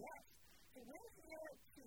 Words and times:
yes, 0.00 0.22
so 0.72 0.78
we're 0.80 1.10
here 1.20 1.50
to 1.76 1.84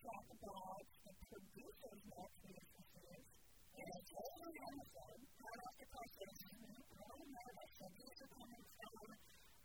talk 0.00 0.26
about 0.36 0.84
the 1.04 1.12
producers 1.28 2.02
of 2.16 2.28
relationships 2.48 3.28
and 3.76 3.88
it's 3.92 4.12
all 4.16 4.40
around 4.40 4.80
them, 4.96 5.18
not 5.36 5.58
off 5.66 5.76
the 5.76 5.88
process. 5.92 6.36
I 6.36 7.04
don't 7.12 7.28
know, 7.28 7.48
that's 7.60 7.78
a 7.84 7.88
discipline 7.92 8.64
from, 8.72 9.04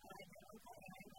I 0.04 0.20
don't 0.20 0.36
know, 0.36 1.11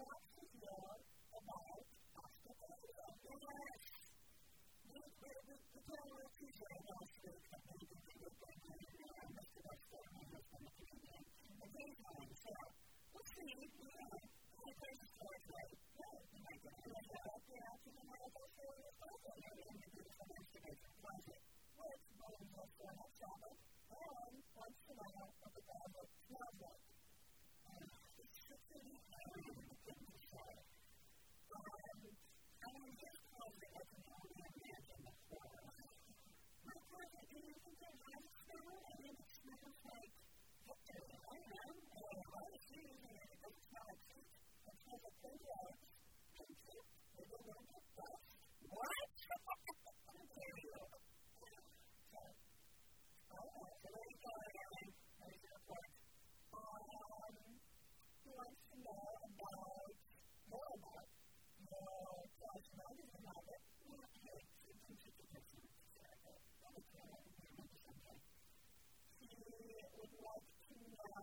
want 0.00 0.24
to 0.32 0.44
know 0.64 0.96
about 1.36 1.82
hospitalism. 2.16 3.12
Yes! 3.20 3.84
The, 4.90 5.02
the, 5.20 5.30
the, 5.44 5.56
the 5.60 5.82
general 5.90 6.28
teacher 6.40 6.70
last 6.88 7.14
week 7.20 7.42
that 7.50 7.62
they 7.68 7.80
did 7.84 8.00
the 8.00 8.14
good 8.20 8.36
thing, 8.40 8.60
and 8.64 9.30
Mr. 9.36 9.60
Westbrook, 9.60 10.08
my 10.16 10.24
husband, 10.32 10.62
the 10.64 10.72
comedian, 10.80 11.22
the 11.60 11.68
day 11.70 11.90
time 12.00 12.32
said, 12.32 12.68
we'll 13.12 13.28
see, 13.28 13.52
you 13.60 13.92
know, 14.00 14.16
the 14.16 14.74
first 14.80 15.10
course 15.20 15.44
was, 15.52 15.70
yeah, 16.00 16.16
you 16.32 16.40
might 16.48 16.60
get 16.64 16.76
a 16.80 16.88
little 16.88 17.08
bit 17.10 17.22
out 17.28 17.42
there, 17.44 17.72
you 17.84 17.92
know, 18.00 18.08
I'll 18.10 18.32
go 18.32 18.44
for 18.56 18.72
it, 18.80 18.94
I'll 19.04 19.20
go 19.20 19.32
for 19.36 19.52
it, 19.52 19.66
and 19.68 19.78
do 19.84 20.02
some 20.16 20.30
excavation 20.40 20.92
project. 21.04 21.44
Well, 21.76 21.92
it's 21.92 22.08
going 22.16 22.40
to 22.40 22.48
go 22.56 22.62
for 22.72 22.88
an 22.88 23.00
example, 23.04 23.54
and 23.60 24.32
once 24.56 24.80
in 24.80 24.96
a 24.96 25.08
while, 25.12 25.28
I'll 25.44 25.52
go 25.52 25.60
for 25.60 26.00
it, 26.00 26.10
now 26.32 26.48
what? 26.56 26.79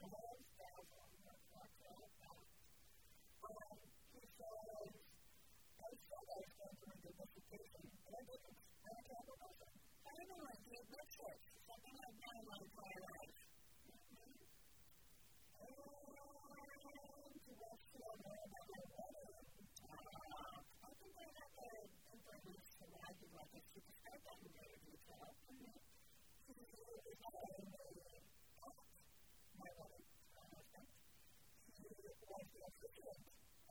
I 0.00 0.08
don't 10.16 10.28
know, 10.32 10.40
I 10.40 10.56
did, 10.64 10.84
that's 10.88 11.16
it. 11.20 11.36
Something 11.68 11.96
I've 12.00 12.16
done 12.16 12.40
my 12.48 12.56
entire 12.64 13.00
life. 13.12 13.39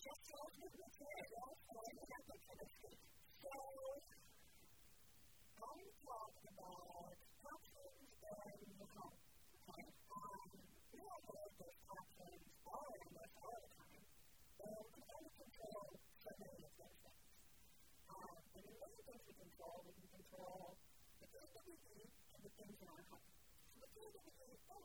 just 0.00 0.32
as 0.32 0.52
we 0.56 0.68
were 0.80 0.92
there, 0.96 1.24
that's 1.28 1.60
why 1.68 1.84
we 1.92 2.04
have 2.08 2.24
to 2.24 2.36
come 2.40 2.56
to 2.56 2.90
So, 3.44 4.09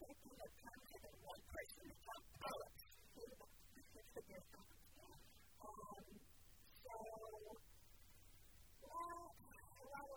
taking 0.00 0.32
your 0.36 0.50
time 0.60 0.82
and 0.92 1.02
then 1.04 1.16
one 1.24 1.42
person 1.48 1.84
is 1.88 2.02
on 2.04 2.22
pallets. 2.36 2.84
It's 3.16 4.12
the 4.12 4.22
distance. 4.28 4.76
Um, 5.56 6.04
so, 6.84 6.96
well, 8.84 9.22
well, 9.32 10.10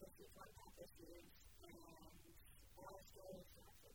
this 0.00 0.14
is 0.16 0.30
one 0.32 0.48
of 0.48 0.56
the 0.56 0.80
issues. 0.80 1.28
And 1.66 1.76
I 2.76 2.88
was 2.88 3.06
told 3.12 3.44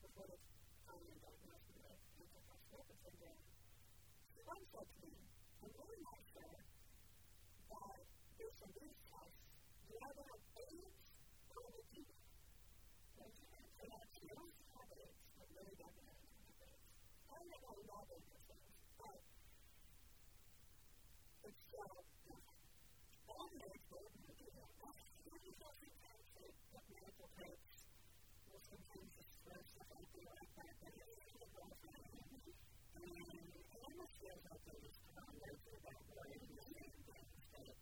before 0.02 0.28
the 0.30 0.38
time 0.86 1.02
I 1.02 1.18
diagnosed 1.18 1.70
with 1.74 1.98
mental 2.18 2.42
health 2.46 2.66
symptoms 2.70 3.02
syndrome, 3.02 3.42
someone 4.38 4.64
said 4.70 4.86
to 4.86 4.98
me, 5.02 5.18
I'm 5.62 5.74
really 5.82 6.00
not 6.06 6.20
sure 6.30 6.54
that 6.54 6.68
based 8.38 8.62
on 8.62 8.72
these 8.78 8.98
tests, 9.10 9.42
you 9.90 9.96
either 9.98 10.26
have 10.30 10.44
AIDS 10.62 10.98
or 11.58 11.66
you 11.74 11.84
do. 11.90 12.04
And 13.22 13.30
she 13.34 13.44
said, 13.50 13.66
something 17.42 17.66
I 17.66 17.78
love 17.90 18.06
in 18.14 18.22
this 18.22 18.44
book, 18.46 18.62
but 19.02 19.18
it's 21.42 21.62
still 21.66 21.98
all 23.26 23.48
the 23.50 23.58
way 23.66 23.82
to 23.82 23.98
medical 27.02 27.30
coach 27.34 27.66
will 28.46 28.62
sometimes 28.62 29.14
express 29.26 29.66
that 29.74 29.90
I 29.90 30.02
feel 30.06 30.30
like 30.38 30.54
that, 30.54 30.74
but 30.86 30.94
it's 31.02 31.18
still 31.18 31.50
all 31.58 31.74
the 31.82 31.90
way 31.90 32.06
to 32.06 32.22
me. 32.30 32.54
And 33.02 33.10
it 33.10 33.82
almost 33.82 34.14
feels 34.22 34.44
like 34.46 34.62
it 34.70 34.78
was 34.86 34.98
kind 35.02 35.34
of 35.34 35.42
like 35.42 35.82
that 35.82 36.02
way 36.14 36.30
in 36.38 36.46
the 36.46 36.66
same 36.78 36.94
things 37.10 37.42
that 37.58 37.74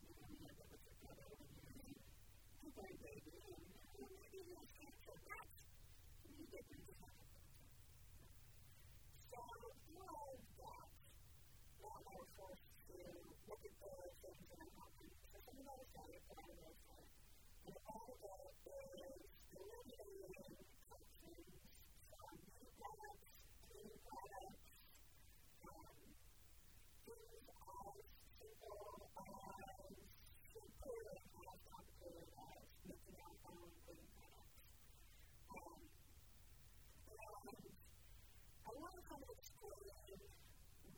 you 0.00 0.16
know, 0.16 0.32
you 0.32 0.38
never 0.48 0.64
put 0.64 0.80
together 0.80 1.28
when 1.28 1.52
you 1.52 1.76
meet 1.76 2.00
people, 2.56 2.88
baby, 3.04 3.36
and 3.36 4.08
maybe 4.16 4.40
you'll 4.48 4.64
start 4.64 4.96
to 4.96 5.12
get, 5.28 5.48
you 6.24 6.44
get 6.48 6.64
into 6.72 6.93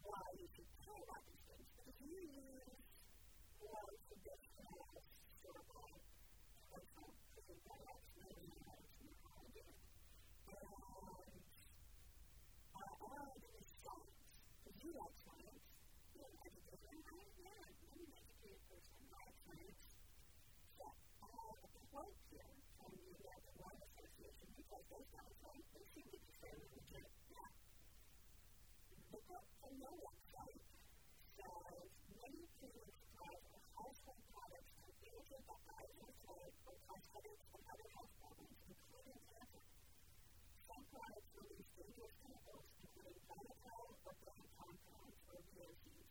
why 0.06 0.23
you 0.38 0.47
should 0.54 0.71
pay 0.80 1.00
all 1.11 1.23
these 1.26 1.42
things. 1.50 1.66
Because 1.76 1.99
you 4.47 4.56
to 29.37 29.69
know 29.76 29.93
what's 30.00 30.26
right. 30.33 30.62
So 31.37 31.49
many 32.16 32.43
parents 32.57 32.97
have 33.21 33.37
a 33.37 33.59
household 33.76 34.23
products 34.33 34.73
that 34.81 34.95
they 34.97 35.12
get 35.28 35.43
that 35.45 35.61
guys 35.69 35.93
will 36.00 36.14
say 36.25 36.40
will 36.64 36.81
cause 36.88 37.05
headaches 37.12 37.49
and 37.52 37.62
other 37.69 37.88
health 37.93 38.12
problems, 38.16 38.57
including 38.64 39.21
cancer. 39.28 39.64
Some 40.64 40.85
products 40.88 41.28
release 41.37 41.69
dangerous 41.76 42.14
chemicals, 42.16 42.69
including 42.81 43.19
xylitol 43.28 43.85
or 44.09 44.14
brain 44.25 44.47
compounds 44.57 45.21
or 45.28 45.38
VOCs. 45.52 46.09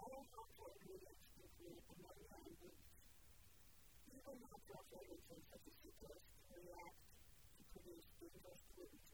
Other 0.00 0.22
harmful 0.32 0.68
ingredients 0.80 1.24
include 1.44 1.78
ammonia 1.92 2.36
and 2.40 2.54
bleach. 2.56 2.88
Even 4.08 4.36
natural 4.40 4.82
fragrances 4.88 5.42
such 5.52 5.64
as 5.68 5.74
sucrose 5.84 6.24
can 6.48 6.60
react 6.64 6.98
to 7.04 7.62
produce 7.68 8.06
dangerous 8.16 8.62
pollutants 8.72 9.13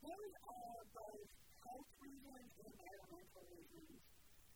those 0.00 0.32
are 0.46 0.80
both 0.92 1.28
health 1.64 1.90
reasons 2.00 2.50
and 2.60 2.72
environmental 2.76 3.44
reasons 3.52 4.00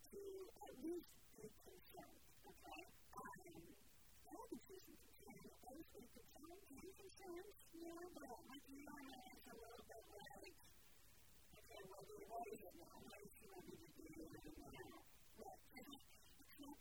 to 0.08 0.20
at 0.60 0.74
least 0.84 1.08
be 1.36 1.48
concerned, 1.64 2.20
okay? 2.48 2.82
Um, 3.16 3.64
all 4.28 4.44
the 4.50 4.60
reasons 4.68 5.00
can 5.24 5.40
also 5.64 6.00
concern 6.04 6.58
health 6.74 6.98
insurance, 7.00 7.58
you 7.72 7.80
know, 7.84 8.02
but 8.12 8.34
we 8.44 8.56
can 8.60 8.76
only 8.88 9.16
answer 9.24 9.52
a 9.52 9.58
little 9.62 9.84
bit 9.88 10.04
like, 10.16 10.54
okay, 11.60 11.80
well, 11.88 12.04
we're 12.08 12.28
already 12.28 12.56
getting 12.60 12.84
a 12.84 12.98
lot 12.98 13.20
of 13.24 13.33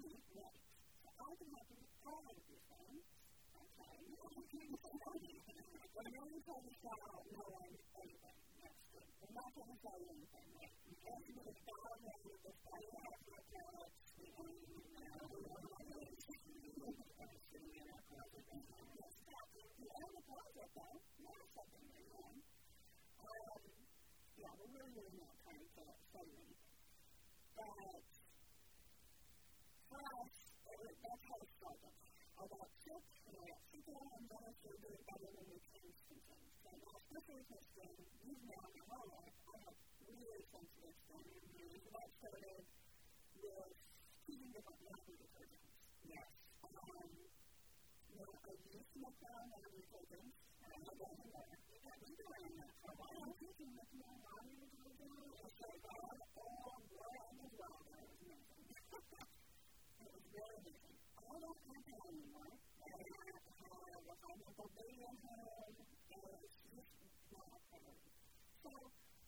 money 0.00 0.22
next. 0.34 0.64
So 1.02 1.08
I 1.20 1.30
can 1.36 1.48
help 1.52 1.68
you 1.70 1.82
all 2.08 2.24
of 2.24 2.38
your 2.40 2.62
things. 2.70 3.04
Okay. 3.60 3.96
When 5.90 6.04
a 6.06 6.12
man 6.16 6.40
tells 6.40 6.64
you 6.64 6.76
that, 6.80 6.98
I 7.00 7.08
don't 7.10 7.28
know 7.36 7.48
anything. 7.60 8.12
That's 8.20 8.80
good. 8.90 9.10
They're 9.20 9.36
not 9.36 9.50
going 9.52 9.70
to 9.70 9.78
tell 9.84 9.98
you 10.00 10.08
anything. 10.10 10.48
Right? 10.56 10.72
You 10.88 10.96
can't 11.04 11.24
do 11.28 11.42
it 11.44 11.58
down 11.68 11.96
there. 12.00 12.20
You 12.24 12.34
just 12.40 12.60
tell 12.64 12.80
you 12.80 12.92
how 12.96 13.12
to 13.12 13.36
tell 13.50 13.74
it. 13.84 13.92
You 14.20 14.30
don't 14.32 14.56
even 14.56 14.80
know. 14.96 15.20
You 15.30 15.44
don't 15.44 15.68
know. 15.68 16.00
You 16.00 16.72
don't 16.80 16.96
know. 17.00 17.28
You 17.50 17.68
don't 17.68 17.92
know. 18.00 18.20
You 19.80 19.88
end 19.96 20.12
the 20.12 20.24
project, 20.28 20.72
though. 20.76 20.98
Now 21.24 21.40
something 21.56 21.84
you're 21.88 22.08
doing. 22.08 22.40
Um, 23.20 23.60
yeah, 24.36 24.52
we're 24.56 24.72
really, 24.76 24.92
really 24.96 25.16
not 25.20 25.36
trying 25.44 25.64
to 25.64 25.84
sell 26.12 26.24
you 26.24 26.36
anything. 26.40 26.60
But 27.56 28.09
understand 33.90 34.30
also 34.30 34.70
doing 34.78 35.02
better 35.02 35.30
when 35.34 35.46
you're 35.50 35.66
transmitting. 35.74 36.42
So 36.62 36.70
especially 36.78 37.42
if 37.42 37.48
it's 37.50 37.70
been, 37.74 37.96
you've 38.22 38.44
now 38.46 38.64
in 38.70 38.84
my 38.86 39.02
life, 39.10 39.34
I 39.50 39.56
have 39.66 39.76
really 40.06 40.42
sensitive 40.50 40.94
skin. 40.94 41.26
And 41.26 41.82
that 41.90 42.08
started 42.22 42.62
with 43.42 43.72
teaching 44.26 44.50
different 44.54 44.80
language 44.86 45.26
programs. 45.34 45.74
Yes. 46.06 46.30
Um, 46.70 47.10
you 48.10 48.14
know, 48.14 48.30
I 48.30 48.52
used 48.70 48.92
to 48.94 48.98
make 49.02 49.18
my 49.18 49.32
own 49.34 49.48
language 49.58 49.88
programs. 49.90 50.34
And 50.60 50.70
I 50.70 50.92
got 50.94 51.12
in 51.18 51.28
there. 51.34 51.50
I've 51.50 52.00
been 52.00 52.14
doing 52.14 52.54
that 52.62 52.72
for 52.78 52.90
a 52.90 52.96
while. 53.00 53.18
I'm 53.26 53.34
teaching 53.42 53.70
with 53.74 53.90
my 53.98 54.12
mom 54.22 54.44
and 54.46 54.70
my 54.70 54.90
daughter. 55.02 55.34
I 55.34 55.48
said, 55.50 55.76
well, 55.82 56.14
I 56.14 56.22
all 56.38 56.78
learned 56.78 57.38
as 57.42 57.52
well. 57.58 57.78
That 57.90 58.06
was 58.06 58.20
nothing. 58.22 58.64
it 59.98 60.08
was 60.14 60.24
really 60.30 60.56
amazing. 60.62 60.96
I 61.18 61.34
don't 61.42 61.58
have 61.66 61.82
that 61.90 62.02
anymore 62.06 62.69
example, 64.40 64.72
they 64.72 64.88
were. 64.96 65.10
So 68.64 68.70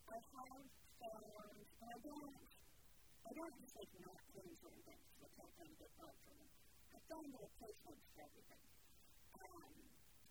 I 0.09 0.16
have 0.16 0.25
found, 0.33 0.64
and 1.04 1.88
I 1.92 1.99
don't, 2.00 2.33
I 2.33 3.31
don't 3.37 3.54
just 3.61 3.76
like 3.76 3.92
not 4.00 4.16
putting 4.33 4.57
sort 4.57 4.73
of 4.73 4.83
things, 4.88 5.04
which 5.21 5.37
I 5.37 5.47
found 5.61 5.73
good 5.76 5.92
fun 6.00 6.14
for 6.25 6.33
me. 6.33 6.49
I 6.97 6.99
found 7.12 7.28
replacements 7.28 8.04
for 8.16 8.25
everything. 8.25 8.64
Um, 9.37 9.73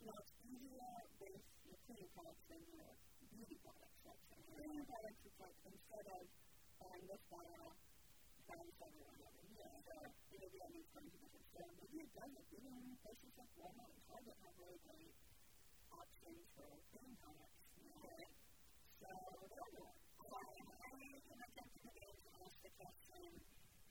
you 0.02 0.06
know, 0.10 0.18
it's 0.18 0.34
easier 0.50 0.94
with 1.22 1.38
your 1.70 1.82
done 12.16 12.32
it. 12.36 12.46
know, 12.60 12.96
patients 13.08 13.36
like 13.40 13.52
Walmart 13.56 13.92
and 13.92 14.04
Target 14.04 14.36
have 14.44 14.56
really 14.60 14.80
great 14.84 15.16
options 15.96 16.44
for 16.56 16.68
thin 16.92 17.08
helmets. 17.24 17.62
So 19.00 19.12
they'll. 19.48 19.92
So 20.22 20.28
I 20.28 20.48
looked 21.40 21.58
up 21.60 21.70
to 21.72 21.80
the 21.82 21.92
dance 21.96 22.24
house 22.36 22.56
the 22.64 22.72
question, 22.76 23.32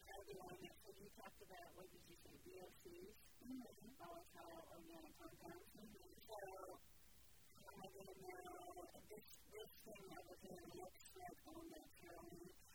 Heidi, 0.05 0.35
on 0.41 0.57
it. 0.61 0.75
So 0.81 0.89
you 1.00 1.09
talked 1.17 1.41
about, 1.45 1.69
what 1.77 1.89
did 1.91 2.03
you 2.09 2.17
say, 2.21 2.35
VOCs, 2.45 3.17
mm-hmm. 3.45 3.89
volatile 4.00 4.61
organic 4.73 5.15
compounds. 5.21 5.69
Mm-hmm. 5.77 6.09
So 6.21 6.39
I'm 7.61 7.91
going 7.93 8.09
to 8.09 8.19
know 8.25 8.73
this, 9.11 9.27
this 9.53 9.71
thing 9.85 10.03
that 10.12 10.23
was 10.29 10.41
in 10.45 10.57
the 10.61 10.77
expert 10.81 11.37
on 11.50 11.65
that 11.73 11.89
term, 12.00 12.31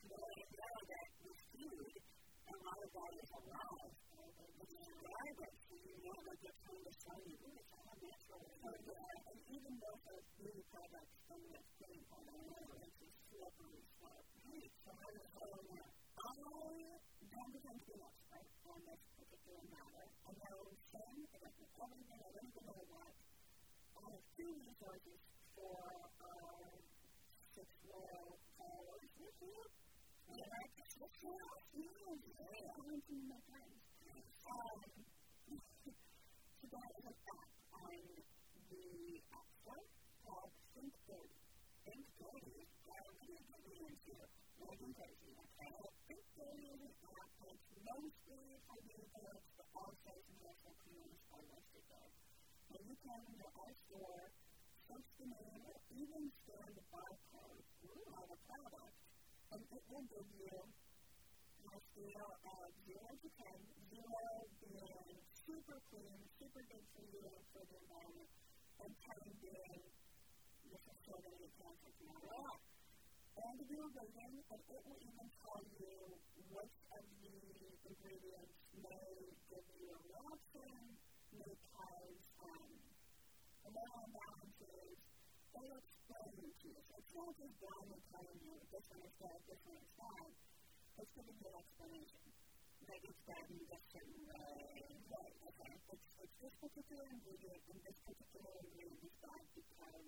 the 0.10 0.18
way 0.20 0.40
that 0.46 1.10
with 1.26 1.42
food, 1.54 1.94
a 2.46 2.56
lot 2.66 2.80
of 2.82 2.90
that 2.94 3.12
is 3.18 3.30
alive. 3.34 4.05
Alive, 5.16 5.56
so 5.64 5.76
you 5.80 5.96
know 6.04 6.18
that 6.28 6.38
they're 6.44 6.60
trying 6.60 6.84
to 6.84 6.94
sell 7.00 7.22
you, 7.24 7.40
ooh, 7.40 7.56
it's 7.56 7.72
all 7.72 7.88
natural. 8.04 8.44
So, 8.52 8.68
yeah, 8.84 9.32
and 9.32 9.40
even 9.48 9.74
though 9.80 9.96
those 10.12 10.28
beauty 10.36 10.64
products 10.76 11.16
and 11.32 11.42
what's 11.56 11.72
putting 11.80 12.04
on 12.12 12.24
it, 12.36 12.44
it's 12.84 13.00
just 13.00 13.16
slippery 13.32 13.80
stuff. 13.96 14.24
Right. 14.44 14.72
So 14.84 14.92
I 14.92 15.08
was 15.16 15.24
saying 15.40 15.68
that 15.72 15.88
I 16.20 16.32
don't 16.36 17.52
become 17.56 17.80
too 17.88 17.96
expert 17.96 18.48
on 18.68 18.80
this 18.84 19.02
particular 19.16 19.64
matter. 19.72 20.04
I 20.04 20.32
know 20.36 20.58
some, 20.92 21.16
I 21.32 21.38
don't 21.40 22.04
know 22.12 22.20
everything, 22.20 22.20
I 22.20 22.30
don't 22.36 22.50
even 22.52 22.64
know 22.68 22.84
what. 22.92 23.16
I 23.16 24.04
have 24.12 24.24
two 24.36 24.52
resources 24.52 25.20
for 25.56 25.80
our 26.28 26.60
six 27.56 27.68
world 27.88 28.36
followers 28.60 29.12
with 29.16 29.38
you. 29.48 29.60
And 30.28 30.44
I 30.44 30.64
just 30.76 30.94
look 31.00 31.16
you 31.24 31.32
know, 31.32 32.20
I 32.20 32.80
went 32.84 33.04
to 33.08 33.16
my 33.32 33.40
friends. 33.48 33.80
Um, 34.46 35.05
so 36.76 36.82
that 36.84 36.92
is 37.00 37.08
a 37.08 37.16
on 37.72 37.96
the 38.68 39.24
App 39.32 39.48
called 40.28 40.52
Think 40.76 40.92
Dirty. 41.08 41.40
Think 41.88 42.04
Dirty, 42.20 42.68
to 44.04 44.12
okay? 45.56 45.72
Think 46.12 46.24
Dirty 46.36 46.68
is 46.76 46.82
an 46.84 46.96
app 47.16 47.32
that's 47.48 47.68
mostly 47.80 48.60
for 48.68 48.76
but 49.56 49.68
also 49.72 50.12
some 50.20 50.40
national 50.44 50.76
cleaners 50.84 51.24
are 51.32 51.48
listed 51.48 51.86
there. 51.88 52.12
You 52.76 52.96
can 53.08 53.24
in 53.24 53.36
the 53.40 53.50
App 53.56 53.76
Store 53.88 54.28
even 55.96 56.28
scan 56.44 56.70
the 56.76 56.84
barcode 56.92 57.64
a 58.36 58.40
product, 58.52 59.00
and 59.56 59.64
it 59.64 59.84
will 59.88 60.04
give 60.12 60.28
you 60.44 60.60
a 60.60 61.80
scale 61.96 62.36
of 62.36 62.68
0 62.84 63.00
to 63.00 63.30
10, 63.32 63.64
0 63.96 64.36
being 64.60 65.24
super 65.46 65.78
clean, 65.94 66.20
super 66.56 66.72
good 66.72 66.88
for 67.52 67.68
the 67.68 67.76
environment, 67.84 68.32
and 68.80 68.88
10 68.96 69.44
being 69.44 69.84
this 70.72 70.84
is 70.88 70.98
so 71.04 71.20
many 71.20 71.52
cancer 71.60 71.92
from 72.00 72.16
all 72.32 72.56
and 73.44 73.60
do 73.68 73.76
a 73.76 73.92
rating, 73.92 74.40
and 74.40 74.62
it 74.64 74.80
will 74.88 74.96
even 75.04 75.28
tell 75.36 75.60
you 75.76 76.16
which 76.56 76.78
of 76.96 77.04
the 77.20 77.36
ingredients 77.92 78.56
may 78.72 79.04
give 79.52 79.68
you 79.68 79.92
a 79.92 80.00
reaction, 80.00 80.96
may 81.36 81.60
cause 81.76 82.24
um, 82.40 82.72
hormone 83.60 84.16
imbalances, 84.16 84.96
they 85.60 85.68
explain 85.76 86.40
to 86.40 86.68
you. 86.72 86.80
So 86.88 86.96
it's 87.04 87.12
not 87.20 87.36
just 87.36 87.52
blindly 87.60 88.00
telling 88.16 88.40
you 88.48 88.56
this 88.72 88.88
one 88.96 89.04
is 89.04 89.12
good, 89.20 89.40
this 89.44 89.60
one 89.68 89.76
is 89.76 89.92
bad. 90.00 90.32
It's 91.04 91.12
giving 91.20 91.36
you 91.36 91.48
an 91.52 91.60
explanation. 91.60 92.24
Like 92.88 93.04
it's 93.04 93.24
bad 93.28 93.44
in 93.52 93.60
this 93.68 93.84
certain 93.92 94.24
way. 94.24 94.96
Right, 95.12 95.36
okay. 95.52 95.74
It's 95.92 96.15
this 96.42 96.54
particular 96.60 97.06
ingredient, 97.12 97.62
and 97.72 97.80
this 97.86 97.98
particular 98.04 98.52
ingredient 98.60 99.00
is 99.06 99.16
bad 99.24 99.44
because 99.56 100.06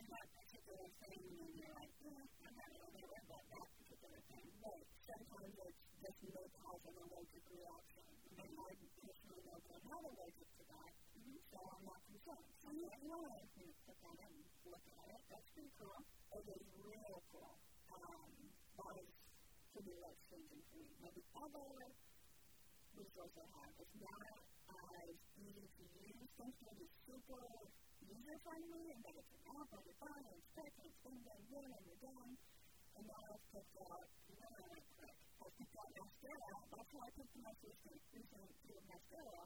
and 0.00 0.06
that 0.16 0.26
particular 0.32 0.86
thing, 1.04 1.20
and 1.44 1.52
you're 1.60 1.74
like, 1.76 1.92
yeah, 2.00 2.24
I'm 2.46 2.56
not 2.56 2.70
really 2.72 3.04
aware 3.04 3.24
about 3.28 3.44
that 3.52 3.68
particular 3.76 4.20
thing. 4.32 4.46
But 4.64 4.80
sometimes 5.04 5.54
it's 5.60 5.82
just 6.00 6.18
may 6.30 6.46
cause 6.56 6.82
an 6.88 6.96
allergic 7.04 7.44
reaction. 7.52 8.04
And 8.40 8.48
I 8.48 8.70
personally 8.96 9.42
know 9.44 9.60
I'm 9.60 9.86
not 9.92 10.02
allergic 10.08 10.48
to 10.56 10.64
that, 10.72 10.92
mm-hmm. 11.20 11.36
so 11.52 11.58
I'm 11.60 11.84
not 11.84 12.00
concerned. 12.08 12.48
So 12.64 12.68
you 12.72 12.88
know, 13.04 13.20
I 13.28 13.44
put 13.84 13.98
that 14.00 14.16
in 14.24 14.32
and 14.32 14.44
look 14.72 14.86
at 14.88 15.06
it. 15.12 15.20
That's 15.28 15.48
pretty 15.52 15.72
cool. 15.76 16.00
It 16.32 16.44
is 16.48 16.64
real 16.80 17.20
cool. 17.28 17.54
Um, 17.92 18.30
that 18.80 18.94
is 19.04 19.12
to 19.74 19.78
me 19.84 19.94
like 20.00 20.18
changing 20.32 20.62
for 20.70 20.76
me. 20.80 20.90
Now 21.04 21.12
the 21.12 21.26
other 21.44 21.68
resource 22.96 23.34
I 23.36 23.46
have 23.52 23.74
is 23.76 23.88
to 24.00 24.39
function 26.40 26.72
is 26.80 26.88
super 27.04 27.44
user-friendly 28.00 28.84
and 28.96 29.00
that 29.04 29.12
it's 29.12 29.32
an 29.36 29.44
app 29.60 29.68
on 29.76 29.82
the 29.84 29.92
phone 30.00 30.24
and 30.24 30.36
it's 30.40 30.48
quick 30.56 30.72
and 30.80 30.88
it's 30.88 31.02
been 31.04 31.20
done, 31.20 31.44
done, 31.52 31.68
and 31.68 31.84
you're 31.84 32.00
done. 32.00 32.32
And 32.96 33.04
now 33.04 33.20
I've 33.28 33.44
picked 33.52 33.76
out, 33.84 34.08
now 34.40 34.48
I'm 34.56 34.84
quick. 34.96 35.16
I've 35.36 35.54
picked 35.60 35.76
out 35.76 35.90
mascara. 36.00 36.48
That's 36.72 36.90
how 36.96 37.02
I 37.04 37.10
picked 37.12 37.34
the 37.36 37.44
most 37.44 37.60
recent, 37.60 38.00
recent 38.16 38.48
tube 38.64 38.84
mascara 38.88 39.44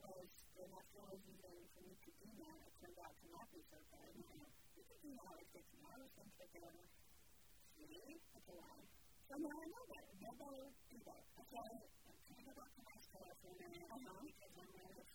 was 0.00 0.32
the 0.56 0.64
mascara 0.64 1.04
I 1.04 1.12
was 1.12 1.24
using 1.28 1.60
for 1.76 1.82
me 1.84 1.92
to 1.92 2.08
do 2.08 2.28
now. 2.40 2.56
It 2.64 2.72
turned 2.80 3.00
out 3.04 3.12
to 3.20 3.24
not 3.36 3.46
be 3.52 3.60
so 3.68 3.76
good. 3.84 4.12
You 4.16 4.84
can 4.88 4.98
do 5.04 5.10
now, 5.12 5.32
it 5.36 5.48
takes 5.52 5.72
an 5.76 5.82
hour, 5.92 6.04
so 6.08 6.24
I'm 6.24 6.32
thinking, 6.40 6.72
see, 7.76 8.16
it's 8.16 8.48
a 8.48 8.56
lie. 8.56 8.86
So 9.28 9.36
now 9.44 9.56
I 9.60 9.66
know 9.68 9.84
that. 9.92 10.04
Never 10.24 10.72
do 10.88 10.98
that. 11.04 11.22
Okay, 11.36 11.68
I'm 11.68 12.16
trying 12.24 12.40
to 12.40 12.44
go 12.48 12.52
back 12.56 12.72
to 12.72 12.82
mascara 12.88 13.32
for 13.44 13.52
a 13.52 13.56
minute. 13.60 13.84
Uh-huh. 13.92 14.24
Because 14.24 14.52
I'm 14.56 14.72
really 14.72 15.09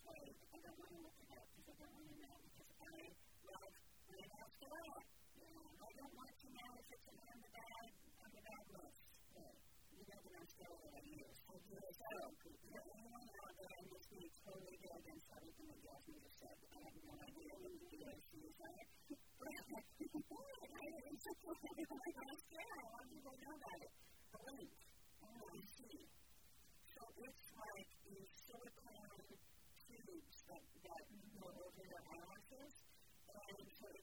because 0.56 0.72
I 0.72 0.80
want 0.80 0.88
to 0.88 1.00
look 1.04 1.20
it 1.20 1.28
up, 1.36 1.44
because 1.52 1.76
I 1.76 1.84
don't 1.84 2.00
want 2.00 2.08
to 2.08 2.16
know, 2.16 2.32
I 2.80 2.96
love 3.44 3.76
my 4.08 4.24
mascara. 4.24 4.96
You 5.36 5.44
know, 5.52 5.68
I 5.84 5.90
don't 6.00 6.14
want 6.16 6.32
to 6.32 6.48
know 6.48 6.70
if 6.80 6.86
it's 6.96 7.08
on 7.12 7.36
the 7.44 7.50
bad, 7.52 7.92
on 8.24 8.30
the 8.32 8.40
bad 8.40 8.64
list. 8.72 8.96
You 9.36 10.00
know 10.00 10.16
the 10.16 10.32
mascara 10.32 10.76
that 10.80 10.96
I 10.96 11.02
use. 11.12 11.36
I 11.44 11.56
do 11.60 11.76
it 11.76 11.92
so. 11.92 12.08
The 12.40 12.80
only 12.88 13.28
out 13.36 13.52
that 13.52 13.68
I 13.68 13.82
must 13.84 14.08
be 14.08 14.22
totally 14.48 14.76
dead 14.80 14.96
against 14.96 15.28
everything 15.28 15.66
that 15.68 15.80
Jasmine 15.84 16.24
just 16.24 16.40
said. 16.40 16.56
I 16.72 16.78
have 16.88 16.96
no 17.04 17.14
idea 17.20 17.52
when 17.60 17.76
the 17.76 17.92
USC 18.00 18.32
is 18.48 18.56
on 18.56 18.72
it. 18.80 18.88
But 19.12 19.52
I 19.52 20.88
didn't 20.88 21.20
support 21.20 21.60
it. 21.68 22.25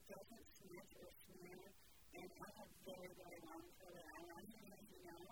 Doesn't 0.08 0.46
smudge 0.52 0.92
or 1.00 1.08
smear. 1.24 1.64
And 2.14 2.28
I 2.28 2.48
have 2.60 2.70
very, 2.84 3.12
very 3.16 3.40
long 3.48 3.64
curly 3.80 4.04
eyelashes, 4.04 4.68
as 4.68 4.86
you 4.92 5.00
know. 5.04 5.24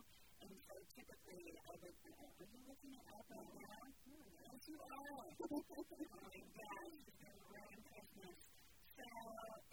And 0.42 0.52
so 0.66 0.74
typically, 0.96 1.44
I 1.61 1.72
would, 1.82 1.96
are 2.02 2.48
you 2.48 2.61
looking 2.64 2.92
it 2.96 3.06
up 3.12 3.24
right 3.28 3.52
now? 3.61 3.82
Yes, 4.08 4.61
you 4.66 4.78
are. 4.80 4.92
oh 4.92 5.64
my 6.24 6.40
gosh, 6.56 6.92
you've 6.92 7.20
been 7.20 7.38
around 7.52 7.80
Christmas. 7.92 8.38
So 8.96 9.06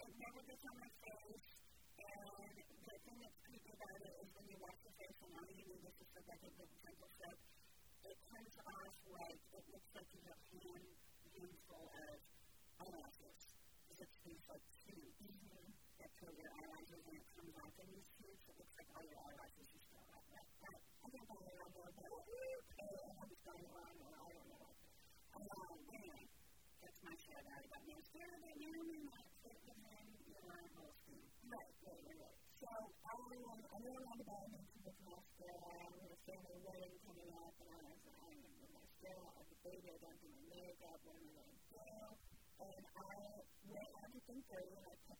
it 0.04 0.12
never 0.20 0.40
gets 0.44 0.64
on 0.68 0.76
my 0.76 0.92
face. 1.00 1.48
And 2.00 2.54
the 2.84 2.96
thing 3.04 3.16
that's 3.20 3.38
creepy 3.44 3.72
about 3.76 4.00
it 4.04 4.14
is 4.20 4.28
when 4.36 4.46
you 4.52 4.58
wash 4.60 4.78
your 4.84 4.94
face, 5.00 5.18
and 5.24 5.32
all 5.32 5.48
you 5.48 5.64
need 5.64 5.80
is 5.80 5.96
just 5.96 6.12
a 6.16 6.22
bucket 6.28 6.54
of 6.60 6.68
gentle 6.80 7.10
soap 7.20 7.40
it 8.00 8.16
comes 8.32 8.54
off 8.64 8.96
like 9.12 9.40
it 9.52 9.64
looks 9.70 9.90
like 9.92 10.08
you 10.16 10.20
have 10.24 10.40
hand 10.50 10.88
handful 11.36 11.84
of. 11.84 12.18
It's 12.80 13.19
think 44.30 44.46
they're 44.48 44.62
like 45.10 45.19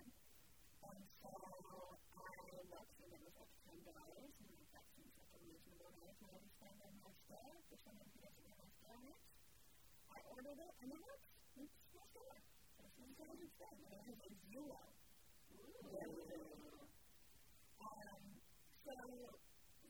ordered 10.41 10.57
it 10.57 10.73
and 10.81 10.89
it 10.89 10.97
works. 10.97 11.29
It's 11.53 11.69
store. 12.09 12.41
So 12.73 12.81
it's 12.81 12.97
my 12.97 13.13
favorite 13.13 13.53
thing. 13.61 13.77
And 13.77 13.93
it 13.93 14.01
has 14.09 14.17
a 14.25 14.29
zero. 14.49 14.81
Um, 17.77 18.21
so, 18.81 18.95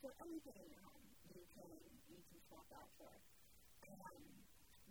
so 0.03 0.07
anything 0.11 0.57
in 0.59 0.67
your 0.75 0.83
home 0.91 1.07
you 1.31 1.39
can, 1.55 1.71
you 2.11 2.19
can 2.19 2.39
swap 2.51 2.67
out 2.75 2.91
for. 2.99 3.15
Um, 3.15 4.19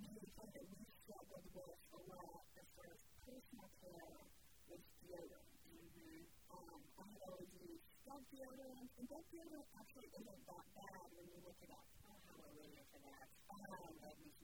the 0.01 0.25
thing 0.33 0.49
that 0.49 0.65
we 0.65 0.81
struggled 1.05 1.45
with 1.53 1.77
a 1.93 2.01
lot 2.09 2.41
as 2.57 2.67
far 2.73 2.89
as 2.89 3.03
personal 3.21 3.69
care 3.85 4.17
was 4.65 4.81
deodorant. 5.05 5.61
Mm-hmm. 5.69 6.25
Um, 6.57 6.81
I 6.97 7.05
had 7.05 7.21
always 7.29 7.53
used 7.61 7.85
Dove 8.09 8.25
deodorant, 8.33 8.89
and 8.97 9.05
Dove 9.13 9.29
deodorant 9.29 9.69
actually 9.77 10.09
isn't 10.09 10.43
that 10.49 10.65
bad 10.73 11.05
when 11.13 11.29
you 11.29 11.39
look 11.45 11.61
it 11.61 11.69
up. 11.69 11.85
Hallelujah 12.01 12.87
for 12.89 13.01
that. 13.05 13.29
Um, 13.53 14.40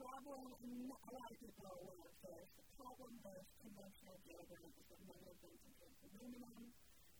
problem 0.00 0.48
in 0.64 0.88
a 0.88 1.10
lot 1.12 1.28
of 1.28 1.36
people 1.44 1.76
will 1.76 2.08
face 2.24 2.48
the 2.56 2.64
problem 2.72 3.12
with 3.20 3.44
conventional 3.60 4.16
deodorant 4.24 4.72
is 4.80 4.86
that 4.88 5.00
many 5.04 5.28
of 5.28 5.36
them 5.44 5.52
contain 5.60 5.92
aluminum, 6.08 6.72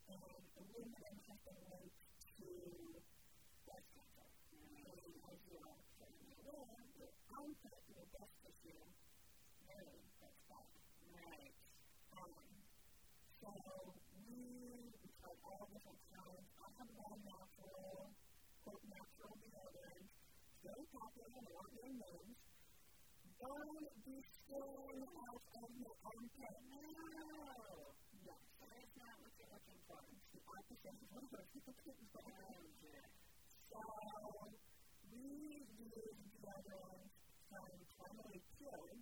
and 0.08 0.20
aluminum 0.56 1.16
has 1.28 1.40
been 1.44 1.60
linked 1.68 2.00
to 2.40 2.48
breast 3.68 3.84
cancer. 3.92 4.28
And 4.80 5.12
as 5.28 5.38
you 5.44 5.60
are 5.60 5.76
certainly 6.00 6.32
aware, 6.40 6.80
the 6.96 7.08
onset 7.36 7.84
of 7.84 8.06
breast 8.16 8.32
tissue 8.48 8.80
really 9.68 10.00
gets 10.16 10.40
bad. 10.48 10.72
Right. 11.12 11.52
Um, 12.16 12.32
so 13.44 13.48
we 14.24 14.40
tried 15.20 15.40
all 15.44 15.68
different 15.68 16.00
kinds. 16.16 16.48
I 16.56 16.68
have 16.80 16.90
one 16.96 17.20
natural, 17.28 18.08
quote, 18.64 18.84
natural 18.88 19.36
deodorant. 19.36 20.08
Very 20.64 20.86
popular 20.96 21.28
in 21.28 21.44
a 21.44 21.52
lot 21.52 21.68
of 21.68 21.76
names. 21.76 22.40
Burn 23.40 23.72
the 24.05 24.20
skin 24.20 25.00
out 25.00 25.44
of 25.64 25.70
your 25.81 25.96
armpit. 26.05 26.57
No! 26.61 27.96
Yes, 28.20 28.44
that 28.61 28.76
is 28.76 28.92
not 29.00 29.16
what 29.16 29.33
you're 29.40 29.48
looking 29.48 29.81
for. 29.88 29.96
It's 30.12 30.29
the 30.29 30.44
opposite 30.44 31.00
of 31.09 31.24
what 31.33 31.48
you're 31.48 31.64
looking 31.64 32.05
for. 32.12 32.20
So, 33.72 33.81
we 35.09 35.24
use 35.57 36.20
deodorant 36.37 37.09
from 37.48 37.68
Primally 37.96 38.44
Pure 38.61 38.92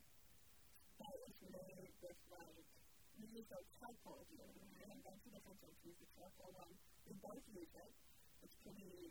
that 1.03 1.15
is 1.19 1.39
made 1.43 1.91
with 1.99 2.21
like, 2.31 2.63
we 3.19 3.27
use 3.43 3.51
a 3.51 3.61
charcoal 3.75 4.23
deodorant, 4.31 4.87
and 4.87 5.03
that's 5.03 5.23
the 5.27 5.35
difference. 5.35 5.83
We 5.83 5.91
use 5.91 5.99
the 5.99 6.07
charcoal 6.15 6.55
one. 6.55 6.79
We 7.11 7.19
both 7.19 7.43
use 7.59 7.75
it. 7.75 7.91
It's 8.47 8.55
pretty 8.63 9.11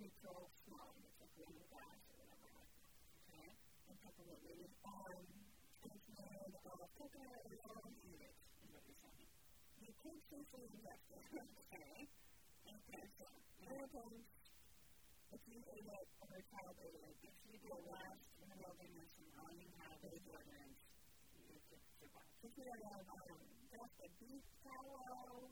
neutral 0.00 0.48
smelling. 0.64 1.04
It's 1.04 1.20
like 1.20 1.28
whatever. 1.36 1.60
Okay? 1.76 2.09
And 4.20 4.36
leaves. 4.44 4.76
Um, 4.84 5.16
it's 5.80 6.08
made 6.12 6.52
of 6.60 6.76
coconut 6.92 7.40
oil 7.40 7.80
and 7.88 7.96
heat, 8.04 8.20
is 8.20 8.68
what 8.68 8.84
you're 8.84 9.00
saying. 9.00 9.32
You 9.80 9.92
could 9.96 10.20
safely 10.28 10.64
ingest 10.68 11.08
it. 11.08 11.24
okay? 11.40 12.04
And 12.68 12.76
so, 13.16 13.24
Americans, 13.64 14.24
if 15.32 15.40
you 15.48 15.58
ate 15.72 15.88
it 15.88 16.06
or 16.20 16.36
a 16.36 16.42
child 16.52 16.76
ate 16.84 17.00
it, 17.00 17.16
if 17.24 17.36
you 17.48 17.56
a 17.64 17.80
last 17.88 18.28
in 18.44 18.46
the 18.52 18.58
wilderness 18.60 19.10
and 19.24 19.28
all 19.40 19.52
you 19.56 19.68
have 19.80 19.96
is 20.04 20.20
deodorant, 20.20 20.76
you 21.40 21.56
could 21.72 21.84
survive. 21.96 22.36
If 22.44 22.52
you 22.60 22.68
have 22.76 23.08
um, 23.08 23.40
just 23.72 23.94
a 24.04 24.08
beef 24.20 24.44
tallow 24.68 25.48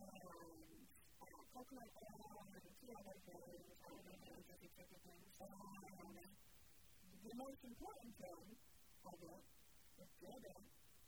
and 0.00 0.80
uh, 1.20 1.40
coconut 1.52 1.92
oil 1.92 2.40
and 2.40 2.56
a 2.56 2.72
other 2.88 3.20
things, 3.28 3.68
I 3.84 3.92
don't 3.92 4.00
know 4.00 4.16
if 4.16 4.64
you 4.64 4.70
took 4.80 4.96
it 4.96 5.04
um, 5.44 6.27
the 7.28 7.36
most 7.44 7.60
important 7.60 8.12
thing, 8.24 8.44
I 9.04 9.12
guess, 9.20 9.44
is 10.00 10.08
driven, 10.16 10.60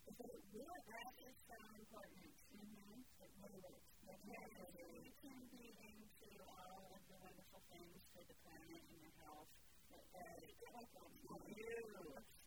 is 0.05 0.13
that 0.21 0.29
it 0.29 0.43
really 0.53 0.81
that 0.85 1.13
is 1.17 1.37
so 1.49 1.57
important. 1.81 2.29
Mm-hmm. 2.53 3.01
It 3.25 3.31
really 3.41 3.61
is. 3.65 3.81
It 4.05 4.21
really 4.21 5.01
is. 5.01 5.17
contributing 5.17 5.97
to 6.21 6.29
all 6.45 6.93
of 6.93 7.01
the 7.09 7.17
wonderful 7.25 7.61
things 7.73 8.05
for 8.13 8.21
the 8.21 8.37
planet 8.45 8.81
and 8.85 9.01
the 9.01 9.13
health 9.17 9.49
that 9.89 10.05
they 10.13 10.45
welcome 10.61 11.13
for 11.25 11.41
you. 11.57 11.73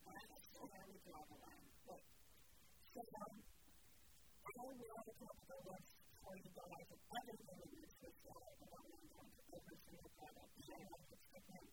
That's 0.07 0.47
how 0.55 0.71
we 0.87 0.95
draw 1.03 1.23
the 1.27 1.39
line. 1.43 1.67
So, 1.83 1.99
um, 1.99 3.35
I 3.35 4.53
will 4.55 4.79
talk 4.87 5.07
about 5.19 5.39
this 5.51 5.87
for 6.23 6.35
you 6.39 6.51
guys 6.55 6.87
and 6.95 7.03
other 7.11 7.35
than 7.43 7.57
the 7.59 7.69
research 7.75 8.19
that 8.23 8.39
I 8.39 8.53
don't 8.71 8.87
want 8.87 9.03
to 9.03 9.11
go 9.11 9.19
into 9.19 9.43
every 9.51 9.79
single 9.83 10.11
product. 10.15 10.51
I 10.63 10.79
don't 10.79 10.95
want 10.95 11.07
to 11.11 11.19
skip 11.27 11.47
it. 11.59 11.67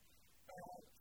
But 0.49 1.00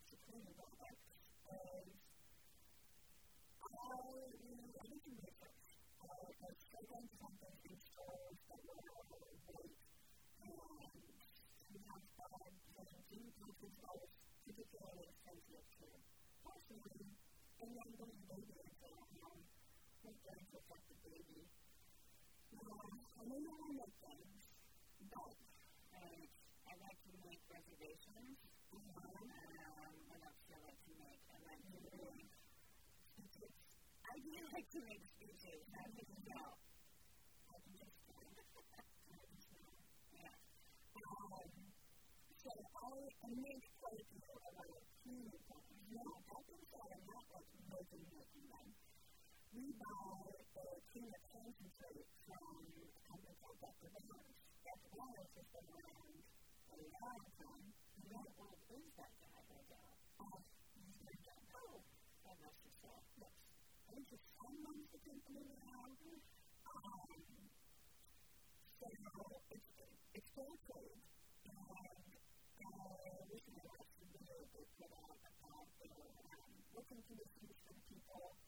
you 13.19 13.31
can 13.35 13.51
control 13.59 13.97
it 13.99 14.11
to 14.45 14.49
the 14.55 14.65
joy 14.71 14.93
of 15.03 15.11
sensitive 15.25 15.67
care. 15.75 16.01
Personally, 16.47 17.11
and 17.59 17.69
then 17.75 17.89
when 17.99 18.11
the 18.15 18.25
baby 18.31 18.55
is 18.63 18.79
at 18.87 18.95
home, 19.19 19.43
we 20.03 20.11
don't 20.23 20.45
protect 20.47 20.85
the 20.87 20.97
baby. 21.03 21.43
Now, 22.55 22.79
I 23.19 23.23
know 23.27 23.39
no 23.43 23.53
one 23.59 23.73
makes 23.75 23.99
sense, 23.99 24.41
but 25.11 25.35
um, 25.97 26.21
I 26.67 26.73
like 26.79 26.99
to 27.03 27.11
make 27.27 27.41
reservations 27.51 28.37
online, 28.71 29.27
um, 29.67 30.11
to 34.71 34.79
make, 34.87 35.11
only 42.91 43.15
a 43.23 43.29
niche 43.39 43.71
place 43.79 44.03
to 44.11 44.17
go 44.19 44.35
about 44.51 44.67
a 44.67 44.81
human 45.07 45.39
company. 45.47 45.83
No, 45.95 46.03
that 46.27 46.43
is 46.51 46.65
not 46.75 46.89
enough 46.91 47.27
of 47.39 47.43
making 47.71 48.03
making 48.11 48.45
money. 48.51 48.75
We 49.55 49.63
buy 49.79 50.27
a 50.27 50.75
tuna 50.91 51.19
concentrate 51.31 52.07
from 52.27 52.43
a 52.51 52.99
company 53.07 53.35
called 53.39 53.59
Dr. 53.63 53.89
Barnes. 53.95 54.35
Dr. 54.67 54.91
Barnes 54.91 55.31
has 55.39 55.47
been 55.55 55.67
around 55.71 56.19
for 56.67 56.77
a 56.83 56.87
long 56.91 57.23
time. 57.39 57.65
And 57.71 58.05
that 58.11 58.27
one 58.35 58.59
is 58.75 58.87
that 58.99 59.13
guy, 59.23 59.39
that 59.39 59.63
gal. 59.71 59.95
Uh, 60.19 60.39
you 60.75 61.15
don't 61.23 61.47
know. 61.47 61.71
I 62.27 62.31
must 62.43 62.59
have 62.59 62.75
said, 62.75 63.03
yes. 63.23 63.35
I 63.87 63.95
think 63.95 64.07
it's 64.11 64.29
some 64.35 64.57
months 64.67 64.87
that 64.91 65.01
they've 65.07 65.27
been 65.31 65.47
around. 65.47 65.95
Um, 66.67 67.07
so 68.79 68.87
it's, 69.51 69.67
it's 70.11 70.31
going 70.35 70.59
to 70.59 70.70
listen 76.81 76.97
to 76.97 77.13
the 77.13 77.27
speech 77.29 77.61
from 77.61 77.77
people 77.93 78.41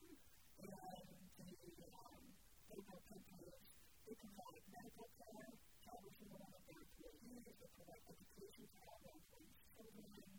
and 0.57 0.65
the, 0.65 1.53
um, 1.93 2.25
they 2.65 2.81
will 2.81 3.01
take 3.05 3.25
care 3.29 3.61
they 4.09 4.15
provide 4.17 4.63
medical 4.73 5.05
care, 5.21 5.53
help 5.53 6.01
with 6.01 6.17
one 6.33 6.49
of 6.49 6.61
their 6.65 6.81
employees, 6.81 7.45
they 7.45 7.69
provide 7.77 8.03
education 8.09 8.65
to 8.73 8.77
all 8.89 8.97
their 9.05 9.13
employees' 9.21 9.61
children, 9.69 10.33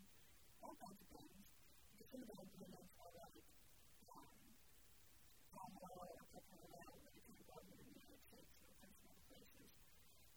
all 0.59 0.75
kinds 0.75 1.01
of 1.07 1.09
things. 1.15 1.39
The 1.95 2.05
kindergarten 2.11 2.51
programs 2.51 2.91
are 2.99 3.15
like, 3.15 3.47
um, 4.11 4.43
on 5.55 5.71
the 5.79 5.95
technical 6.35 6.67
level, 6.75 6.99
the 6.99 7.23
kindergarten 7.23 7.79
in 7.79 7.79
the 7.79 7.95
United 7.95 8.21
States, 8.27 8.51
or 8.59 8.75
principal 8.75 9.19
places. 9.23 9.71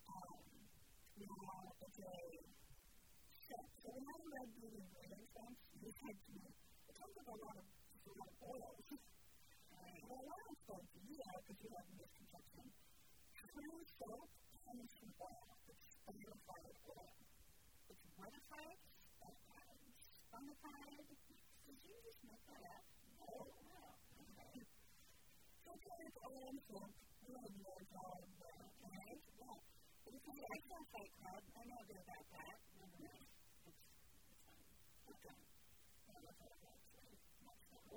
Um, 0.06 0.46
now, 1.26 1.74
it's 1.74 1.98
a 2.06 2.14
set. 3.34 3.66
So 3.82 3.88
when 3.98 4.06
I 4.06 4.18
read 4.30 4.48
Building 4.62 4.86
Brilliance 4.94 5.32
once, 5.34 5.58
you 5.82 5.90
said 5.90 6.14
to 6.22 6.30
me, 6.38 6.57
comes 6.98 7.14
with 7.14 7.30
a 7.30 7.38
lot 7.38 7.54
of, 7.54 7.62
a 7.62 8.12
of 8.26 8.34
oils. 8.42 8.86
And 8.90 10.02
a 10.10 10.18
lot 10.18 10.42
sounds 10.66 10.90
like, 10.90 11.06
yeah, 11.14 11.30
because 11.38 11.58
you 11.62 11.70
have 11.70 11.86
a 11.86 11.94
misconception. 11.94 12.66
True 13.38 13.78
soap 13.86 14.26
comes 14.66 14.90
from 14.98 15.10
oil. 15.22 15.54
It's 15.70 15.86
saponified 16.02 16.74
oil. 16.90 17.14
It's 17.86 18.04
modified, 18.18 18.78
saponified. 19.22 21.06
Did 21.70 21.78
you 21.86 21.94
just 22.02 22.20
make 22.26 22.42
that 22.50 22.62
up? 22.66 22.82
No. 23.22 23.46
No. 23.46 23.80
Okay. 24.18 24.58
Sometimes 25.62 26.14
oil 26.26 26.42
and 26.50 26.58
soap, 26.66 26.90
you 27.22 27.32
have 27.38 27.54
no 27.62 27.74
problem, 27.94 28.30
right? 28.42 29.22
Yeah. 29.38 29.58
Because 30.02 30.40
I 30.50 30.56
saw 30.66 30.78
Fight 30.90 31.12
Club. 31.22 31.42
I 31.54 31.62
know 31.62 31.78
a 31.78 31.86
bit 31.86 32.00
about 32.02 32.26
that. 32.34 32.67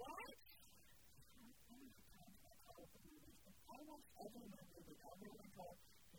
What? 0.02 0.34
Almost 3.72 4.08
every 4.18 4.46
member 4.50 4.78
of 4.78 4.86
the 4.90 4.96
government 4.98 5.34
would 5.38 5.54
go, 5.54 5.68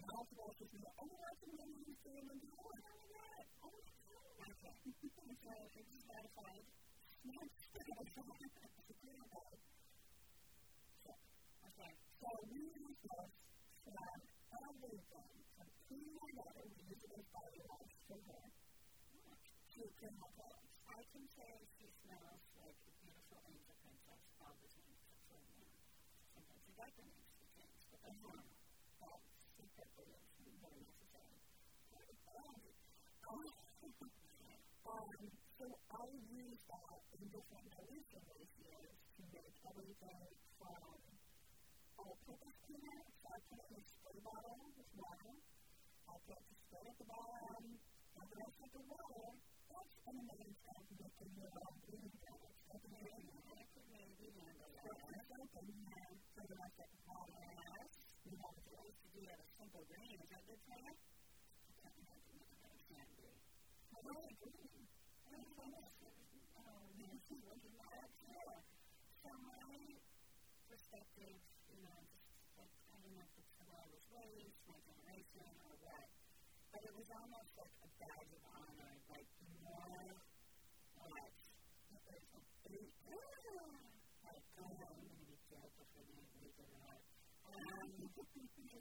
now 0.02 0.22
to 0.22 0.34
go 0.38 0.46
to 0.54 0.64
the 0.70 0.90
only 1.02 1.18
one 1.18 1.36
to 1.42 1.46
know 1.50 1.66
who's 1.82 1.98
doing 2.06 2.26
the 2.30 2.36
deal. 2.38 2.62
Oh 2.62 2.78
my 2.78 3.02
God. 3.10 3.44
Oh 3.62 3.74
my 3.74 3.90
God. 4.06 4.30
Okay. 4.54 4.74
And 4.86 5.34
so 5.34 5.50
it's 5.66 5.98
satisfied. 6.06 6.64
Now 7.26 7.42
it's 7.42 7.58
still 7.58 7.90
a 7.90 8.06
shock. 8.06 8.38
It's 8.38 8.86
a 8.86 8.96
great 9.02 9.26
day. 9.34 9.50
Okay. 11.02 11.92
So 12.22 12.28
we 12.50 12.58
use 12.70 12.98
this 13.02 13.34
from 13.82 14.14
everything 14.62 15.34
from 15.58 15.68
cleaning 15.90 16.14
my 16.14 16.30
water, 16.38 16.64
we 16.70 16.82
use 16.86 17.02
it 17.02 17.12
as 17.18 17.26
body 17.34 17.60
wash 17.66 17.92
from 18.06 18.20
here, 18.30 18.46
to 18.46 19.80
clean 19.98 20.14
my 20.22 20.30
clothes. 20.38 20.70
I 20.86 21.00
can 21.10 21.24
say 21.34 21.50
like 26.82 26.98
the 26.98 27.06
names 27.06 27.38
of 27.38 27.46
things, 27.54 27.78
but 27.94 28.02
they 28.02 28.10
are 28.26 28.42
all 29.06 29.22
secret 29.54 29.86
beliefs 29.94 30.34
very 30.58 30.82
necessary. 30.82 31.38
Um, 34.82 35.22
so 35.62 35.64
I 35.94 36.04
use 36.10 36.62
that 36.66 36.98
in 37.14 37.22
different 37.30 37.66
dilution 37.70 38.22
ratios 38.34 38.98
to 39.14 39.22
make 39.30 39.54
everything 39.62 40.26
from 40.58 40.90
a 42.02 42.06
purpose 42.26 42.58
peanut, 42.66 43.06
so 43.14 43.30
I 43.30 43.38
put 43.46 43.62
it 43.62 43.70
in 43.70 43.78
a 43.78 43.86
spray 43.86 44.18
bottle 44.26 44.66
with 44.74 44.90
water. 44.98 45.34
I 45.38 46.14
put 46.26 46.40
the 46.42 46.56
spray 46.66 46.82
at 46.82 46.98
the 46.98 47.06
bottom, 47.06 47.62
and 47.62 48.26
then 48.26 48.42
I 48.42 48.50
put 48.58 48.70
the 48.74 48.82
water. 48.90 49.26
That's 49.70 49.94
an 50.02 50.18
amazing 50.18 50.58
thing 50.66 50.82
to 50.82 50.94
make 50.98 51.14
in 51.14 51.30
your 51.30 51.52
own 51.62 51.74
breathing 51.86 52.18
habits. 52.26 52.58
That's 52.66 52.84
amazing. 52.90 53.41
You 71.72 71.80
know, 71.82 72.00
like, 72.56 72.72
I 72.88 72.96
don't 73.00 73.12
know 73.16 73.24
if 73.24 73.32
it's 73.38 73.54
the 73.56 73.64
way 73.68 73.78
I 73.78 73.88
was 73.88 74.04
raised, 74.12 74.58
my 74.68 74.76
generation, 74.82 75.46
or 75.64 75.76
what 75.84 76.08
but 76.72 76.80
it 76.84 76.92
was 76.96 77.08
almost 77.12 77.52
like 77.56 77.74
a 77.84 77.88
badge 78.00 78.32
of 78.32 78.42
honor, 78.48 78.92
like 79.12 79.28
more 79.60 80.16
like 81.04 81.36
it 81.92 82.00
was 82.08 82.24
a 82.32 82.40
big 82.64 82.88
like 84.24 84.44
oh 84.56 84.72
I'm 84.72 84.76
gonna 84.76 85.26
be 85.28 85.36
careful 85.52 85.84
for 85.92 86.02
me 86.08 86.16
to 86.16 86.34
leave 86.40 86.56
it 86.56 86.72
out. 86.88 87.04
Um, 87.52 87.92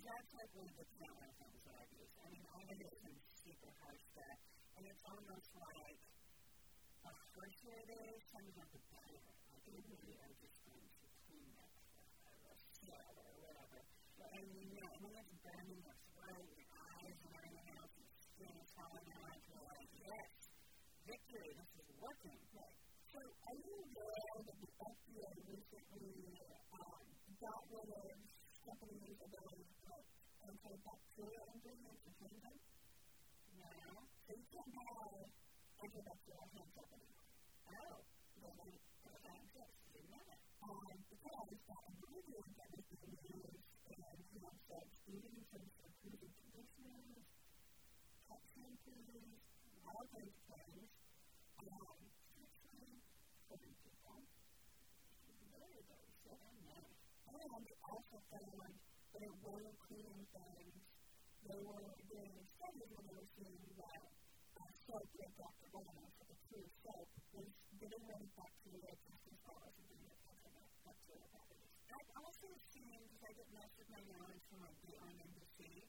that's 0.08 0.32
like 0.32 0.52
one 0.56 0.68
of 0.72 0.76
the 0.80 0.88
trauma 0.96 1.28
things 1.36 1.60
that 1.68 1.76
I 1.76 1.86
use. 1.92 2.14
I 2.24 2.28
mean, 2.32 2.46
I 2.56 2.60
have 2.72 2.80
some 3.04 3.18
super 3.28 3.72
hard 3.84 4.00
stuff, 4.00 4.40
and 4.80 4.84
it's 4.88 5.04
almost 5.04 5.52
like 5.60 6.00
the 7.04 7.12
harsher 7.12 7.76
it 7.84 7.90
is, 7.92 8.20
some 8.32 8.48
of 8.48 8.56
the 8.56 8.80
better. 8.96 9.20
Like, 9.52 9.64
they 9.68 9.76
really 9.76 10.16
are 10.24 10.36
just 10.40 10.56
going 10.64 10.88
to 10.88 11.06
clean 11.28 11.52
up 11.60 11.72
the 12.48 12.54
sweat 12.56 13.12
or 13.12 13.32
whatever. 13.44 13.80
And 14.40 14.48
you 14.56 14.80
know, 14.80 14.94
then 15.04 15.20
it's 15.20 15.36
burning 15.44 15.80
your 15.84 15.98
throat, 16.16 16.48
your 16.56 16.72
eyes, 16.72 17.18
and 17.28 17.32
everything 17.36 17.68
else, 17.76 17.94
and 18.00 18.08
skin 18.24 18.56
falling 18.72 19.10
out, 19.20 19.36
you're 19.52 19.68
like, 19.68 19.92
yes, 20.00 20.32
victory, 21.04 21.52
this 21.60 21.72
is 21.76 21.88
working. 22.00 22.40
Right. 22.56 22.76
So, 23.12 23.20
are 23.20 23.58
you 23.60 23.76
aware 23.92 24.36
that 24.48 24.58
the 24.64 24.72
FDA 24.80 25.28
recently 25.44 26.40
um, 26.72 27.04
got 27.44 27.60
rid 27.68 27.92
of 27.92 28.31
some 28.82 28.98
reason 28.98 29.28
they 29.30 29.42
want 29.46 29.62
to 29.62 29.78
put 29.86 30.02
some 30.42 30.58
bacterial 30.82 31.46
ingredients 31.54 32.02
between 32.02 32.34
them. 32.42 32.58
Now, 33.62 33.94
so 34.26 34.30
you 34.34 34.46
can't 34.50 34.74
buy 34.74 35.22
antibacterial 35.86 36.50
hand 36.50 36.70
soap 36.74 36.90
Oh, 36.90 38.02
well 38.42 38.58
in 38.58 39.14
hand 39.22 40.34
in 40.98 41.18
terms 41.22 41.46
of 41.46 41.62
food 46.02 46.22
and 50.82 51.01
And 57.62 57.78
also 57.86 58.18
found 58.34 58.74
that 59.14 59.34
wasn't 59.46 59.78
cleaning 59.86 60.26
things. 60.34 60.82
They 61.46 61.62
were 61.62 61.94
doing 62.10 62.34
studies 62.42 62.90
where 62.90 63.06
they 63.06 63.14
were 63.14 63.30
seeing 63.38 63.62
that 63.78 64.02
uh, 64.58 64.72
soap 64.82 65.06
that 65.22 65.30
Dr. 65.38 65.70
Reynolds, 65.70 66.18
the 66.26 66.34
true 66.50 66.66
soap, 66.82 67.06
was 67.38 67.54
getting 67.78 68.02
rid 68.02 68.18
of 68.18 68.34
bacteria 68.34 68.98
just 69.06 69.22
as 69.30 69.38
well 69.46 69.62
as 69.62 69.78
it 69.78 69.94
did 69.94 70.10
bacteria 70.82 71.30
properties. 71.30 71.70
I've 71.86 72.12
also 72.18 72.50
seen, 72.74 72.98
because 72.98 73.30
I 73.30 73.32
get 73.38 73.50
most 73.54 73.78
of 73.78 73.88
my 73.94 74.02
knowledge 74.10 74.42
from 74.50 74.66
like 74.66 74.80
the 74.82 74.98
on 75.06 75.14
industry, 75.22 75.86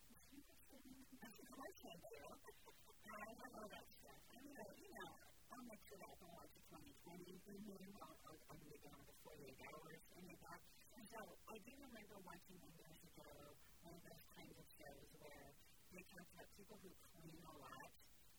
that's 1.24 1.38
a 1.40 1.44
commercial. 1.48 1.96
And 3.02 3.18
I 3.18 3.32
love 3.34 3.54
all 3.58 3.68
that 3.72 3.88
stuff. 3.90 4.20
I 4.30 4.38
mean, 4.44 4.54
you 4.78 4.90
know, 4.94 5.10
I'll 5.50 5.66
make 5.66 5.82
sure 5.90 5.98
that 5.98 6.06
I 6.06 6.16
can 6.22 6.30
watch 6.32 6.52
the 6.54 6.62
2020 6.70 7.34
movie. 7.66 7.92
I'll, 7.98 8.14
I'll, 8.30 8.38
I'm 8.46 8.62
going 8.62 8.72
to 8.72 8.82
go 8.86 8.94
into 8.94 9.14
48 9.26 9.58
hours 9.74 9.98
and. 9.98 10.01
And 10.01 10.01
so 11.12 11.20
I 11.52 11.60
do 11.68 11.72
remember 11.76 12.16
watching 12.24 12.56
years 12.72 13.00
ago 13.12 13.28
one 13.84 13.92
of 13.92 14.02
those 14.08 14.24
kinds 14.32 14.56
of 14.56 14.66
shows 14.72 15.08
where 15.20 15.52
they 15.92 16.02
talked 16.08 16.32
about 16.32 16.48
people 16.56 16.80
who 16.80 16.88
clean 17.12 17.36
a 17.44 17.54
lot, 17.60 17.88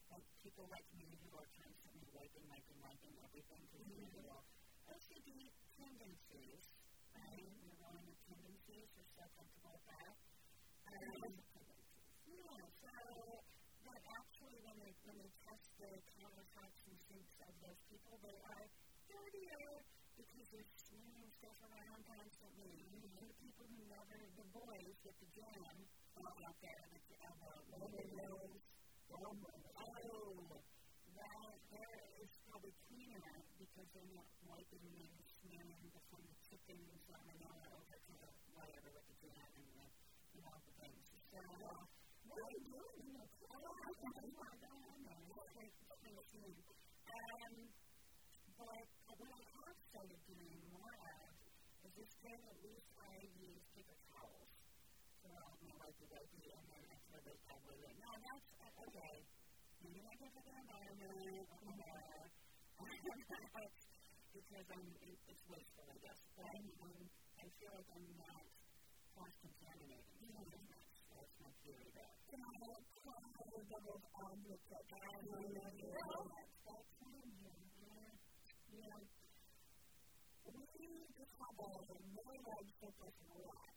like 0.10 0.26
people 0.42 0.66
like 0.74 0.90
me 0.98 1.14
who 1.22 1.38
are 1.38 1.50
constantly 1.54 2.10
wiping, 2.18 2.46
wiping, 2.50 2.78
wiping 2.82 3.14
everything 3.22 3.62
because 3.70 3.86
mm-hmm. 3.86 4.18
you 4.18 4.26
know, 4.26 4.42
OCD 4.90 5.54
tendencies 5.78 6.74
right? 7.14 7.46
You're 7.62 7.78
going 7.78 8.04
with 8.10 8.20
tendencies, 8.26 8.90
you're 8.98 9.14
so 9.14 9.26
comfortable 9.38 9.74
with 9.78 9.86
that. 9.90 10.14
Um, 10.90 11.34
yeah, 12.26 12.62
so 12.82 12.94
that 13.86 14.02
actually 14.18 14.58
when 14.66 14.78
they, 14.82 14.94
when 15.06 15.18
they 15.22 15.32
test 15.46 15.70
the 15.78 15.92
countertops 16.18 16.82
and 16.90 16.98
sinks 17.10 17.38
of 17.46 17.54
those 17.62 17.80
people, 17.90 18.18
they 18.26 18.38
are 18.50 18.66
dirtier 19.10 19.86
because 20.18 20.46
they're 20.54 20.74
smearing 20.90 21.30
stuff 21.38 21.58
around 21.70 22.02
constantly. 22.06 22.43
You 24.04 24.20
the 24.20 24.36
the 24.36 24.48
boys 24.52 24.98
with 25.08 25.16
the 25.16 25.30
jam 25.32 25.80
out 26.20 26.58
there 26.60 26.84
that 26.92 27.04
you 27.08 27.16
have 27.24 27.40
a 27.40 27.56
roller 27.72 28.04
nose, 28.20 28.60
oh, 29.16 29.32
that 31.16 31.56
there 31.72 32.04
is 32.20 32.32
probably 32.44 32.76
cleaner 32.92 33.32
because 33.56 33.88
they're 33.96 34.12
not 34.12 34.28
wiping 34.44 34.92
and 34.92 35.08
smearing 35.24 35.88
the 35.88 36.02
from 36.12 36.20
the 36.20 36.36
chicken 36.44 36.84
and 36.84 37.00
salmonella 37.08 37.64
over 37.80 37.96
to 37.96 38.12
the 38.20 38.28
whatever 38.60 38.92
with 38.92 39.08
the 39.08 39.16
jam 39.24 39.48
and 39.56 39.72
the, 39.72 39.88
you 40.36 40.42
know, 40.44 40.56
the 40.68 40.74
things. 40.84 41.08
So, 41.32 41.40
uh, 41.40 41.80
what 42.28 42.40
are 42.44 42.52
you 42.60 42.64
doing? 42.76 43.08
You 43.08 43.14
know, 43.16 43.24
I 43.24 43.56
don't 43.56 43.72
know 43.72 43.96
what's 44.36 44.60
going 44.60 44.84
on 44.84 45.00
there. 45.00 45.24
It's 45.32 45.56
like, 45.56 45.72
it's 45.80 46.04
like, 46.04 46.60
um, 47.08 47.56
but 48.52 49.16
what 49.16 49.32
I 49.32 49.44
have 49.64 49.80
started 49.96 50.20
doing 50.28 50.60
more 50.76 50.92
of 50.92 51.32
is 51.88 51.92
this 51.96 52.14
day 52.20 52.40
at 52.52 52.58
least 52.64 52.88
I 52.96 53.16
use 53.44 53.63
know 55.68 55.78
what 55.80 55.94
to 55.98 56.06
go 56.12 56.20
do, 56.20 56.44
and 56.52 56.66
then 56.72 56.84
that's 56.90 57.06
where 57.12 57.24
they 57.24 57.38
said, 57.48 57.60
wait, 57.68 57.80
wait, 57.84 57.98
no, 58.04 58.12
that's 58.20 58.48
uh, 58.60 58.86
okay. 58.88 59.14
Maybe 59.84 60.04
I 60.04 60.16
go 60.20 60.28
to 60.28 60.42
the 60.44 60.54
environment, 60.54 61.12
or 61.12 61.64
it's, 63.64 63.84
because 64.34 64.68
I'm, 64.74 64.88
it, 65.04 65.18
it's 65.30 65.44
wasteful, 65.48 65.86
I 65.88 65.98
guess. 66.04 66.20
But 66.36 66.48
I'm, 66.52 66.68
I'm, 66.84 66.98
I 67.40 67.46
feel 67.60 67.72
like 67.76 67.90
I'm 67.94 68.08
not 68.18 68.44
cross-contaminating. 69.14 70.08
Mm-hmm. 70.24 70.44
So 70.44 70.58
that's, 70.72 70.96
that's 71.14 71.36
my 71.44 71.52
theory 71.64 71.90
there. 71.94 72.16
Can 72.32 72.42
I 72.42 72.54
apply 72.74 73.24
the 73.54 73.62
double 73.70 74.00
on 74.24 74.36
the 74.48 74.58
tech? 74.72 74.88
I 74.90 75.00
don't 75.04 75.54
know. 75.54 75.70
That's, 76.34 76.56
that's 76.66 76.90
fine. 76.98 77.30
You 78.74 78.90
know, 78.90 79.02
we 80.50 80.90
just 81.14 81.34
have 81.38 81.56
a 81.62 81.70
really 81.94 82.40
large 82.42 82.72
focus 82.82 83.14
on 83.30 83.38
life. 83.46 83.73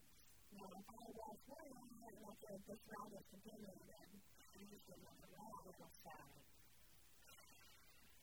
Now, 0.57 0.73
I 0.73 1.05
was 1.13 1.37
wearing 1.45 1.85
it, 2.01 2.17
like 2.17 2.41
a 2.49 2.57
this 2.65 2.81
round 2.89 3.13
of 3.13 3.21
continuing, 3.29 3.77
then 3.85 4.09
I 4.57 4.61
used 4.65 4.89
to 4.89 4.95
have 5.05 5.21
a 5.21 5.29
little 5.29 5.91
side. 6.01 6.41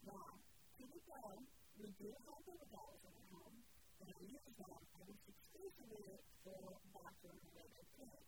Now, 0.03 0.43
to 0.43 0.83
be 0.83 0.99
fair, 1.07 1.31
we 1.79 1.89
do 1.95 2.11
have 2.11 2.43
the 2.43 2.67
dolls 2.75 3.03
in 3.07 3.15
our 3.15 3.29
home, 3.39 3.59
and 4.03 4.09
I 4.11 4.19
use 4.27 4.43
them 4.51 4.67
almost 4.67 5.23
exclusively 5.31 6.19
for 6.43 6.75
bathroom 6.91 7.39
related 7.55 7.87
things. 8.03 8.27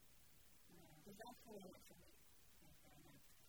Because 1.02 1.18
that's 1.18 1.40
the 1.42 1.52
way 1.58 1.66
it's 1.66 1.90
me. 1.90 2.06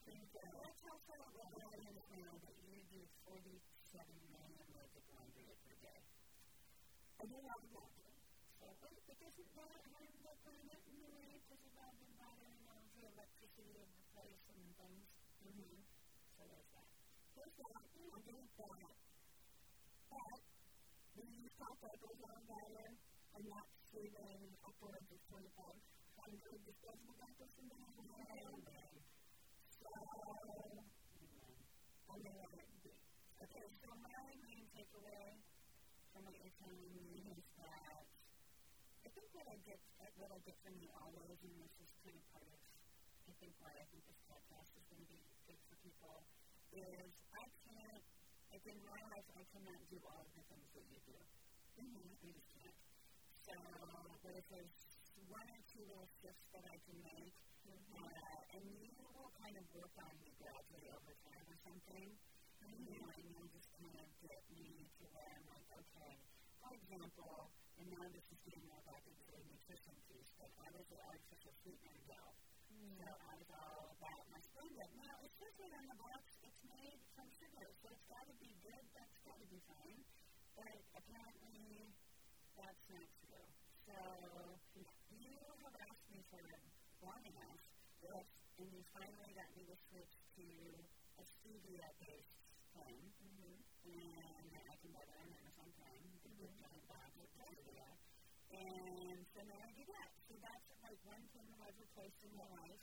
And 0.09 0.25
uh, 0.25 0.57
that's 0.57 0.81
how 0.81 0.97
far 1.05 1.21
what 1.37 1.53
I 1.53 1.65
understand 1.85 2.33
that 2.33 2.57
you 2.65 2.81
do 2.89 3.05
47 3.29 3.45
million 4.33 4.65
loads 4.73 4.93
of 4.97 5.05
laundry 5.13 5.53
per 5.69 5.77
day. 5.85 6.01
I 7.21 7.23
do 7.29 7.37
not 7.45 7.61
exactly. 7.61 8.09
So, 8.57 8.65
but, 8.81 8.89
but 9.05 9.17
doesn't 9.21 9.49
the 9.53 9.97
in 10.01 10.26
a 11.63 11.69
way? 11.73 11.91
Because 11.97 12.39
of 12.43 12.53
all 12.69 12.83
the 12.93 13.03
electricity 13.07 13.75
of 13.81 13.89
the 13.89 14.05
place 14.13 14.43
and 14.53 14.61
things? 14.77 15.05
Mm-hmm. 15.41 15.81
So 16.37 16.41
there's 16.45 16.69
that. 16.77 16.89
There's 17.33 17.55
that. 17.57 17.73
I 17.77 18.19
think 18.21 18.45
that. 18.57 18.93
But 20.11 20.39
when 21.17 21.29
you 21.33 21.47
talk 21.57 21.73
about 21.81 21.97
those 21.97 22.21
on 22.21 22.41
better 22.45 22.87
and 23.37 23.43
not 23.49 23.67
saving 23.89 24.53
upwards 24.65 25.09
of 25.09 25.19
2,500 25.29 26.65
disposable 26.67 27.15
diapers 27.17 27.53
in 27.57 27.65
the 27.69 27.77
world. 27.77 29.01
So, 29.71 29.89
I'm 32.09 32.19
going 32.21 32.33
to 32.33 32.57
Okay, 33.37 33.65
so 33.77 33.87
my 34.01 34.17
main 34.41 34.65
takeaway 34.73 35.37
from 36.11 36.25
what 36.25 36.33
you're 36.41 36.57
telling 36.57 36.89
me 36.89 37.21
is 37.31 37.46
I 39.57 39.65
think 39.65 39.81
what 39.97 40.05
I 40.05 40.05
get, 40.05 40.13
what 40.21 40.29
I 40.29 40.39
get 40.45 40.57
from 40.61 40.77
you 40.77 40.85
always, 41.01 41.41
and 41.41 41.49
this 41.57 41.73
is 41.81 41.89
kind 42.05 42.13
of 42.13 42.21
part 42.29 42.45
of, 42.45 42.61
I 43.25 43.33
think 43.41 43.57
why 43.57 43.73
I 43.73 43.89
think 43.89 44.05
this 44.05 44.21
podcast 44.29 44.69
is 44.77 44.85
going 44.85 45.01
to 45.01 45.09
be 45.09 45.17
good 45.49 45.57
for 45.65 45.73
people, 45.81 46.21
is 46.69 47.09
I 47.33 47.41
can't, 47.65 48.05
like 48.53 48.61
in 48.69 48.77
my 48.85 49.01
life, 49.09 49.25
I 49.33 49.41
cannot 49.49 49.81
do 49.89 49.97
all 50.05 50.21
of 50.21 50.29
the 50.37 50.45
things 50.45 50.69
that 50.77 50.85
you 50.93 51.01
do. 51.09 51.17
Mm-hmm. 51.81 52.21
I 52.21 52.29
just 52.37 52.53
can't. 52.53 52.77
So, 53.49 53.57
but 54.21 54.37
if 54.37 54.45
there's 54.53 54.77
one 55.25 55.49
or 55.49 55.61
two 55.73 55.81
little 55.89 56.09
shifts 56.21 56.45
that 56.53 56.61
I 56.69 56.77
can 56.85 57.01
make, 57.01 57.33
mm-hmm. 57.65 57.97
uh, 57.97 58.53
and 58.53 58.61
you 58.77 58.93
will 59.09 59.33
kind 59.41 59.57
of 59.57 59.65
work 59.73 59.95
on 59.97 60.13
me 60.21 60.37
gradually 60.37 60.93
over 60.93 61.17
time 61.25 61.45
or 61.49 61.57
something, 61.65 62.13
mm-hmm. 62.61 62.93
you 62.93 63.01
know, 63.01 63.09
and 63.09 63.25
you'll 63.33 63.49
just 63.57 63.73
kind 63.81 63.97
of 63.97 64.05
get 64.21 64.37
me 64.53 64.85
to 65.01 65.09
where 65.17 65.25
I'm 65.33 65.49
like, 65.49 65.65
okay, 65.81 66.13
for 66.61 66.77
example, 66.77 67.49
and 67.77 67.87
now 67.93 68.05
this 68.09 68.25
is 68.33 68.39
getting 68.41 68.65
more 68.65 68.81
back 68.89 69.01
into 69.05 69.29
the 69.29 69.41
nutrition 69.45 69.93
piece, 70.09 70.33
but 70.41 70.49
I 70.61 70.67
was 70.73 70.85
an 70.89 71.01
artificial 71.05 71.53
sweetener 71.61 71.97
gal. 72.09 72.33
Mm. 72.73 72.97
So 72.97 73.05
I 73.05 73.33
was 73.37 73.49
all 73.53 73.93
about 73.97 74.23
my 74.33 74.41
Splenda. 74.41 74.85
Now, 74.97 75.15
it 75.21 75.31
says 75.37 75.53
right 75.61 75.73
on 75.77 75.85
the 75.85 75.97
box 76.01 76.25
it's 76.41 76.61
made 76.65 76.97
from 77.13 77.29
sugar, 77.29 77.69
so 77.81 77.93
it's 77.93 78.07
got 78.09 78.25
to 78.25 78.35
be 78.41 78.49
good, 78.65 78.83
that's 78.97 79.17
got 79.25 79.37
to 79.37 79.47
be 79.49 79.61
fine. 79.69 80.01
But 80.57 80.73
apparently, 80.97 81.93
that's 82.57 82.85
not 82.89 83.07
true. 83.21 83.45
So, 83.85 83.97
you 85.13 85.37
have 85.61 85.75
asked 85.85 86.09
me 86.09 86.25
for 86.33 86.41
long 87.05 87.21
enough, 87.29 87.61
yes, 88.01 88.25
and 88.57 88.67
you 88.73 88.81
finally 88.89 89.31
got 89.37 89.49
me 89.53 89.69
to 89.69 89.77
switch 89.87 90.17
to 90.41 90.47
a 91.21 91.23
stevia-based 91.23 92.41
thing, 92.73 92.97
mm-hmm. 93.21 93.53
and 93.85 94.49
I 94.65 94.75
can 94.81 94.89
buy 94.91 95.05
that 95.05 95.19
on 95.21 95.29
Amazon 95.29 95.69
Prime, 95.77 96.05
the 96.25 96.76
stevia. 97.47 97.88
And 98.51 99.19
so 99.31 99.39
now 99.47 99.60
I 99.63 99.71
do 99.71 99.86
that. 99.88 100.10
So 100.27 100.33
that's 100.43 100.67
like 100.83 100.99
one 101.07 101.23
thing 101.31 101.47
that 101.47 101.62
I've 101.63 101.79
replaced 101.79 102.19
in 102.27 102.31
my 102.36 102.47
life, 102.60 102.81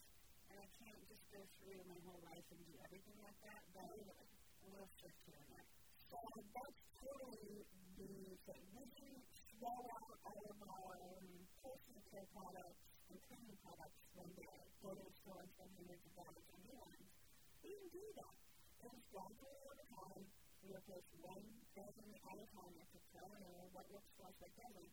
and 0.49 0.57
I 0.57 0.69
can't 0.81 1.03
just 1.09 1.25
go 1.33 1.41
through 1.61 1.81
my 1.85 2.01
whole 2.09 2.21
life 2.25 2.47
and 2.49 2.61
do 2.65 2.75
everything 2.81 3.19
like 3.21 3.39
that, 3.45 3.61
but 3.77 3.85
a 3.85 4.67
little 4.73 4.89
shift 4.97 5.21
here 5.29 5.37
and 5.37 5.49
there. 5.53 5.69
So 6.09 6.17
that's 6.57 6.81
totally 6.97 7.65
the 8.01 8.13
thing. 8.49 8.65
We 8.73 8.85
can 8.97 9.15
roll 9.61 9.85
out 10.01 10.17
all 10.25 10.45
of 10.49 10.59
our 10.65 10.97
personal 11.61 12.03
care 12.09 12.29
products 12.33 12.81
and 13.13 13.19
cleaning 13.29 13.59
products 13.61 13.99
one 14.17 14.33
day, 14.37 14.57
go 14.81 14.97
to 14.97 15.03
the 15.05 15.15
store 15.21 15.41
and 15.45 15.51
spend 15.53 15.71
hundreds 15.77 16.05
of 16.09 16.13
dollars 16.17 16.47
on 16.55 16.61
new 16.65 16.79
ones. 16.81 17.09
We 17.61 17.73
can 17.73 17.89
do 17.93 18.05
that. 18.21 18.37
It 18.85 18.89
was 18.89 19.05
gradually 19.13 19.61
over 19.65 19.85
time. 19.93 20.44
We 20.65 20.73
replace 20.73 21.05
one 21.21 21.45
thing 21.77 22.17
at 22.25 22.41
a 22.41 22.47
time. 22.57 22.73
I 22.73 22.87
could 22.89 23.05
tell 23.13 23.29
you 23.37 23.53
what 23.77 23.85
for 23.85 24.25
us, 24.25 24.33
what 24.41 24.53
doesn't. 24.57 24.93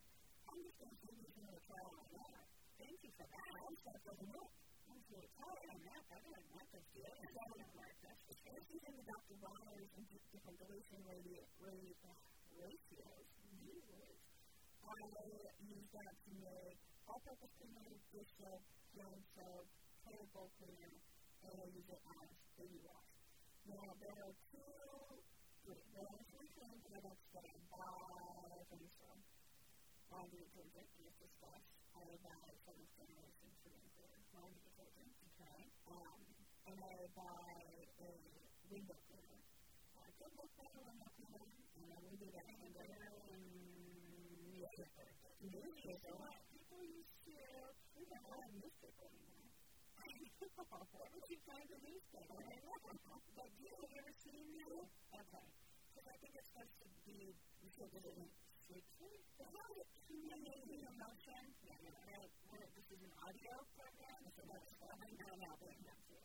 I'm 0.52 0.60
just 0.68 0.76
going 0.84 0.92
to 1.00 1.08
you 1.16 1.32
some 1.32 1.48
of 1.48 1.56
the 1.56 1.64
trial 1.64 1.96
and 1.96 2.12
error. 2.12 2.44
Thank 2.76 3.00
you 3.00 3.12
for 3.16 3.24
that. 3.32 3.52
I'm 3.56 3.76
stuff 3.80 4.04
doesn't 4.04 4.32
work. 4.36 4.52
I'm 4.92 5.00
so 5.08 5.16
tired 5.32 5.70
on 5.72 5.80
that. 5.88 6.04
I 6.12 6.18
don't 6.28 6.44
want 6.52 6.68
this 6.76 6.84
deal. 6.92 7.08
It 7.08 7.32
doesn't 7.32 7.72
work. 7.72 7.96
That's 8.04 8.24
the 8.28 8.36
same 8.52 8.64
thing 8.68 8.94
with 9.00 9.08
Dr. 9.16 9.36
Bronner's 9.40 9.92
and 9.96 10.04
different 10.12 10.58
dilution 10.60 11.00
ratios. 11.08 11.48
Usually. 13.64 14.16
I 14.84 15.00
use 15.72 15.88
that 15.96 16.14
to 16.20 16.32
make 16.36 16.80
all-purpose 17.08 17.54
cleaner, 17.56 17.96
dish 18.12 18.32
soap, 18.44 18.60
yarn 18.92 19.24
soap, 19.40 19.66
toilet 20.04 20.30
bowl 20.36 20.52
cleaner, 20.60 21.00
and 21.48 21.56
I 21.56 21.66
use 21.72 21.88
it 21.88 22.02
as 22.12 22.28
baby 22.60 22.84
wash. 22.84 23.08
Now, 23.72 23.88
there 24.04 24.20
are 24.20 24.36
two, 24.52 25.31
products 25.62 27.30
that 27.38 27.46
I 27.46 27.54
buy 27.70 28.66
from 28.66 28.82
the 28.82 28.90
store. 28.90 29.22
Laundry 30.10 30.42
detergent, 30.42 30.90
and 30.98 31.06
it's 31.06 31.22
discussed. 31.22 31.70
I 31.94 32.02
buy 32.26 32.50
seventh 32.66 32.90
generation 32.98 33.48
Sprinkler 33.62 34.10
laundry 34.34 34.58
detergent. 34.74 35.14
Okay. 35.38 35.70
Um, 35.86 36.18
and 36.66 36.78
I 36.82 37.06
buy 37.14 37.62
a 38.02 38.10
window 38.74 38.98
cleaner. 39.06 39.42
Uh, 40.02 40.10
good 40.18 40.34
book 40.34 40.50
better 40.58 40.82
window 40.82 41.10
cleaner, 41.14 41.46
and 41.46 41.94
I 41.94 42.10
do 42.18 42.26
that 42.34 42.50
and 42.50 42.74
newspaper. 44.50 45.14
Newspaper? 45.46 46.18
People 46.50 46.82
used 46.90 47.18
to, 47.30 47.38
we 47.98 48.10
don't 48.10 48.26
have 48.34 48.50
newspaper 48.58 49.06
anymore. 49.14 49.46
what 50.74 51.06
would 51.14 51.28
you 51.30 51.38
find 51.46 51.70
a 51.70 51.80
newspaper? 51.86 52.34
I 52.34 52.58
don't 52.58 52.98
know. 53.06 53.22
But 53.38 53.50
do 53.58 53.62
you 53.62 53.78
ever 53.78 54.14
seen 54.26 54.58
that? 54.58 55.01
Okay. 55.12 55.46
Because 55.92 56.08
I 56.08 56.18
think 56.24 56.34
it's 56.40 56.48
supposed 56.48 56.76
to 56.80 56.88
be, 57.04 57.36
you 57.36 57.70
said 57.76 57.92
that 57.92 58.04
it 58.08 58.16
but 58.72 59.52
how 59.52 59.68
is 59.76 59.84
it 59.84 59.90
communicating 60.08 60.80
emotion? 60.88 61.44
Yeah, 61.68 61.76
right. 62.08 62.32
This 62.72 62.88
is 62.88 63.02
an 63.04 63.14
audio 63.20 63.56
program, 63.76 64.22
so 64.32 64.42
that's 64.48 64.72
what 64.80 64.96
I'm 64.96 65.12
now 65.20 65.34
now 65.44 65.54
bringing 65.60 65.92
up 65.92 66.00
to. 66.08 66.16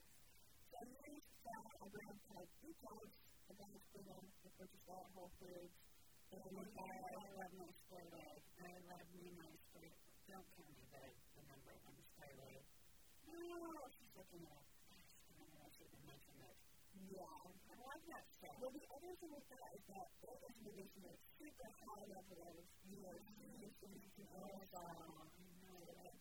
So 0.71 0.79
you 0.87 1.19
saw 1.43 1.59
a 1.83 1.87
brand 1.91 2.19
called 2.31 2.47
Food 2.63 2.77
Choice, 2.79 3.17
a 3.51 3.55
brand 3.59 3.83
program 3.91 4.23
to 4.23 4.49
purchase 4.55 4.85
that 4.87 5.03
at 5.03 5.11
Whole 5.19 5.35
Foods. 5.43 5.75
And 6.31 6.39
I, 6.39 6.87
I 7.19 7.27
love 7.35 7.51
my 7.59 7.71
egg. 7.99 8.39
I 8.63 8.71
love 8.87 9.07
me 9.11 9.35
my 9.35 9.51
sport. 9.67 9.91
Don't 10.31 10.47
tell 10.55 10.71
me 10.71 10.87
that 10.95 11.11
remember 11.35 11.75
when 11.83 11.99
sport 12.15 12.39
egg. 12.47 12.63
Oh, 13.27 13.91
she's 13.91 14.13
looking 14.15 14.47
at 14.47 14.63
it. 14.63 14.71
I 14.87 15.67
should 15.75 15.91
have 15.91 16.05
mentioned 16.07 16.47
it. 16.47 16.57
Yeah, 16.97 17.29
I 17.69 17.77
like 17.77 18.05
that 18.09 18.25
stuff. 18.33 18.57
Well, 18.57 18.73
the 18.73 18.87
other 18.89 19.13
thing 19.21 19.33
with 19.37 19.49
that 19.53 19.71
is 19.77 19.85
that 19.93 20.09
those 20.25 20.41
movies 20.65 20.93
are 21.05 21.17
super 21.37 21.69
high 21.85 22.05
level 22.09 22.39
of, 22.41 22.57
you 22.89 22.99
know, 23.05 23.13
solution 23.77 24.25
all 24.33 24.49
the, 24.49 24.87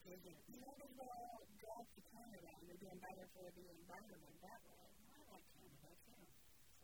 vision. 0.05 0.38
You 0.51 0.61
know, 0.61 0.76
they 0.78 0.91
all 1.01 1.41
drive 1.57 1.88
to 1.97 2.01
Canada 2.13 2.45
and 2.45 2.63
they're 2.69 2.78
doing 2.78 2.99
better 3.01 3.26
for 3.34 3.49
the 3.49 3.65
environment 3.73 4.38
that 4.45 4.61
way. 4.69 4.86
I 5.17 5.21
like 5.34 5.45
Canada 5.57 5.91
too. 6.05 6.21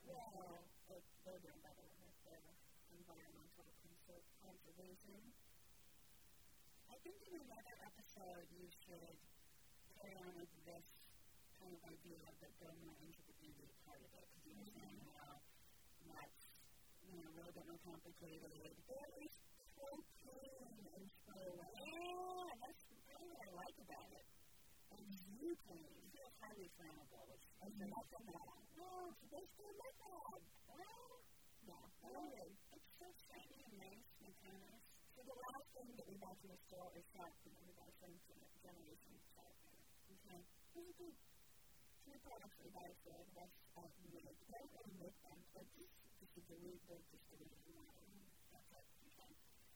Well, 0.09 0.65
they're 0.89 1.41
doing 1.45 1.61
better 1.61 1.85
with 2.01 2.17
their 2.25 2.41
environmental 2.97 3.69
conservation. 4.41 5.21
I 6.89 6.97
think 7.05 7.17
in 7.29 7.33
another 7.45 7.75
episode 7.85 8.49
you 8.57 8.65
should 8.73 9.15
carry 9.95 10.17
on 10.17 10.33
with 10.35 10.49
this 10.65 10.85
kind 11.61 11.71
of 11.77 11.81
idea 11.85 12.17
that 12.41 12.51
go 12.57 12.73
more 12.81 12.97
into 13.05 13.30
saying 14.69 15.01
how 15.17 15.41
that's 16.05 16.43
you 17.07 17.17
know, 17.17 17.27
a 17.29 17.35
little 17.41 17.55
bit 17.55 17.65
more 17.65 17.81
complicated. 17.81 18.51
Or 18.89 19.01
at 19.01 19.13
least 19.17 19.41
protein 19.73 20.77
and 20.93 21.05
so 21.25 21.33
Yeah, 21.81 22.47
that's 22.61 22.83
really 23.09 23.27
what 23.33 23.41
I 23.41 23.51
like 23.57 23.77
about 23.81 24.09
it. 24.13 24.25
And 24.93 25.05
you 25.41 25.57
can 25.65 25.81
feel 26.13 26.29
highly 26.37 26.69
flammable. 26.77 27.25
It's 27.33 27.49
nothing 27.61 28.25
bad. 28.29 28.61
No, 28.77 29.09
it's 29.09 29.19
supposed 29.25 29.53
to 29.57 29.65
look 29.65 29.95
bad. 29.97 30.41
Well, 30.69 31.09
yeah, 31.65 31.85
really. 32.05 32.53
It's 32.75 32.91
so 33.01 33.07
shiny 33.29 33.65
and 33.65 33.75
nice 33.81 34.09
and 34.21 34.33
kind 34.45 34.61
of. 34.61 34.77
So 35.15 35.25
the 35.25 35.37
last 35.49 35.67
thing 35.73 35.89
that 35.97 36.05
we 36.05 36.15
bought 36.21 36.37
from 36.37 36.53
the 36.53 36.61
store 36.69 36.91
is 36.97 37.05
salt 37.13 37.33
from 37.41 37.53
the 37.57 37.71
generation 38.61 39.15
salt. 39.33 39.57
Okay. 40.11 40.41
This 40.75 40.85
is 40.85 40.95
good 41.01 41.15
two 42.05 42.17
products 42.25 42.57
we 42.59 42.69
buy 42.73 42.89
for 43.05 43.13
the 43.13 43.33
rest 43.37 43.60
of 43.77 43.89
the 44.01 44.19
Lord 44.19 44.35
and 44.51 44.93
with 44.99 45.17
them, 45.23 45.39
but 45.55 45.65
this 45.75 46.31
is 46.35 46.45
the 46.49 46.57
wisdom 46.59 46.99
to 46.99 47.17
stay 47.29 47.43
in 47.43 47.61
mind. 47.71 48.11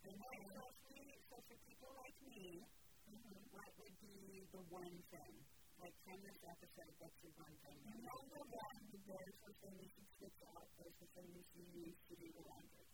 And 0.05 0.15
especially 0.21 1.17
so 1.29 1.37
for 1.47 1.57
people 1.65 1.91
like 1.97 2.17
me, 2.27 2.61
mm-hmm. 3.09 3.41
what 3.51 3.69
would 3.79 3.95
be 3.99 4.45
the 4.51 4.63
one 4.69 4.97
thing? 5.09 5.35
Like 5.81 5.95
from 6.07 6.17
this 6.23 6.39
episode, 6.45 6.93
what's 6.99 7.19
the 7.19 7.31
one 7.35 7.55
thing? 7.65 7.79
You 7.83 7.99
know 8.05 8.15
the 8.31 8.55
the 8.95 9.53
thing 9.61 9.75
you 9.77 9.89
should 9.91 10.09
switch 10.17 10.39
out, 10.55 10.65
there's 10.79 10.97
the 10.97 11.09
thing 11.13 11.29
that 11.35 11.47
you 11.53 11.65
use 11.75 11.99
to 12.09 12.13
do 12.15 12.27
the 12.31 12.43
laundry. 12.47 12.87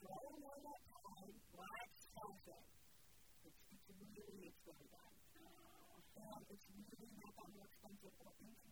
Do 0.00 0.10
I 0.10 0.18
don't 0.20 0.40
know 0.42 0.56
that 0.58 0.82
time? 0.84 1.32
Watch 1.54 1.96
something. 2.12 2.66
It's, 3.46 3.60
it's 3.72 3.88
really 3.88 4.52
expensive. 4.52 4.90
Uh, 4.94 5.96
and 6.18 6.44
it's 6.50 6.66
really 6.68 7.08
not 7.20 7.32
that 7.36 7.48
more 7.54 7.68
expensive, 7.68 8.14
or 8.20 8.32
it's 8.42 8.63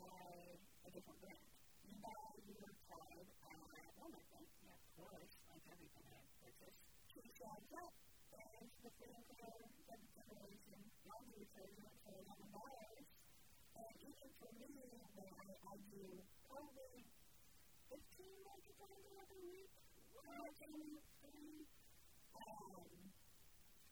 by 0.00 0.56
a 0.86 0.88
different 0.88 1.20
brand. 1.20 1.44
You 1.84 1.94
buy 2.00 2.24
your 2.48 2.72
card 2.88 3.26
on 3.52 3.68
Amazon, 4.00 4.44
of 4.72 4.80
course, 4.96 5.32
like 5.52 5.64
everything 5.68 6.06
I 6.08 6.22
purchase. 6.40 6.76
She 7.12 7.20
shows 7.36 7.68
up 7.76 7.92
as 8.32 8.68
the 8.80 8.90
same 8.96 9.24
color 9.36 9.68
the 9.84 9.96
generation 10.16 10.80
younger 11.04 11.44
children 11.52 11.92
say 12.08 12.18
on 12.24 12.36
the 12.40 12.48
buyers. 12.48 13.08
And 13.76 13.92
even 14.00 14.28
for 14.40 14.52
me, 14.56 14.72
when 15.12 15.28
I, 15.28 15.44
I 15.60 15.74
do 15.92 16.04
probably 16.48 17.04
15 17.92 18.48
months 18.48 18.72
of 18.72 18.88
a 18.88 19.00
week, 19.44 19.68
when 20.16 20.28
I 20.32 20.48
um, 22.32 22.88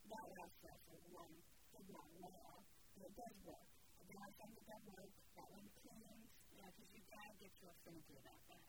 that 0.08 0.28
aspect 0.32 0.82
of 0.88 1.00
one, 1.12 1.36
is 1.76 1.86
not 1.92 2.08
well, 2.16 2.64
it 3.04 3.12
does 3.12 3.36
work. 3.44 3.68
And 4.00 4.16
I 4.16 4.28
think 4.40 4.52
it 4.56 4.64
does 4.64 4.84
work 4.96 5.19
because 6.80 6.96
you 6.96 7.04
gotta 7.12 7.36
get 7.36 7.52
your 7.60 7.70
affinity 7.76 8.16
about 8.16 8.40
that. 8.48 8.64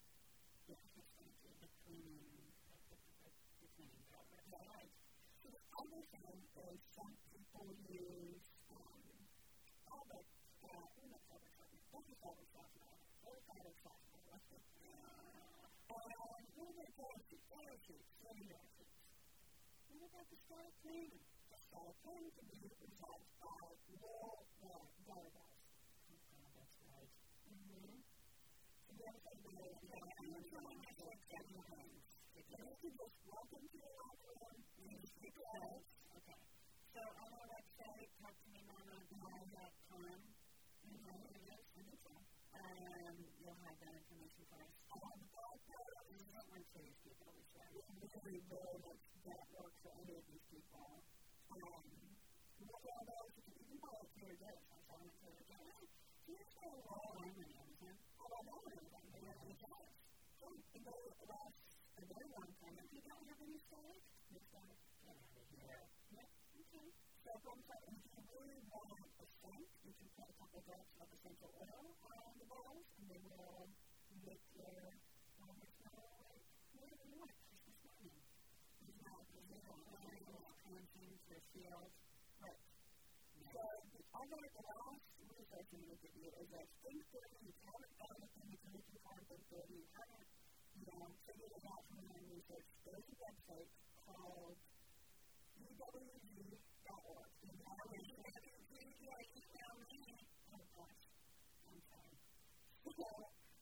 Cleaning, 1.88 2.52
the, 2.68 2.76
the, 2.92 3.32
the 3.60 3.68
cleaning 3.76 4.04
part. 4.12 4.28
Yeah, 4.52 4.64
right. 4.68 4.92
So 5.40 5.48
the 5.52 5.64
other 5.80 6.02
thing 6.12 6.36
is 6.56 6.80
some 6.92 7.16
people 7.32 7.72
use, 7.88 8.46
um, 8.72 9.04
Albert, 9.92 10.28
uh, 10.64 10.88
not 11.08 11.24
Albert 11.32 11.52
Softener, 11.56 11.84
what 11.92 12.04
is 12.08 12.20
Albert 12.24 12.50
Softener? 12.52 12.96
What 13.24 13.36
is 13.40 13.48
Albert 13.52 13.78
Softener? 13.84 14.22
What's 14.32 14.52
it? 14.52 14.64
And 14.72 15.00
what 16.56 16.68
about 16.72 16.92
Parachute? 16.96 17.44
Parachute, 17.52 18.06
swimming 18.20 18.48
parachutes. 18.48 18.96
What 19.92 20.08
about 20.08 20.28
the 20.32 20.40
Star 20.48 20.66
Cleaning? 20.84 21.24
The 21.52 21.60
Star 21.68 21.88
Cleaning 22.04 22.32
can 22.32 22.46
be 22.48 22.58
used 22.64 22.80
as 22.84 22.94
uh, 23.42 23.72
wall 24.00 24.46
uh, 24.64 24.88
volleyball. 25.04 25.52
Oh, 25.52 26.48
that's 26.56 26.78
right. 26.88 27.12
Mm-hmm. 27.52 28.00
So 28.88 28.92
the 28.96 29.04
other 29.12 29.81
is, 29.96 30.08
I'm 30.20 30.32
just 30.32 30.52
a 30.56 30.62
and 34.80 34.88
you 34.92 35.00
take 35.20 35.36
a 35.38 35.46
out, 35.64 35.84
okay. 36.18 36.40
So 36.96 37.02
you 40.88 41.00
know 41.04 41.18
what 41.22 41.36
it 41.36 41.44
is? 41.48 41.64
I 41.76 41.82
think 41.84 42.00
so. 42.04 42.14
Um, 42.56 43.16
you'll 43.42 43.60
have 43.68 43.78
that 43.84 43.94
information 44.00 44.44
for 44.52 44.60
us. 44.64 44.74
Um, 44.96 45.20
but 45.36 45.60
uh, 45.76 46.08
we 46.12 46.20
don't 46.32 46.50
want 46.52 46.64
to 46.64 46.80
these 46.84 47.00
people, 47.04 47.32
we. 47.36 47.68
We 48.24 48.40
really 48.52 48.80
make 48.84 49.02
that 49.28 49.44
work 49.56 49.74
for 49.84 49.92
any 50.02 50.16
of 50.18 50.24
these 50.32 50.46
people. 50.52 51.04
Um, 51.52 51.84
what 52.68 52.84
are? 52.96 53.41
go 60.82 60.98
about 61.22 61.54
a 61.98 62.04
very 62.10 62.30
long 62.34 62.50
time 62.58 62.76
if 62.82 62.90
you 62.90 63.02
don't 63.06 63.26
have 63.30 63.42
any 63.42 63.60
storage. 63.70 64.08
It's 64.34 64.50
like, 64.50 64.78
yeah, 65.54 65.78
yeah, 66.10 66.30
okay. 66.58 66.88
So 67.22 67.32
from 67.46 67.62
if 67.94 68.02
you 68.10 68.22
really 68.34 68.62
want 68.74 68.98
a 69.22 69.26
scent, 69.46 69.68
you 69.86 69.94
can 69.94 70.10
put 70.18 70.26
a 70.26 70.36
couple 70.42 70.62
drops 70.66 70.90
of 70.98 71.08
essential 71.14 71.54
oil 71.62 71.94
on 72.02 72.34
the 72.42 72.48
and 72.98 73.06
they 73.14 73.22
will 73.30 73.70
make 74.26 74.42
your 74.58 74.74
smell 75.38 75.54
like 75.54 75.78
you 75.78 75.94
want 76.82 76.98
morning. 77.14 77.38
It's 78.82 79.02
not 79.06 79.22
a 79.22 79.38
little 79.38 79.70
oil 79.70 80.50
cleansing. 80.66 81.14
So 83.52 83.62
the 83.94 84.02
other, 84.18 84.42
the 84.42 84.64
last 84.66 85.06
resource 85.22 85.68
I'm 85.70 85.82
going 85.86 85.94
to 85.94 85.98
give 86.02 86.16
you 86.18 86.32
is 86.42 86.48
that 86.56 86.66
that 87.22 87.38
you 87.46 87.54
haven't 87.70 87.94
you 88.50 88.58
can 88.58 88.72
make 88.74 88.88
you 88.90 89.00
find 89.06 89.22
that 89.30 89.42
you 89.70 89.84
haven't 89.94 90.41
know, 90.90 91.14
figured 91.30 91.54
it 91.54 91.66
out 91.70 91.84
from 91.94 92.04
my 92.10 92.18
research. 92.26 92.66
There's 92.82 93.06
a 93.06 93.18
website 93.22 93.70
called 94.02 94.58
UWG.org. 95.62 97.30
And 97.46 97.58
I 97.62 97.74
was 97.78 97.90
like, 97.94 98.34
I 98.42 99.22
just 99.30 99.50
found 99.54 99.78
me. 99.86 100.02
Oh, 100.50 100.66
gosh. 100.74 101.02
I'm 101.70 101.82
sorry. 101.86 102.18
So, 102.82 103.10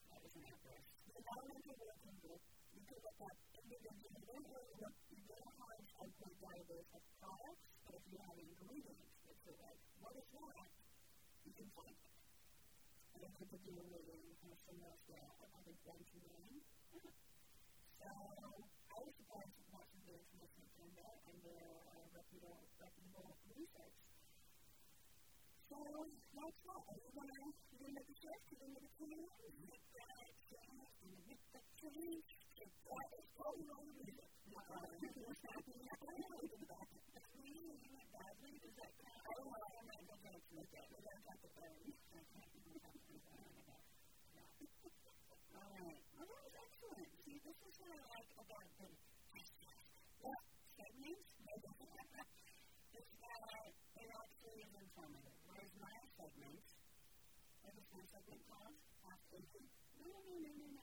that 0.07 0.19
was 0.23 0.31
an 0.31 0.43
outburst. 0.47 0.87
The 1.09 1.13
environmental 1.19 1.75
working 1.83 2.15
group, 2.23 2.41
you 2.71 2.81
could 2.87 3.01
look 3.03 3.19
up 3.19 3.35
individual, 3.59 3.99
you 3.99 4.23
don't 4.23 4.47
really 4.47 4.75
look, 4.79 4.95
you 5.11 5.19
don't 5.27 5.55
have 5.59 5.75
a 5.75 6.07
good 6.23 6.35
database 6.39 6.89
of 6.95 7.03
products, 7.19 7.63
but 7.83 7.99
if 7.99 8.03
you 8.07 8.17
have 8.23 8.37
ingredients 8.39 9.11
which 9.27 9.43
are 9.43 9.59
like, 9.59 9.79
what 9.99 10.15
is 10.15 10.27
that? 10.39 10.71
You 11.43 11.51
can 11.51 11.67
find 11.75 11.95
it. 11.99 12.15
And 13.11 13.21
if 13.27 13.33
you 13.35 13.45
could 13.51 13.59
a 13.59 13.85
little, 13.91 14.15
you 14.23 14.35
can 14.39 14.55
send 14.63 14.79
us 14.87 14.99
the 15.11 15.19
other 15.19 15.75
things. 15.83 16.78
So, 16.89 18.09
I 18.09 18.97
was 18.97 19.13
surprised 19.13 19.53
with 19.53 19.69
what 19.69 19.85
some 19.93 20.01
of 20.01 20.09
the 20.09 20.17
information 20.17 20.65
came 20.73 20.95
out 21.05 21.21
and 21.29 21.37
their 21.45 21.69
uh, 21.85 22.01
reputable, 22.17 22.65
reputable 22.81 23.29
research. 23.53 23.97
So, 25.69 25.77
that's 25.77 26.59
what. 26.65 26.81
Are 26.81 26.97
you 26.97 27.13
going 27.13 27.29
to 27.29 27.93
make 27.93 28.09
a 28.09 28.17
shift? 28.17 28.41
You're 28.49 28.57
going 28.65 28.73
to 28.73 28.81
make 28.81 28.89
a 28.89 28.93
change? 28.97 29.29
Make 29.69 29.85
that 29.93 30.33
change 30.49 30.89
and 31.05 31.13
make 31.29 31.45
that 31.53 31.67
change. 31.77 32.25
That 32.57 33.09
is 33.21 33.25
all 33.37 33.53
the 33.53 33.69
reason. 33.69 34.25
Not 34.49 34.65
really. 34.81 35.13
You're 35.13 35.29
not 35.29 36.01
going 36.01 36.17
to 36.17 36.41
do 36.41 36.57
that. 36.73 36.89
That's 37.13 37.29
really, 37.37 37.77
you 37.85 37.89
went 37.93 38.09
badly. 38.17 38.53
Is 38.65 38.73
that 38.81 38.89
I 38.97 39.31
don't 39.37 39.45
know. 39.45 39.61
I'm 39.77 39.85
not 39.85 40.09
to 40.09 40.17
that. 40.25 40.41
We're 40.49 40.65
to 41.37 41.49
to. 41.53 41.93
I 42.09 42.21
can't 42.33 42.49
even 42.49 42.81
have 42.81 42.97
to 42.97 43.13
burn 43.29 43.53
it. 43.53 43.69
All 45.53 45.69
right. 45.69 46.01
Well, 46.17 46.27
that 46.27 46.43
was 46.43 46.53
excellent. 46.59 47.09
See, 47.23 47.39
is 47.89 47.97
what 47.97 48.05
I 48.05 48.21
like 48.21 48.29
about 48.37 48.69
the 48.77 48.85
well, 50.21 50.41
segments. 50.77 51.25
is 52.93 53.07
that 53.17 53.41
it 53.97 54.09
actually 54.13 54.61
is 54.61 54.73
informative. 54.77 55.33
Whereas 55.49 55.73
my 55.81 55.97
segment, 56.13 56.65
what 57.65 57.73
is 57.73 57.87
my 57.89 58.05
segment 58.05 58.45
called? 58.45 58.77
Izzy. 59.33 59.65
No, 59.97 60.05
no, 60.05 60.37
no, 60.37 60.53
no, 60.53 60.67
no. 60.69 60.78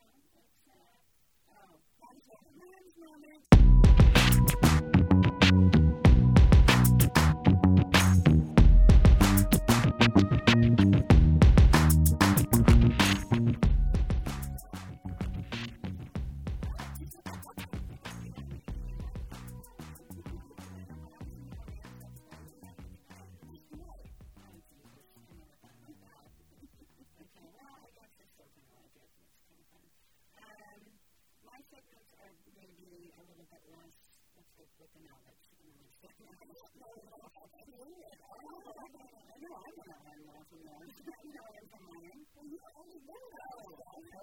Know 39.42 39.54
I'm 39.56 39.74
going 39.76 39.92
to 39.92 40.00
learn 40.06 40.20
more 40.26 40.44
from 40.48 40.60
yours. 40.64 40.92
You 40.96 41.32
know 41.36 41.44
what 41.44 41.56
I'm 41.56 41.68
saying? 41.68 42.18
Well, 42.36 42.46
you 42.48 42.60
only 42.76 43.00
know 43.04 43.24
that. 43.36 43.52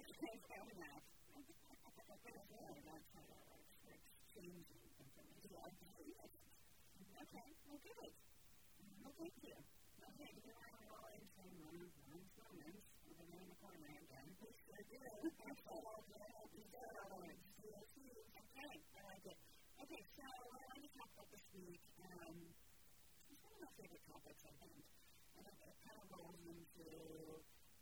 Okay, 0.10 0.36
fair 0.50 0.64
enough. 0.74 1.04
That's 1.34 3.08
how 3.14 3.24
that 3.30 3.42
works. 3.50 3.74
We're 3.84 3.94
exchanging 3.94 4.66
information. 4.74 5.26
Okay, 7.24 7.48
well, 7.68 7.80
good. 7.84 8.14
Well, 9.04 9.14
thank 9.18 9.38
you. 9.44 9.56
Okay, 9.58 10.32
here 10.44 10.58
I 10.58 10.70
am 10.74 10.90
all 10.94 11.10
into 11.14 11.44
one 11.62 11.78
of 11.78 11.90
one's 12.10 12.32
moments. 12.38 12.86
There 13.14 13.40
in 13.40 13.48
the 13.50 13.58
corner 13.62 13.90
again. 13.94 14.28
We 14.42 14.50
sure 14.66 14.82
do. 14.90 14.98
That's 14.98 15.62
all 15.70 15.94
I 15.94 16.02
do. 16.10 16.18
Okay, 18.54 18.80
I 18.94 19.02
like 19.10 19.26
it. 19.26 19.38
Okay, 19.84 20.02
so 20.16 20.24
what 20.50 20.62
I 20.62 20.68
want 20.74 20.84
to 20.86 20.92
talk 20.94 21.10
about 21.14 21.30
this 21.34 21.46
week 21.58 21.82
um, 22.06 22.38
is 23.34 23.38
one 23.42 23.54
of 23.58 23.62
my 23.66 23.72
favorite 23.78 24.06
topics, 24.06 24.42
I 24.46 24.54
think. 24.62 25.03
Rolls 26.24 26.48
into, 26.48 26.88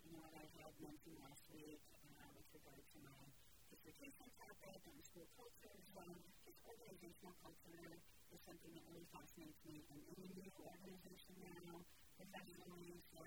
you 0.02 0.10
know, 0.10 0.18
what 0.26 0.34
I 0.34 0.50
had 0.58 0.74
mentioned 0.82 1.14
last 1.22 1.46
week 1.54 1.78
uh, 1.94 2.26
with 2.34 2.50
regard 2.58 2.82
to 2.82 2.98
my 3.06 3.22
dissertation 3.70 4.34
topic 4.34 4.82
on 4.90 4.98
school 5.06 5.30
culture, 5.38 5.78
um, 6.02 6.18
just 6.42 6.58
organizational 6.66 7.38
culture 7.38 8.02
is 8.34 8.42
something 8.42 8.74
that 8.74 8.82
really 8.90 9.06
fascinates 9.14 9.62
me 9.62 9.86
in 9.94 10.00
any 10.18 10.26
new 10.42 10.50
organization 10.58 11.38
now, 11.46 11.86
professionally. 12.18 12.98
So 13.14 13.22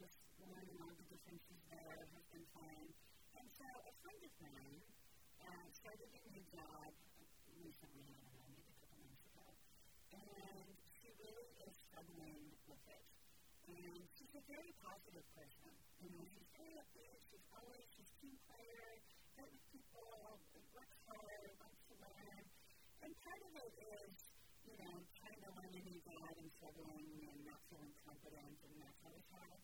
just 0.00 0.16
learning 0.40 0.80
all 0.80 0.96
the 0.96 1.04
differences 1.12 1.60
there 1.68 2.08
has 2.08 2.24
been 2.32 2.48
fun. 2.56 2.88
And 3.36 3.46
so 3.52 3.68
a 3.68 3.92
friend 4.00 4.20
of 4.24 4.32
mine 4.40 4.80
uh, 5.44 5.68
started 5.76 6.08
a 6.08 6.20
new 6.32 6.44
job 6.48 6.88
recently, 7.52 8.16
I 8.16 8.24
don't 8.24 8.32
know, 8.32 8.48
maybe 8.48 8.64
a 8.64 8.76
couple 8.80 8.96
months 9.04 9.28
ago. 9.28 9.44
And 10.16 10.72
she 10.96 11.12
really 11.20 11.52
is 11.68 11.76
struggling 11.76 12.56
with 12.64 12.80
it. 12.88 13.04
And 13.68 14.08
she's 14.16 14.32
a 14.32 14.37
very 14.48 14.72
positive 14.80 15.26
person. 15.36 15.72
You 16.00 16.08
know, 16.16 16.24
she's 16.24 16.48
very 16.56 16.72
upbeat. 16.80 17.20
She's 17.28 17.44
always, 17.52 17.84
she's 17.92 18.08
team 18.16 18.32
player, 18.48 18.96
good 19.36 19.44
with 19.52 19.64
people, 19.68 20.40
works 20.72 21.00
hard, 21.04 21.52
wants 21.60 21.80
to 21.92 21.94
learn. 22.00 22.44
And 23.04 23.12
part 23.20 23.40
of 23.44 23.52
it 23.60 23.72
is, 23.76 24.12
you 24.64 24.76
know, 24.80 25.04
trying 25.20 25.40
to 25.44 25.50
learn 25.52 25.72
a 25.76 25.82
new 25.84 26.00
job 26.00 26.32
and 26.32 26.48
struggling 26.48 27.28
and 27.28 27.38
not 27.44 27.60
feeling 27.68 27.92
confident 28.08 28.56
and 28.64 28.74
that 28.80 28.94
kind 29.04 29.14
of 29.20 29.22
stuff. 29.28 29.60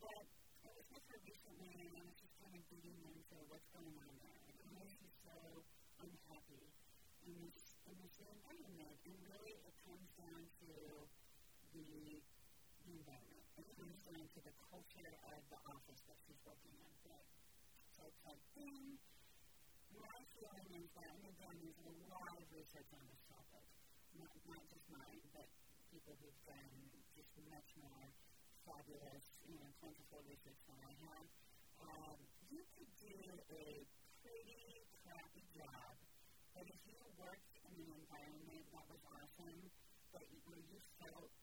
But 0.00 0.24
I 0.64 0.68
was 0.72 0.86
with 0.88 1.04
her 1.04 1.20
recently 1.20 1.72
and 1.84 1.92
I 1.92 2.02
was 2.08 2.16
just 2.16 2.34
kind 2.40 2.56
of 2.56 2.64
digging 2.72 2.96
into 3.04 3.36
what's 3.52 3.68
going 3.76 3.92
on 3.92 4.14
there. 4.24 4.48
And 4.56 4.68
why 4.72 4.88
she's 4.88 5.16
so 5.20 5.36
unhappy 6.00 6.64
in 7.28 7.34
this, 7.44 7.76
in 7.92 7.96
this 8.00 8.16
environment. 8.24 8.96
And 9.04 9.16
really 9.28 9.60
it 9.68 9.76
comes 9.84 10.08
down 10.16 10.48
to 10.64 10.72
the 11.76 12.24
It 13.84 14.00
to 14.32 14.40
the 14.40 14.56
culture 14.72 15.12
of 15.28 15.40
the 15.52 15.60
office 15.68 16.00
that 16.08 16.16
she's 16.24 16.40
working 16.48 16.72
in. 16.72 16.92
So 17.92 18.00
it's 18.08 18.22
like, 18.24 18.40
then 18.56 18.96
my 19.92 20.20
feeling 20.32 20.72
is 20.72 20.88
that, 20.96 21.12
and 21.12 21.28
again, 21.28 21.52
there's 21.60 21.84
a 21.84 21.92
lot 22.08 22.32
of 22.32 22.48
research 22.48 22.88
on 22.96 23.04
this 23.12 23.20
topic, 23.28 23.60
not, 24.16 24.32
not 24.48 24.64
just 24.72 24.88
mine, 24.88 25.20
but 25.36 25.44
people 25.92 26.16
who've 26.16 26.42
done 26.48 26.72
just 27.12 27.28
much 27.52 27.76
more 27.76 28.08
fabulous, 28.64 29.24
you 29.44 29.60
know, 29.60 29.68
plentiful 29.84 30.24
research 30.24 30.64
than 30.64 30.80
I 30.80 30.92
have. 31.04 31.28
Um, 31.84 32.16
you 32.48 32.64
could 32.72 32.88
do 33.04 33.12
a 33.36 33.84
pretty 34.24 34.80
crappy 35.04 35.44
job, 35.52 35.92
but 36.56 36.64
if 36.64 36.80
you 36.88 36.96
worked 37.20 37.52
in 37.68 37.84
an 37.84 37.92
environment 38.00 38.64
that 38.72 38.88
was 38.88 39.04
awesome, 39.12 39.60
that 40.16 40.24
where 40.48 40.64
you 40.72 40.80
felt 41.04 41.28
you 41.28 41.33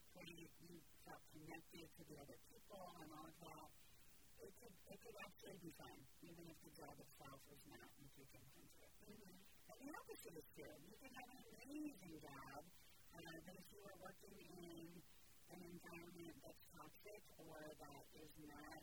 felt 1.06 1.24
connected 1.34 1.86
to 1.98 2.02
the 2.06 2.18
other 2.22 2.38
people 2.50 2.82
and 3.02 3.08
all 3.14 3.26
of 3.26 3.38
that, 3.42 3.70
it 4.42 4.54
could, 4.58 4.74
it 4.90 4.98
could 5.02 5.18
actually 5.22 5.58
be 5.62 5.72
fun, 5.78 5.94
even 6.26 6.46
if 6.50 6.58
the 6.66 6.74
job 6.74 6.94
itself 6.98 7.42
is 7.54 7.62
not 7.70 7.90
can 8.02 8.50
into 8.58 8.72
it. 8.82 8.94
Mm-hmm. 9.06 9.38
And 9.70 9.78
the 9.86 9.94
opposite 9.98 10.36
is 10.38 10.48
true. 10.54 10.76
You 10.86 10.98
can 10.98 11.14
have 11.14 11.30
an 11.30 11.42
amazing 11.42 12.18
job, 12.22 12.62
uh, 13.18 13.38
but 13.46 13.54
if 13.58 13.68
you 13.74 13.82
are 13.86 13.98
working 14.02 14.34
in 14.62 14.86
an 15.52 15.62
environment 15.62 16.36
that's 16.46 16.64
toxic 16.74 17.22
or 17.38 17.58
that 17.82 18.04
is 18.18 18.32
not 18.46 18.82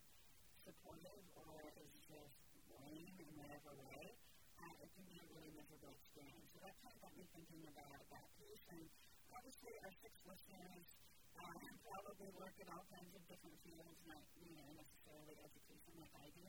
supportive 0.63 1.25
or 1.49 1.71
is 1.81 1.95
just 2.05 2.39
lame 2.83 3.17
in 3.19 3.31
whatever 3.39 3.73
way, 3.79 4.19
uh, 4.59 4.75
it 4.83 4.91
can 4.95 5.07
be 5.07 5.23
a 5.23 5.27
really 5.33 5.55
miserable 5.55 5.95
experience. 5.95 6.51
So 6.51 6.61
that 6.67 6.75
kind 6.83 6.93
of 6.93 7.01
got 7.03 7.15
me 7.15 7.25
thinking 7.31 7.63
about 7.71 8.03
that 8.11 8.27
piece. 8.37 8.63
And 8.75 8.85
obviously, 9.31 9.79
our 9.87 9.95
six 10.03 10.19
listeners 10.27 10.98
um, 11.45 11.55
probably 11.87 12.31
work 12.35 12.57
in 12.59 12.67
all 12.75 12.85
kinds 12.91 13.13
of 13.15 13.23
different 13.31 13.57
fields, 13.63 13.99
not 14.07 14.23
you 14.43 14.55
know 14.59 14.69
necessarily 14.75 15.35
education 15.39 15.93
like 15.99 16.15
I 16.19 16.29
do. 16.35 16.49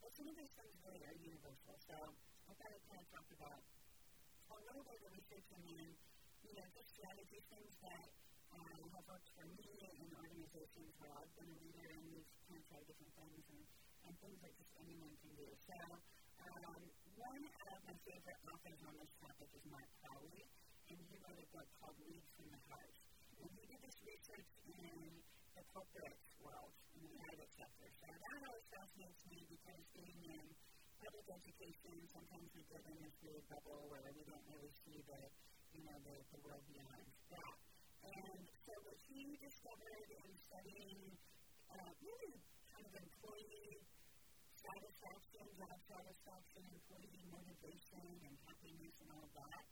But 0.00 0.10
some 0.16 0.26
of 0.28 0.36
these 0.36 0.52
things 0.56 0.72
really 0.84 1.04
are 1.04 1.16
universal. 1.20 1.76
So 1.84 1.96
I 2.48 2.52
thought 2.56 2.72
I'd 2.72 2.86
kind 2.88 3.00
of 3.00 3.08
talk 3.12 3.28
about 3.36 3.60
a 4.50 4.58
little 4.66 4.84
bit 4.88 4.98
of 5.04 5.12
research 5.12 5.48
and 5.54 5.62
then 5.68 5.88
you 6.42 6.52
know 6.56 6.66
just 6.72 6.88
strategy 6.96 7.40
things 7.52 7.72
that 7.84 8.08
um, 8.56 8.80
have 8.96 9.06
worked 9.06 9.30
for 9.36 9.46
me 9.46 9.68
in 9.94 10.08
organizations 10.10 10.90
where 10.98 11.12
I've 11.14 11.32
been 11.38 11.48
a 11.48 11.58
leader 11.62 11.86
and 11.92 12.02
we've 12.10 12.26
kind 12.48 12.82
of 12.82 12.86
different 12.90 13.14
things 13.14 13.42
and, 13.50 13.62
and 14.08 14.12
things 14.18 14.38
that 14.42 14.52
just 14.58 14.72
anyone 14.82 15.14
can 15.22 15.32
do. 15.38 15.48
So 15.62 15.76
um, 15.76 16.82
one 17.20 17.44
of 17.44 17.78
my 17.86 17.96
favorite 18.08 18.40
authors 18.48 18.80
on 18.88 18.94
this 18.98 19.12
topic 19.20 19.48
is 19.54 19.62
Mark 19.70 19.86
Crowley, 20.02 20.48
and 20.90 20.98
he 20.98 21.14
wrote 21.22 21.38
a 21.38 21.46
book 21.54 21.68
called 21.78 21.94
Lead 22.08 22.24
from 22.34 22.48
the 22.50 22.60
Heart. 22.66 22.99
Research 24.30 24.62
in 24.78 25.10
the 25.58 25.64
corporate 25.74 26.22
world, 26.38 26.70
in 26.94 27.02
the 27.02 27.18
private 27.18 27.50
sector. 27.50 27.90
So 27.98 28.06
that 28.06 28.38
always 28.46 28.62
fascinates 28.70 29.26
me 29.26 29.42
because 29.50 29.82
being 29.90 30.22
in 30.22 30.46
public 31.02 31.26
education, 31.34 31.98
sometimes 32.06 32.46
we 32.54 32.62
live 32.70 32.86
in 32.86 32.96
this 33.02 33.16
weird 33.26 33.42
bubble 33.50 33.90
where 33.90 34.06
we 34.14 34.22
don't 34.22 34.46
really 34.54 34.70
see 34.70 35.02
the, 35.10 35.18
you 35.74 35.82
know, 35.82 35.98
the, 36.06 36.14
the 36.30 36.38
world 36.46 36.62
beyond 36.70 37.10
that. 37.34 37.54
And 38.06 38.46
so 38.62 38.72
what 38.86 38.98
he 39.10 39.34
discovered 39.42 40.06
in 40.14 40.30
studying 40.38 41.18
uh, 41.74 41.90
really 41.98 42.38
kind 42.70 42.86
of 42.86 42.94
employee 43.02 43.82
satisfaction, 44.54 45.42
job 45.58 45.74
satisfaction, 45.90 46.62
employee 46.70 47.26
motivation, 47.34 48.06
and 48.22 48.34
happiness, 48.46 48.94
and 49.02 49.10
all 49.10 49.26
that, 49.34 49.66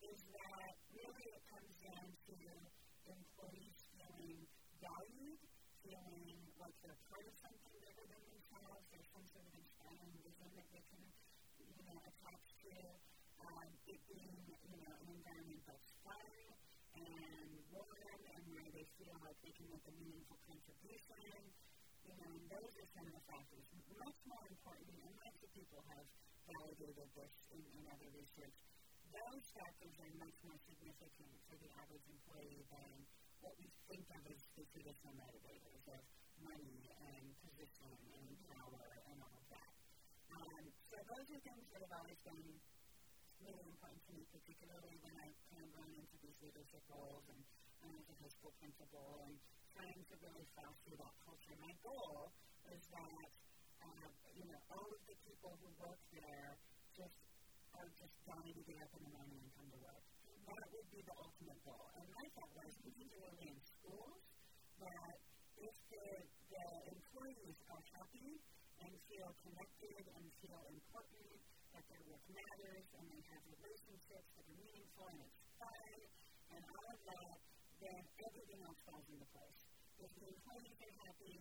is 0.00 0.24
that 0.32 0.72
really 0.96 1.26
it 1.36 1.44
comes 1.52 1.74
down 1.84 2.08
to 2.24 2.36
employees 3.10 3.76
feeling 3.90 4.46
valued, 5.00 5.40
feeling 5.80 6.36
like 6.60 6.76
they're 6.84 7.00
part 7.08 7.24
of 7.24 7.32
something 7.40 7.72
bigger 7.80 8.04
than 8.04 8.20
themselves, 8.20 8.84
there's 8.92 9.08
some 9.16 9.24
sort 9.32 9.48
of 9.48 9.54
inspiring 9.56 10.12
that 10.12 10.68
they 10.76 10.84
can, 10.92 11.00
you 11.56 11.84
know, 11.88 11.96
attach 12.04 12.44
to, 12.60 12.72
um, 13.40 13.64
it 13.88 14.00
being, 14.12 14.36
you 14.44 14.76
know, 14.84 14.92
an 15.00 15.08
environment 15.08 15.64
that's 15.64 15.88
fun 16.04 16.20
and 17.00 17.48
warm 17.72 17.96
and 18.28 18.44
where 18.52 18.68
they 18.76 18.84
feel 19.00 19.16
like 19.24 19.40
they 19.40 19.56
can 19.56 19.72
make 19.72 19.88
a 19.88 19.94
meaningful 19.96 20.36
contribution, 20.44 21.16
you 22.04 22.12
know, 22.20 22.28
and 22.36 22.44
those 22.52 22.72
are 22.76 22.88
some 22.92 23.08
of 23.08 23.16
the 23.16 23.24
factors. 23.24 23.64
Much 23.96 24.20
more 24.28 24.44
important, 24.52 25.00
and 25.00 25.12
lots 25.16 25.40
of 25.40 25.48
people 25.56 25.80
have 25.96 26.04
validated 26.44 27.08
this 27.16 27.48
in, 27.56 27.64
in 27.72 27.88
other 27.88 28.10
research, 28.12 28.52
those 29.16 29.44
factors 29.56 29.96
are 29.96 30.12
much 30.20 30.36
more 30.44 30.60
significant 30.60 31.32
for 31.48 31.56
the 31.56 31.72
average 31.80 32.04
employee 32.04 32.68
than 32.68 33.09
what 33.40 33.56
we 33.56 33.68
think 33.88 34.04
of 34.12 34.22
as 34.28 34.40
the 34.56 34.64
traditional 34.72 35.16
motivators 35.16 35.84
of 35.88 36.00
money 36.44 36.92
and 37.08 37.24
position 37.44 37.92
and 38.16 38.26
power 38.52 39.00
and 39.08 39.16
all 39.20 39.32
of 39.32 39.46
that. 39.48 39.72
Um, 40.32 40.64
so 40.88 40.96
those 41.08 41.26
are 41.32 41.40
things 41.44 41.64
that 41.72 41.80
have 41.84 41.94
always 41.96 42.20
been 42.24 42.48
really 43.40 43.64
important 43.64 44.00
to 44.08 44.12
me, 44.12 44.28
particularly 44.28 44.96
when 45.00 45.16
I 45.16 45.32
kind 45.48 45.64
of 45.64 45.70
run 45.72 45.90
into 45.96 46.16
these 46.20 46.36
leadership 46.44 46.84
roles 46.92 47.24
and 47.32 47.40
when 47.80 47.92
I 47.92 47.96
was 47.96 48.08
a 48.12 48.16
high 48.20 48.32
school 48.32 48.52
principal 48.60 49.24
and 49.24 49.34
trying 49.72 50.04
to 50.04 50.14
really 50.20 50.44
foster 50.52 50.92
that 51.00 51.14
culture. 51.24 51.56
My 51.64 51.72
goal 51.80 52.32
is 52.68 52.82
that, 52.92 53.28
uh, 53.80 54.08
you 54.36 54.44
know, 54.44 54.60
all 54.68 54.88
of 54.92 55.00
the 55.08 55.16
people 55.24 55.56
who 55.64 55.68
work 55.80 56.00
there 56.12 56.60
just 56.92 57.16
are 57.72 57.88
just 57.96 58.12
dying 58.28 58.52
to 58.52 58.64
get 58.68 58.76
up 58.84 58.92
in 58.92 59.00
the 59.08 59.12
morning 59.16 59.40
and 59.40 59.50
come 59.56 59.68
to 59.72 59.80
work. 59.80 60.09
That 60.50 60.66
would 60.74 60.90
be 60.90 61.00
the 61.06 61.14
ultimate 61.14 61.60
goal. 61.62 61.86
And 61.94 62.06
my 62.10 62.26
thought 62.34 62.52
was, 62.58 62.72
particularly 62.82 63.46
in 63.54 63.58
schools, 63.62 64.22
that 64.82 65.16
if 65.62 65.74
the, 65.94 66.06
the 66.50 66.66
employees 66.90 67.58
are 67.70 67.84
happy 67.94 68.30
and 68.82 68.90
feel 69.06 69.30
connected 69.46 70.02
and 70.10 70.24
feel 70.42 70.62
important, 70.74 71.30
that 71.70 71.84
their 71.86 72.02
work 72.10 72.24
matters 72.34 72.86
and 72.98 73.04
they 73.14 73.22
have 73.30 73.42
relationships 73.46 74.28
that 74.34 74.42
are 74.42 74.56
meaningful 74.58 75.06
and 75.06 75.20
it's 75.22 75.38
fun 75.54 75.94
and 76.50 76.62
all 76.66 76.86
of 76.90 77.00
that, 77.06 77.36
then 77.78 78.00
everything 78.26 78.60
else 78.66 78.80
falls 78.90 79.06
into 79.06 79.26
place. 79.30 79.60
If 80.02 80.10
the 80.18 80.26
employees 80.34 80.78
are 80.82 80.96
happy, 81.06 81.36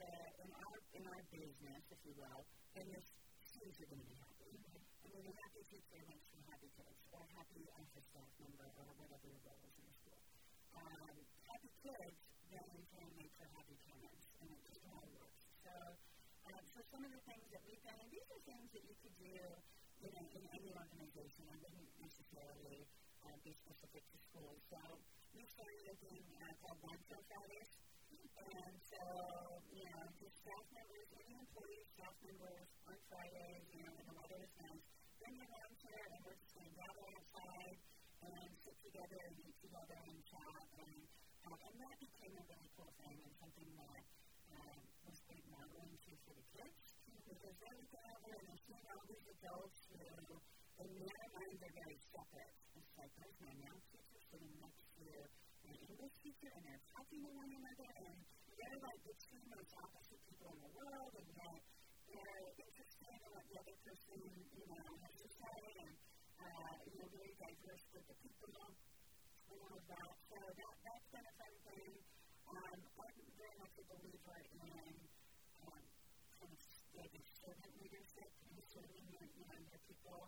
the, 0.00 0.12
in, 0.40 0.50
our, 0.56 0.76
in 0.96 1.02
our 1.04 1.22
business, 1.28 1.82
if 1.92 2.00
you 2.00 2.14
will, 2.16 2.40
then 2.72 2.86
the 2.88 3.00
students 3.44 3.76
are 3.76 3.88
going 3.92 4.02
to 4.02 4.08
be 4.08 4.18
happy. 4.24 4.50
Mm-hmm. 4.56 5.04
And 5.04 5.08
when 5.12 5.22
you're 5.28 5.40
happy 5.44 5.62
teacher 5.68 6.00
makes 6.08 6.26
you 6.32 6.33
happy 6.33 6.33
kids, 6.33 6.33
office 7.78 8.06
staff 8.10 8.30
member, 8.42 8.66
or 8.74 8.90
whatever 8.98 9.26
your 9.30 9.42
role 9.46 9.62
is 9.62 9.74
in 9.78 9.86
the 9.86 9.94
school. 9.94 10.18
Um, 10.74 11.14
happy 11.46 11.70
kids 11.78 12.18
then 12.50 12.66
turn 12.90 13.10
make 13.14 13.30
for 13.38 13.46
happy 13.54 13.78
parents, 13.86 14.26
and 14.42 14.50
it 14.50 14.60
just 14.66 14.82
all 14.90 15.06
works. 15.14 15.46
So, 15.62 15.74
um, 16.50 16.62
so 16.66 16.78
some 16.90 17.06
of 17.06 17.10
the 17.14 17.22
things 17.22 17.46
that 17.54 17.62
we've 17.62 17.82
done, 17.86 17.98
and 18.02 18.10
these 18.10 18.26
are 18.26 18.42
things 18.42 18.66
that 18.74 18.82
you 18.82 18.94
could 18.98 19.16
do 19.22 19.38
you 20.02 20.10
know, 20.10 20.26
in 20.34 20.44
any 20.50 20.70
organization. 20.74 21.46
I 21.48 21.56
wouldn't 21.62 21.90
necessarily 22.02 22.90
uh, 23.22 23.36
be 23.46 23.54
specific 23.54 24.02
to 24.10 24.18
schools. 24.18 24.60
So 24.68 24.80
we 25.32 25.46
started 25.46 25.86
a 25.88 25.96
thing 26.02 26.26
uh, 26.42 26.74
Banter 26.82 27.20
Fridays. 27.30 27.70
And 28.34 28.76
so, 28.84 29.00
you 29.72 29.84
know, 29.88 30.04
just 30.20 30.36
staff 30.44 30.66
members, 30.76 31.08
any 31.16 31.34
employees, 31.38 31.86
staff 31.96 32.14
members 32.20 32.68
on 32.84 32.98
Fridays, 33.08 33.64
you 33.72 33.80
know, 33.80 33.92
when 33.96 34.06
the 34.10 34.16
weather 34.20 34.38
is 34.42 34.52
nice, 34.60 34.84
bring 35.18 35.34
your 35.40 35.48
here 35.48 36.04
and 36.12 36.20
we're 36.24 36.36
just 36.36 36.52
going 36.52 36.68
to 36.68 36.76
gather 36.76 37.04
outside 37.16 37.76
and 38.28 38.50
sit 38.60 38.76
together 38.94 39.26
and 39.26 39.34
eat 39.42 39.58
together 39.58 39.98
and 40.06 40.18
chat. 40.22 40.66
And, 40.78 41.02
uh, 41.50 41.66
and 41.66 41.74
that 41.82 41.96
became 41.98 42.34
a 42.38 42.44
really 42.46 42.70
cool 42.78 42.92
thing 43.02 43.18
and 43.26 43.34
something 43.42 43.70
that 43.74 44.02
um, 44.54 44.78
was 45.02 45.18
great 45.26 45.42
modeling 45.50 45.98
too 45.98 46.14
for 46.22 46.30
the 46.38 46.46
kids 46.54 46.94
because 47.26 47.58
they 47.58 47.72
look 47.74 47.90
over 47.90 48.30
and 48.38 48.46
they 48.46 48.58
see 48.62 48.78
all 48.86 49.02
these 49.10 49.26
adults 49.34 49.78
who, 49.90 49.98
in 50.78 50.90
their 50.94 51.26
minds, 51.34 51.58
are 51.58 51.74
very 51.74 51.98
separate. 52.06 52.54
It's 52.78 52.94
like, 52.94 53.10
there's 53.18 53.38
my 53.42 53.54
math 53.66 53.82
teacher 53.90 54.20
sitting 54.30 54.54
next 54.62 54.86
to 54.94 55.06
my 55.66 55.74
English 55.74 56.14
teacher, 56.22 56.50
and 56.54 56.62
they're 56.62 56.84
talking 56.94 57.18
to 57.18 57.30
one 57.34 57.50
another, 57.50 57.90
and 57.98 58.14
they're 58.54 58.78
like 58.78 59.00
the 59.02 59.16
two 59.18 59.42
most 59.50 59.74
opposite 59.74 60.22
people 60.22 60.54
in 60.54 60.60
the 60.62 60.72
world, 60.78 61.12
and 61.18 61.28
yet 61.34 61.60
they're 62.14 62.46
interested 62.62 63.10
in 63.10 63.30
what 63.34 63.42
the 63.50 63.58
other 63.58 63.76
person, 63.82 64.22
you 64.54 64.66
know, 64.70 64.86
has 65.02 65.14
to 65.18 65.28
say, 65.34 65.58
and, 65.82 65.94
uh, 66.38 66.74
you 66.86 66.94
know, 67.02 67.08
very 67.10 67.34
diverse 67.42 67.84
group 67.90 68.06
of 68.06 68.18
people, 68.22 68.54
all 69.62 69.74
of 69.76 69.84
that. 69.88 70.12
So 70.30 70.36
that, 70.40 70.74
that's 70.84 71.08
been 71.14 71.26
a 71.26 71.34
fun 71.38 71.54
thing. 71.68 71.92
Um, 72.50 72.78
I'm 73.00 73.18
very 73.38 73.56
much 73.60 73.74
a 73.78 73.84
believer 73.90 74.38
in 74.40 74.94
um, 75.64 75.84
kind 76.38 76.50
of 76.50 76.60
like 76.98 77.14
servant 77.42 77.74
leadership 77.82 78.30
and 78.50 78.58
serving 78.70 79.04
your, 79.10 79.24
you 79.38 79.44
know, 79.46 79.60
your 79.70 79.80
people. 79.86 80.20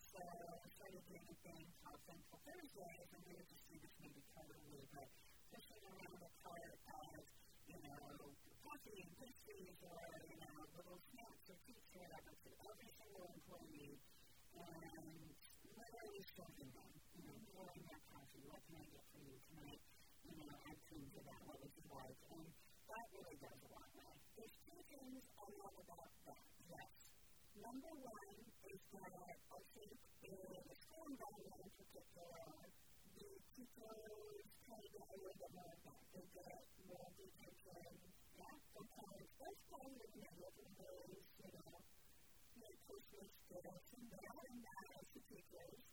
So 0.00 0.20
I 0.20 0.68
started 0.76 1.02
doing 1.08 1.26
a 1.26 1.36
thing 1.46 1.64
called 1.82 2.00
Thankful 2.04 2.40
Thursdays, 2.44 3.08
and 3.12 3.20
we 3.26 3.32
would 3.38 3.48
just 3.48 3.64
do 3.70 3.76
this 3.80 3.94
maybe 4.02 4.22
quarterly, 4.36 4.84
but 4.92 5.08
pushing 5.52 5.80
around 5.88 6.20
a 6.20 6.30
part 6.44 6.72
of, 6.92 7.22
you 7.66 7.78
know, 7.82 8.34
coffee 8.62 8.98
and 9.02 9.12
pastries 9.18 9.78
or, 9.88 10.00
you 10.28 10.38
know, 10.42 10.54
little 10.76 11.00
snacks 11.12 11.46
or 11.48 11.56
treats 11.64 11.90
or 11.96 12.04
whatever 12.04 12.32
to 12.36 12.48
every 12.68 12.90
single 13.00 13.24
employee 13.32 13.96
and 14.52 15.32
literally 15.76 16.22
serving 16.36 16.70
them, 16.76 16.91
you 20.42 20.50
know, 20.50 20.58
to 20.58 21.20
that 21.22 21.40
what 21.46 21.58
it's 21.62 21.78
like. 21.86 22.18
And 22.34 22.46
that 22.90 23.04
really 23.14 23.38
goes 23.38 23.60
a 23.62 23.70
long 23.78 23.92
way. 23.94 24.14
There's 24.34 24.56
two 24.66 24.80
things 24.90 25.22
I 25.38 25.46
love 25.54 25.76
about 25.86 26.10
that. 26.26 26.46
Yes. 26.66 26.90
Number 27.62 27.92
one 28.02 28.34
is 28.42 28.80
that 28.90 29.12
I 29.22 29.60
think 29.70 29.94
in 30.26 30.34
the 30.34 30.76
school 30.82 31.06
environment 31.14 31.62
in 31.62 31.70
particular, 31.78 32.42
the 33.14 33.30
teachers 33.54 34.46
kind 34.66 34.82
of 34.82 34.90
get 34.90 35.06
a 35.06 35.16
little 35.22 35.38
bit 35.38 35.52
more 35.54 35.70
of 35.70 35.80
that. 35.86 36.02
They 36.10 36.26
get 36.26 36.58
more 36.90 37.06
detention. 37.14 37.86
Yeah, 38.34 38.56
sometimes 38.74 39.26
there's 39.38 39.62
kind 39.70 39.94
of 39.94 40.10
in 40.10 40.32
different 40.42 40.74
ways, 40.74 41.22
you 41.38 41.50
know, 41.54 41.70
make 42.58 42.78
Christmas 42.82 43.30
gifts 43.46 43.90
and 43.94 44.06
that 44.10 44.42
and 44.42 44.58
that 44.58 44.86
as 44.90 45.06
the 45.06 45.20
teachers. 45.22 45.91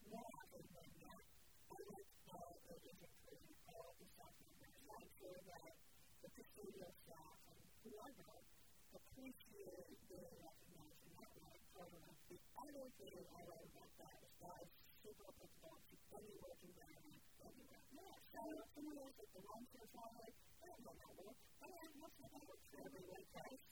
The 6.60 6.68
custodial 6.68 6.92
staff 7.08 7.40
and 7.48 7.64
whoever 7.88 8.36
appreciate 8.92 9.88
the 10.12 10.20
recognition 10.20 11.12
that 11.16 11.32
way. 11.40 11.56
The 12.28 12.40
other 12.60 12.86
thing 13.00 13.16
I 13.32 13.42
love 13.48 13.64
about 13.64 13.92
that 14.00 14.20
is 14.20 14.34
that 14.44 14.60
it's 14.68 14.76
super 15.00 15.24
applicable 15.32 15.80
to 15.88 15.96
any 16.20 16.36
work 16.44 16.60
environment 16.60 17.24
anywhere. 17.40 17.84
Yeah, 17.96 18.12
so 18.36 18.42
someone 18.76 18.98
else 19.00 19.16
at 19.24 19.30
the 19.32 19.42
lunch 19.48 19.72
or 19.80 19.88
something, 19.88 20.32
I 20.36 20.68
don't 20.68 20.84
know 20.84 20.96
that 21.00 21.14
work. 21.24 21.38
I 21.64 21.68
know 21.72 21.92
what's 22.04 22.18
that 22.20 22.34
work 22.44 22.60
for 22.68 22.80
every 22.84 23.24
price, 23.32 23.64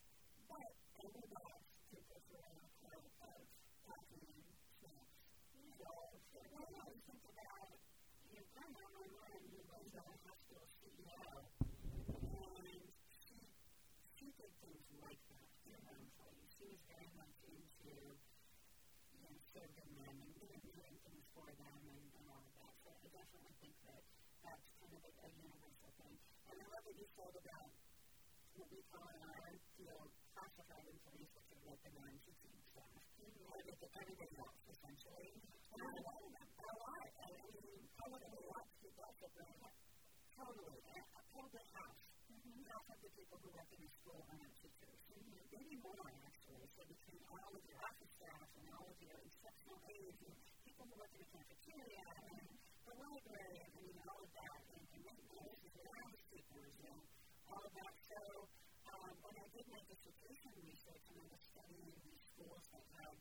but 0.47 0.71
everybody 1.03 1.59
to 1.91 1.97
prefer 2.07 2.39
a 2.39 2.71
part 2.79 3.03
of 3.03 3.43
talking 3.83 4.31
snacks. 4.79 5.19
So, 5.75 5.91
why 6.55 6.63
not 6.71 6.87
think 7.03 7.23
about 7.35 7.75
your 8.31 8.45
grandma, 8.55 8.83
my 8.95 9.07
mom, 9.11 9.43
who 9.51 9.59
was 9.67 9.91
a 9.91 10.03
hospital 10.23 10.63
CEO, 10.79 11.43
and 11.67 12.83
she, 13.11 13.35
she 14.15 14.26
did 14.37 14.53
things 14.61 14.85
like 15.01 15.21
that 15.33 15.49
in 15.65 15.77
her 15.81 15.97
employees. 15.97 16.49
She 16.53 16.65
was 16.69 16.81
very 16.85 17.09
much 17.17 17.37
into 17.49 17.89
you 17.89 19.19
know, 19.25 19.33
serving 19.49 19.89
them 19.97 20.15
and 20.21 20.31
doing, 20.37 20.61
doing 20.61 20.95
things 21.01 21.25
for 21.33 21.49
them 21.57 21.79
and, 21.89 22.03
and 22.21 22.25
all 22.29 22.45
of 22.45 22.53
that. 22.61 22.73
So 22.85 22.93
I 22.93 23.07
definitely 23.09 23.55
think 23.57 23.73
that 23.89 24.01
that's 24.45 24.65
kind 24.77 24.93
of 24.93 25.01
a, 25.01 25.11
a 25.25 25.29
universal 25.41 25.89
thing. 25.97 26.15
And 26.53 26.55
I 26.61 26.65
love 26.69 26.83
what 26.85 26.95
you 27.01 27.07
said 27.17 27.33
about 27.33 27.69
what 28.61 28.69
we 28.69 28.81
call 28.93 29.05
in 29.09 29.21
our 29.25 29.49
field 29.73 30.09
classified 30.37 30.85
employees, 30.85 31.29
which 31.33 31.49
are 31.57 31.63
like 31.65 31.81
the 31.81 31.93
non-teaching 31.97 32.57
staff. 32.77 33.01
Or 33.17 33.57
like 33.57 33.73
everybody 33.73 34.35
else, 34.37 34.61
essentially. 34.69 35.33
And 35.73 35.81
I 35.81 35.89
love 35.97 36.21
them 36.29 36.45
a 36.45 36.73
lot. 36.77 37.09
I 37.09 37.29
mean, 37.33 37.81
probably 37.97 38.29
lots 38.45 38.69
of 38.69 38.77
people 38.85 39.01
out 39.01 39.17
there 39.17 39.33
totally, 40.37 40.77
probably 41.33 41.65
half. 41.73 42.06
Mm-hmm. 42.67 42.99
The 42.99 43.11
people 43.15 43.39
who 43.39 43.49
work 43.55 43.71
in 43.71 43.79
the 43.79 43.91
school 43.95 44.19
not 44.27 44.51
teachers. 44.59 44.99
Mm-hmm. 45.07 45.39
Maybe 45.55 45.75
more, 45.79 46.11
actually. 46.27 46.67
So 46.75 46.83
between 46.83 47.23
all 47.31 47.51
of 47.55 47.63
your 47.63 47.79
office 47.79 48.11
staff 48.19 48.49
and 48.59 48.67
all 48.75 48.91
of 48.91 48.99
your 48.99 49.15
instructional 49.23 49.79
aides 49.87 50.19
and 50.27 50.35
people 50.67 50.83
who 50.91 50.95
work 50.99 51.11
in 51.15 51.23
the 51.23 51.31
cafeteria 51.31 52.03
and 52.27 52.43
the 52.83 52.95
library 52.99 53.63
and, 53.63 53.71
mean, 53.79 53.95
all 54.03 54.19
of 54.19 54.31
that, 54.35 54.59
and, 54.75 54.83
and 54.83 55.01
maintenance 55.07 55.63
and 55.63 55.73
groundskeepers 55.79 56.75
and 56.91 56.99
all 57.47 57.63
of 57.63 57.71
that. 57.71 57.95
So 58.03 58.19
um, 58.91 59.15
when 59.23 59.35
I 59.39 59.47
did 59.55 59.65
my 59.71 59.79
dissertation 59.87 60.51
research 60.59 61.07
and 61.07 61.23
I 61.23 61.27
was 61.31 61.41
studying 61.47 61.95
these 62.03 62.19
schools 62.35 62.67
that 62.75 62.83
had 62.99 63.15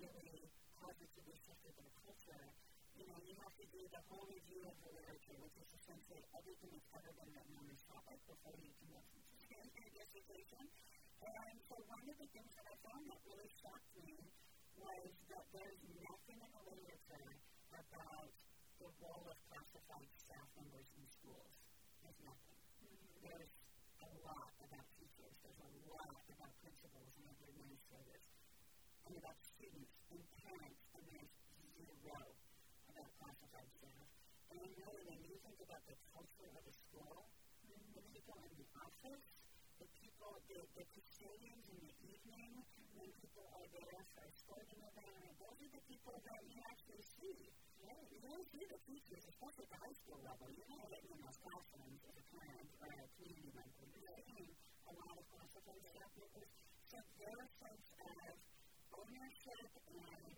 really 0.00 0.48
positively 0.80 1.36
shifted 1.44 1.76
their 1.76 1.92
culture, 2.00 2.44
you 2.96 3.04
know, 3.04 3.18
you 3.28 3.36
have 3.44 3.52
to 3.60 3.66
do 3.68 3.84
the 3.92 4.00
whole 4.08 4.24
review 4.24 4.64
of 4.64 4.76
the 4.80 4.88
literature, 4.96 5.36
which 5.44 5.56
is 5.60 5.68
essentially 5.76 6.24
everything 6.32 6.72
that's 6.72 6.90
ever 6.96 7.12
been 7.12 7.28
written 7.36 7.54
on 7.60 7.68
this 7.68 7.84
topic 8.06 8.22
before 8.30 8.54
you 8.62 8.70
can 8.78 8.86
dissertation. 9.98 10.62
And 11.26 11.58
so 11.66 11.74
one 11.90 12.06
of 12.06 12.14
the 12.22 12.28
things 12.30 12.54
that 12.54 12.66
I 12.70 12.74
found 12.86 13.02
that 13.10 13.18
really 13.26 13.50
shocked 13.58 13.90
me 13.98 14.14
was 14.78 15.10
that 15.34 15.42
there's 15.50 15.82
nothing 16.06 16.38
in 16.38 16.50
the 16.54 16.62
literature 16.70 17.34
about 17.74 18.30
the 18.78 18.90
role 19.02 19.26
of 19.26 19.34
classified 19.50 20.06
staff 20.22 20.46
members 20.54 20.86
in 20.94 21.02
schools. 21.10 21.50
There's 21.98 22.20
nothing. 22.22 22.62
Mm-hmm. 22.78 23.26
There's 23.26 23.50
a 23.98 24.10
lot 24.22 24.54
about 24.62 24.86
teachers. 24.94 25.34
There's 25.42 25.62
a 25.66 25.72
lot 25.90 26.22
about 26.30 26.52
principals 26.62 27.10
and 27.18 27.26
other 27.26 27.50
administrators 27.58 28.22
and 29.10 29.18
about 29.18 29.38
students 29.42 29.90
and 30.14 30.22
parents, 30.46 30.82
and 30.94 31.02
there's 31.10 31.34
zero 32.06 32.22
about 32.86 33.10
classified 33.18 33.70
staff. 33.74 34.06
And 34.54 34.62
know 34.78 34.94
when 35.10 35.18
you 35.26 35.34
think 35.42 35.58
about 35.58 35.82
the 35.90 35.98
culture 36.14 36.54
of 36.54 36.62
a 36.62 36.70
mm-hmm. 36.70 36.85
People 38.26 38.42
in 38.42 38.58
the 38.58 38.66
office, 38.82 39.22
the 39.78 39.86
people, 40.02 40.34
the, 40.50 40.58
the 40.74 40.82
custodians 40.98 41.62
in 41.70 41.78
the 41.78 41.94
evening, 42.10 42.58
when 42.98 43.06
people 43.22 43.46
are 43.54 43.68
there 43.70 44.02
for 44.18 44.26
a 44.26 44.32
sporting 44.34 44.82
event, 44.82 45.30
those 45.38 45.54
are 45.62 45.70
the 45.70 45.84
people 45.86 46.18
that 46.26 46.42
you 46.50 46.58
actually 46.66 47.06
see. 47.06 47.54
Yeah, 47.78 47.94
you 48.10 48.18
don't 48.26 48.42
see 48.50 48.66
the 48.66 48.80
teachers, 48.82 49.22
especially 49.30 49.62
at 49.62 49.78
the 49.78 49.78
high 49.78 49.94
school 49.94 50.18
level. 50.26 50.50
You 50.50 50.66
know 50.74 50.82
that 50.90 51.02
in 51.06 51.14
those 51.22 51.38
classrooms 51.38 52.02
as 52.02 52.14
a 52.18 52.24
parent 52.34 52.66
or 52.82 52.90
a 52.90 53.06
community 53.14 53.52
member. 53.54 53.82
You're 53.94 54.18
seeing 54.26 54.50
a 54.90 54.92
lot 55.06 55.14
of 55.14 55.24
classified 55.30 55.82
staff 55.86 56.10
members. 56.18 56.50
So 56.82 56.98
their 57.22 57.42
sense 57.62 57.88
of 57.94 58.34
ownership 58.90 59.70
and 59.86 60.34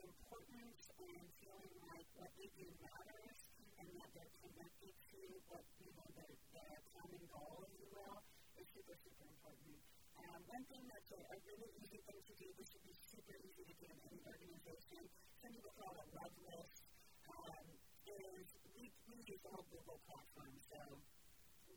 importance 0.00 0.82
and 0.96 1.24
feeling 1.44 1.76
like 1.92 2.08
what 2.16 2.32
they 2.40 2.48
do 2.56 2.72
matters 2.80 3.36
and 3.78 3.88
that 3.94 4.10
they're 4.16 4.34
connected 4.42 4.94
to 5.12 5.20
what, 5.46 5.64
you 5.78 5.92
know, 5.94 6.08
their, 6.18 6.34
their 6.50 6.76
common 6.90 7.17
goal, 7.32 7.64
if 7.68 7.72
you 7.80 7.88
will, 7.92 8.18
is 8.56 8.66
super, 8.72 8.96
super 8.96 9.26
important. 9.28 9.76
Um, 10.18 10.40
one 10.48 10.64
thing 10.68 10.82
that's 10.88 11.10
a, 11.14 11.20
a 11.32 11.38
really 11.46 11.70
easy 11.78 12.00
thing 12.04 12.20
to 12.24 12.34
do, 12.36 12.46
this 12.58 12.68
would 12.74 12.84
be 12.84 12.96
super 12.96 13.36
easy 13.40 13.64
to 13.64 13.74
do 13.78 13.86
in 13.88 13.98
any 14.08 14.20
organization, 14.24 15.02
some 15.40 15.52
people 15.54 15.72
call 15.78 15.94
it 15.96 16.08
love 16.16 16.34
list, 16.48 16.82
um, 17.30 17.66
is 18.08 18.46
we, 18.74 18.90
we 19.08 19.16
use 19.28 19.40
the 19.44 19.50
whole 19.52 19.68
Google 19.70 20.00
platform, 20.08 20.56
so 20.58 20.80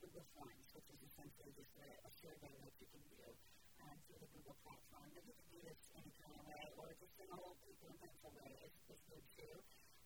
Google 0.02 0.26
Forms, 0.34 0.68
which 0.74 0.88
is 0.90 1.00
essentially 1.06 1.52
just 1.54 1.74
a, 1.78 1.88
a 2.08 2.12
survey 2.12 2.54
that 2.66 2.74
you 2.82 2.88
can 2.90 3.04
do 3.12 3.24
um, 3.86 3.96
through 4.08 4.20
the 4.24 4.30
Google 4.34 4.58
platform. 4.66 5.08
But 5.14 5.24
you 5.28 5.36
can 5.38 5.48
do 5.54 5.60
this 5.68 5.80
any 5.94 6.12
kind 6.18 6.34
of 6.34 6.42
way, 6.50 6.66
or 6.80 6.90
just 6.98 7.16
an 7.22 7.30
old 7.38 7.60
people 7.62 7.92
in 7.92 7.98
pencil 8.02 8.32
way 8.40 8.52
is, 8.66 8.74
is 8.90 9.02
good 9.06 9.26
too. 9.38 9.56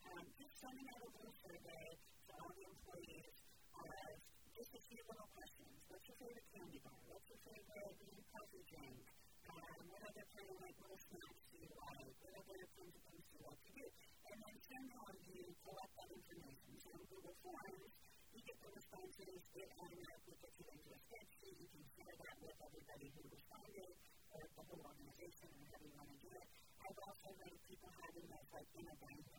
Um, 0.10 0.26
just 0.36 0.54
sending 0.60 0.86
out 0.92 1.02
a 1.02 1.10
little 1.16 1.36
survey 1.40 1.96
to 2.28 2.32
all 2.36 2.52
the 2.54 2.66
employees 2.68 3.36
of 3.80 4.25
just 4.56 4.72
a 4.72 4.80
few 4.88 5.04
little 5.04 5.28
questions. 5.36 5.84
What's 5.92 6.08
your 6.08 6.16
favorite 6.16 6.48
candy 6.56 6.80
bar? 6.80 6.96
What's 7.12 7.28
your 7.28 7.40
favorite 7.44 7.92
coffee 8.32 8.64
drink? 8.72 9.04
Um, 9.52 9.84
what 9.92 10.00
other 10.00 10.24
kind 10.32 10.48
of 10.48 10.58
like 10.64 10.80
little 10.80 10.96
snacks 10.96 11.44
do 11.52 11.60
you 11.60 11.76
like? 11.76 12.16
What 12.24 12.34
other 12.40 12.64
kinds 12.80 12.96
of 12.96 13.02
things 13.04 13.24
do 13.28 13.36
you 13.36 13.44
like 13.44 13.60
to 13.68 13.72
do? 13.76 13.86
And 14.32 14.38
then 14.40 14.56
somehow 14.64 15.04
you 15.28 15.44
collect 15.60 15.92
that 16.00 16.08
information. 16.08 16.72
So 16.80 16.88
in 16.96 17.04
Google 17.12 17.36
Forms, 17.44 17.92
you 18.32 18.40
get 18.48 18.56
the 18.64 18.72
responses, 18.72 19.44
it 19.60 19.68
automatically 19.76 20.36
puts 20.40 20.56
it 20.56 20.68
into 20.72 20.88
a 20.88 21.00
spreadsheet. 21.04 21.56
You 21.60 21.68
can 21.76 21.84
share 21.92 22.16
that 22.16 22.36
with 22.40 22.56
everybody 22.64 23.08
who 23.12 23.22
responded, 23.28 23.92
or 24.32 24.40
the 24.40 24.64
whole 24.72 24.84
organization, 24.88 25.52
or 25.52 25.68
however 25.68 25.84
you 25.84 25.96
want 26.00 26.12
to 26.16 26.20
do 26.24 26.32
it. 26.32 26.48
I've 26.80 27.00
also 27.04 27.28
read 27.44 27.60
people 27.68 27.92
having 27.92 28.24
this 28.32 28.48
like 28.56 28.72
in 28.72 28.88
a 28.88 28.96
binder 29.04 29.36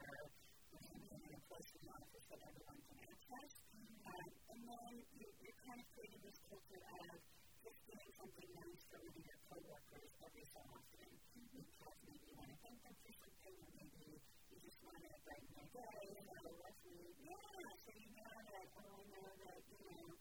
in 0.77 1.33
a 1.33 1.41
place 1.49 1.71
in 1.73 1.81
the 1.83 1.91
office 1.97 2.27
that 2.29 2.41
everyone 2.45 2.81
can 2.85 2.99
access. 3.09 3.53
Um, 4.07 4.46
and 4.57 4.65
then 4.65 5.05
you, 5.21 5.29
you're 5.45 5.61
kind 5.69 5.77
of 5.77 5.85
creating 5.93 6.17
this 6.25 6.41
culture 6.49 6.81
of 6.81 7.21
just 7.61 7.77
doing 7.85 8.09
something 8.17 8.49
nice 8.57 8.83
for 8.89 8.97
one 9.05 9.13
of 9.13 9.21
your 9.21 9.37
coworkers 9.53 10.09
every 10.25 10.49
so 10.49 10.65
often. 10.73 11.13
Because 11.53 12.01
maybe 12.09 12.25
you 12.25 12.33
want 12.41 12.49
to 12.49 12.57
thank 12.65 12.81
them 12.81 12.97
for 13.05 13.13
something, 13.21 13.53
or 13.53 13.69
maybe 13.77 14.17
you 14.17 14.57
just 14.65 14.81
want 14.81 14.97
to 15.05 15.13
brighten 15.29 15.53
their 15.61 15.69
day, 15.77 16.09
you 16.09 16.25
know, 16.25 16.57
let's 16.65 16.81
read. 16.89 17.13
Yeah, 17.21 17.37
so 17.85 17.93
you 18.01 18.09
know 18.17 18.33
that, 18.49 18.67
oh, 18.81 18.97
I 18.97 19.05
know 19.13 19.29
that, 19.45 19.61
you 19.69 19.77
know, 19.93 20.17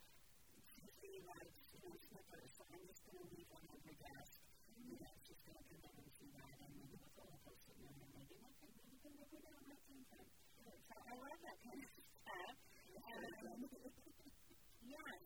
Susie 0.68 1.24
likes, 1.24 1.56
you 1.72 1.80
know, 1.88 1.96
Snickers, 1.96 2.52
so 2.60 2.68
I'm 2.76 2.84
just 2.92 3.08
going 3.08 3.24
to 3.24 3.28
leave 3.32 3.48
one 3.56 3.64
on 3.72 3.80
her 3.88 3.96
desk. 4.04 4.36
Mm-hmm. 4.68 4.92
You 4.92 5.00
know, 5.00 5.16
she's 5.24 5.40
going 5.48 5.56
to 5.56 5.64
come 5.64 5.80
in 5.80 5.96
and 5.96 6.12
see 6.12 6.28
that, 6.36 6.60
and 6.60 6.76
go 7.16 7.24
and 7.24 7.40
post 7.48 7.64
it, 7.72 7.80
and 7.80 7.96
maybe 8.12 8.36
not, 8.44 8.52
maybe 8.60 8.84
we 8.84 9.00
can 9.00 9.16
maybe 9.16 9.40
not 9.48 9.64
like 9.64 9.80
something. 9.88 10.28
So 10.60 10.96
I 11.00 11.14
love 11.24 11.40
that 11.40 11.58
kind 11.64 11.80
of 11.80 11.88
stuff. 11.88 12.60
Um, 12.96 13.85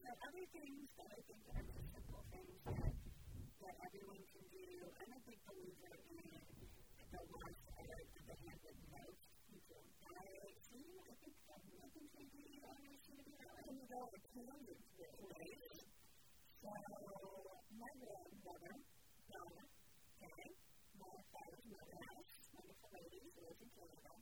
so 0.10 0.18
other 0.26 0.46
things 0.58 0.90
that 0.98 1.06
I 1.06 1.22
think 1.22 1.38
are 1.54 1.62
just 1.70 1.86
simple 1.94 2.24
things 2.34 2.58
that, 2.66 2.94
that 3.62 3.76
everyone 3.78 4.18
can 4.26 4.42
do. 4.50 4.66
I'm 4.90 5.12
a 5.14 5.22
big 5.22 5.38
believer 5.46 5.94
in 6.10 6.26
the 6.26 7.22
less 7.30 8.10
of 8.18 8.24
the 8.26 8.36
handwritten 8.42 8.90
notes. 8.90 9.22
People 9.54 9.86
buy 10.02 10.26
see, 10.66 10.90
I 10.98 11.14
think 11.14 11.38
um, 11.54 11.62
I 11.78 11.88
think 11.94 12.10
maybe 12.10 12.42
owners 12.58 13.00
should 13.06 13.22
be 13.22 13.38
that 13.38 13.54
way. 13.54 13.70
You 13.70 13.86
go 13.86 14.02
a 14.10 14.20
tangent 14.34 14.82
with 14.98 15.14
ways. 15.30 15.78
So 16.58 16.74
my 17.70 17.92
grandmother, 18.02 18.74
Donna, 19.30 19.66
okay, 20.26 20.50
my 20.98 21.14
father's 21.30 21.66
mother-house, 21.70 22.34
wonderful 22.58 22.90
lady, 22.98 23.30
who 23.30 23.46
lives 23.46 23.62
in 23.62 23.70
Canada, 23.78 24.14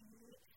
she 0.00 0.08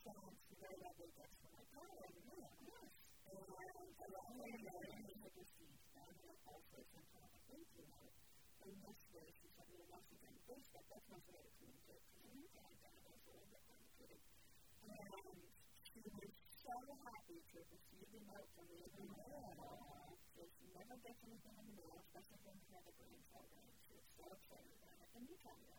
sent 0.07 0.39
very 0.55 0.77
lovely 0.87 1.09
gifts 1.19 1.35
for 1.35 1.51
my 1.51 1.63
daughter. 1.67 2.15
Yes. 2.23 2.97
And 3.27 4.36
the 4.47 4.55
I 4.55 4.87
and. 4.87 5.07
And. 5.07 6.27
And 14.87 15.35
she 15.83 15.99
was 15.99 16.31
so 16.47 16.75
happy 17.03 17.39
to 17.43 17.59
receive 17.59 18.07
a 18.07 18.21
note 18.23 18.47
from 18.55 18.71
the 18.71 18.87
mail. 19.03 19.51
Never 20.77 20.95
gets 21.03 21.19
anything 21.27 21.55
in 21.57 21.65
the 21.67 21.75
mail, 21.75 21.99
especially 22.07 22.39
when 22.47 22.55
you 22.55 22.71
have 22.71 22.87
a 22.87 22.93
grandchildren. 22.95 23.67
She 23.83 23.99
was 23.99 24.07
so 24.15 24.31
excited. 24.31 24.79
And 25.11 25.27
you 25.27 25.35
tell 25.43 25.59
me. 25.59 25.75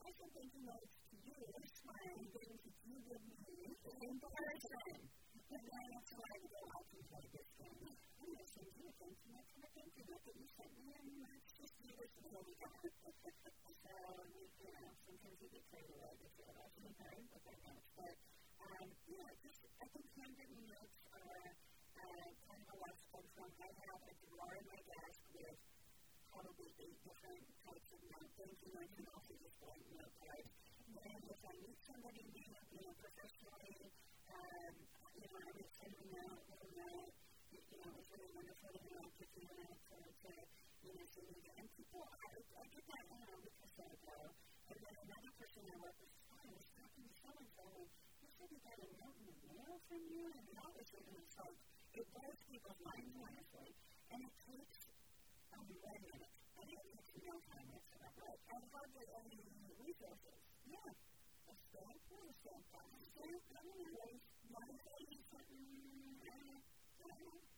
I 0.00 0.10
can 0.16 0.28
thank 0.32 0.54
you 0.54 0.62
notes 0.64 0.96
to 1.10 1.16
you. 1.20 1.36
I'm 1.36 2.24
getting 2.32 2.56
to 2.64 2.70
you 2.86 2.96
give 3.04 3.20
me 3.26 3.36
in 3.66 4.16
person. 4.22 5.04
And 5.46 5.62
then 5.66 5.84
that's 5.90 6.12
why 6.16 6.30
I 6.32 6.46
go 6.46 6.60
out 6.78 7.35
send 8.26 8.66
you 8.74 8.90
thank 8.98 9.14
you 9.22 9.30
note 9.30 9.46
from 9.54 9.62
thank 9.78 9.94
you 9.94 10.02
note 10.10 10.24
that 10.26 10.34
you 10.34 10.46
sent 10.50 10.74
me, 10.82 10.90
and 10.98 11.06
let's 11.30 11.54
just 11.54 11.78
do 11.78 11.94
this 11.94 12.10
until 12.18 12.42
we 12.42 12.58
go. 12.58 12.66
so, 13.86 13.94
you 14.58 14.70
know, 14.74 14.90
sometimes 15.06 15.38
you 15.38 15.46
get 15.46 15.62
carried 15.70 15.94
away 15.94 16.10
with 16.18 16.34
your 16.34 16.50
and 16.50 16.94
hard 16.98 17.22
with 17.30 17.42
their 17.46 17.60
notes. 17.62 17.86
But, 17.94 18.18
um, 18.66 18.90
yeah, 19.06 19.30
just, 19.46 19.62
I 19.78 19.86
think 19.94 20.10
handwritten 20.18 20.58
notes 20.66 20.98
are 21.14 21.54
uh, 22.02 22.26
kind 22.50 22.60
of 22.66 22.68
a 22.74 22.78
of 23.14 23.24
from. 23.38 23.50
I 23.62 23.70
have 23.94 24.02
a 24.02 24.14
drawer 24.26 24.58
in 24.58 24.66
my 24.74 24.80
desk 24.90 25.22
with 25.30 25.58
probably 26.34 26.74
eight 26.82 26.98
different 27.06 27.46
types 27.62 27.88
of 27.94 28.00
note 28.10 28.30
you 28.66 28.74
notes 28.74 28.90
and 28.98 29.06
also 29.14 29.38
just 29.38 29.54
blank 29.62 29.86
note 29.94 30.10
cards. 30.18 30.50
And 30.98 31.22
if 31.30 31.40
I 31.46 31.54
meet 31.62 31.78
somebody 31.78 32.26
new, 32.34 32.50
you 32.74 32.82
know, 32.82 32.94
professionally, 32.98 33.94
um, 34.34 34.74
you 35.14 35.22
know, 35.30 35.38
I 35.38 35.50
would 35.54 35.70
send 35.78 35.94
them 35.94 36.10
out, 36.26 36.42
let 36.50 36.58
them 36.58 36.74
know, 36.74 37.14
you 37.54 37.78
know, 37.84 37.92
it's 37.98 38.10
really 38.10 38.30
wonderful 38.34 38.72
to 38.72 39.25
know 39.44 39.68
to 39.68 39.96
to, 39.96 39.98
to, 40.24 40.32
you 40.86 40.92
know, 40.96 41.04
send 41.04 41.28
them 41.28 41.40
And 41.60 41.68
people, 41.76 42.02
I, 42.08 42.28
I 42.32 42.64
get 42.72 42.84
that 42.88 43.04
now 43.12 43.36
because 43.44 43.74
I 43.76 43.92
go. 44.00 44.18
And 44.72 44.76
then 44.80 44.94
another 44.96 45.32
person 45.36 45.62
I 45.68 45.76
work 45.76 45.96
with, 46.00 46.12
oh, 46.32 46.40
I 46.40 46.52
was 46.56 46.68
talking 46.72 47.04
to 47.04 47.14
so-and-so, 47.20 47.68
and 47.76 47.88
you 48.22 48.28
said 48.32 48.48
you 48.48 48.60
got 48.64 48.78
a 48.80 48.88
note 48.96 49.16
in 49.20 49.26
the 49.28 49.36
mail 49.52 49.74
from 49.84 50.02
you, 50.08 50.24
and 50.32 50.46
that 50.56 50.70
was 50.72 50.88
it, 50.88 51.04
and 51.04 51.16
it's 51.20 51.36
like, 51.36 51.58
it 51.96 52.06
blows 52.16 52.40
people's 52.48 52.80
minds, 52.80 53.14
honestly. 53.20 53.70
And 54.12 54.18
it 54.24 54.34
takes 54.46 54.80
one 55.52 55.68
minute, 55.68 56.32
and 56.56 56.66
it 56.72 56.80
takes 56.86 57.10
no 57.20 57.34
time 57.44 57.68
whatsoever. 57.72 58.28
And 58.56 58.62
hardly 58.72 59.06
any 59.20 59.40
resources. 59.80 60.40
Yeah. 60.64 60.90
A 60.92 61.54
stamp, 61.56 62.00
is 62.08 62.24
a 62.24 62.34
stamp? 62.40 62.64
A 62.72 63.00
stamp, 63.04 63.42
I 63.52 63.60
don't 63.64 63.80
know, 63.84 64.10
one 64.54 64.72
thing, 64.76 65.08
something, 65.28 65.64
I 66.24 66.30
don't 66.30 66.46
know. 66.46 67.55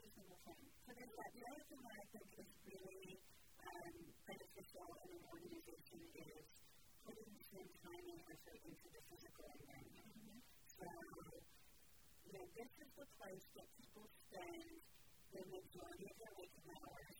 It's, 0.00 0.16
it's 0.18 0.42
thing. 0.44 0.62
So 0.84 0.90
there's 0.94 1.14
that. 1.14 1.30
The 1.34 1.44
other 1.46 1.64
thing 1.70 1.80
that 1.84 1.96
I 1.98 2.06
think 2.10 2.28
is 2.40 2.50
really 2.66 3.20
um, 3.62 3.94
beneficial 4.26 4.88
in 5.04 5.08
an 5.14 5.22
organization 5.30 6.00
is 6.14 6.46
putting 7.06 7.32
some 7.46 7.68
time 7.84 8.04
and 8.10 8.20
effort 8.26 8.60
into 8.64 8.86
the 8.90 9.02
physical 9.06 9.46
environment. 9.54 10.10
Mm-hmm. 10.10 10.38
So, 10.66 10.86
you 12.26 12.32
know, 12.34 12.46
this 12.58 12.70
is 12.82 12.90
the 12.98 13.08
place 13.20 13.46
that 13.54 13.68
people 13.78 14.06
spend 14.26 14.82
the 15.30 15.42
majority 15.50 16.06
of 16.10 16.16
their 16.18 16.34
waking 16.38 16.68
hours. 16.74 17.13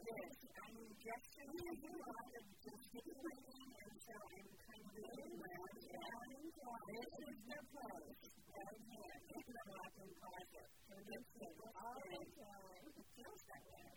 Yes, 0.00 0.32
I 0.50 0.66
mean, 0.72 0.92
yesterday 0.96 1.60
I 1.60 1.76
did 1.76 1.92
a 1.92 2.08
lot 2.08 2.32
of 2.40 2.44
gesticulating, 2.64 3.68
and 3.80 3.94
so 4.00 4.14
I'm 4.16 4.48
kind 4.64 4.80
of 4.80 4.96
moving 4.96 5.34
around. 5.40 5.76
This 5.80 7.10
is 7.20 7.38
the 7.44 7.60
place, 7.70 8.24
right 8.50 8.80
here, 8.80 9.16
in 9.30 9.44
the 9.44 9.64
walk-in 9.70 10.10
closet. 10.16 10.68
And 10.90 11.02
this 11.04 11.26
is 11.40 11.56
all 11.60 12.00
time. 12.00 12.84
It 12.90 13.08
feels 13.12 13.42
that 13.50 13.64
way. 13.70 13.92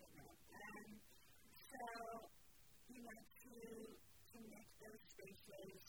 And 0.54 0.92
so, 1.72 1.84
you 2.92 3.00
know, 3.04 3.20
to, 3.24 3.56
to 4.04 4.38
make 4.44 4.72
those 4.84 5.02
spaces 5.08 5.84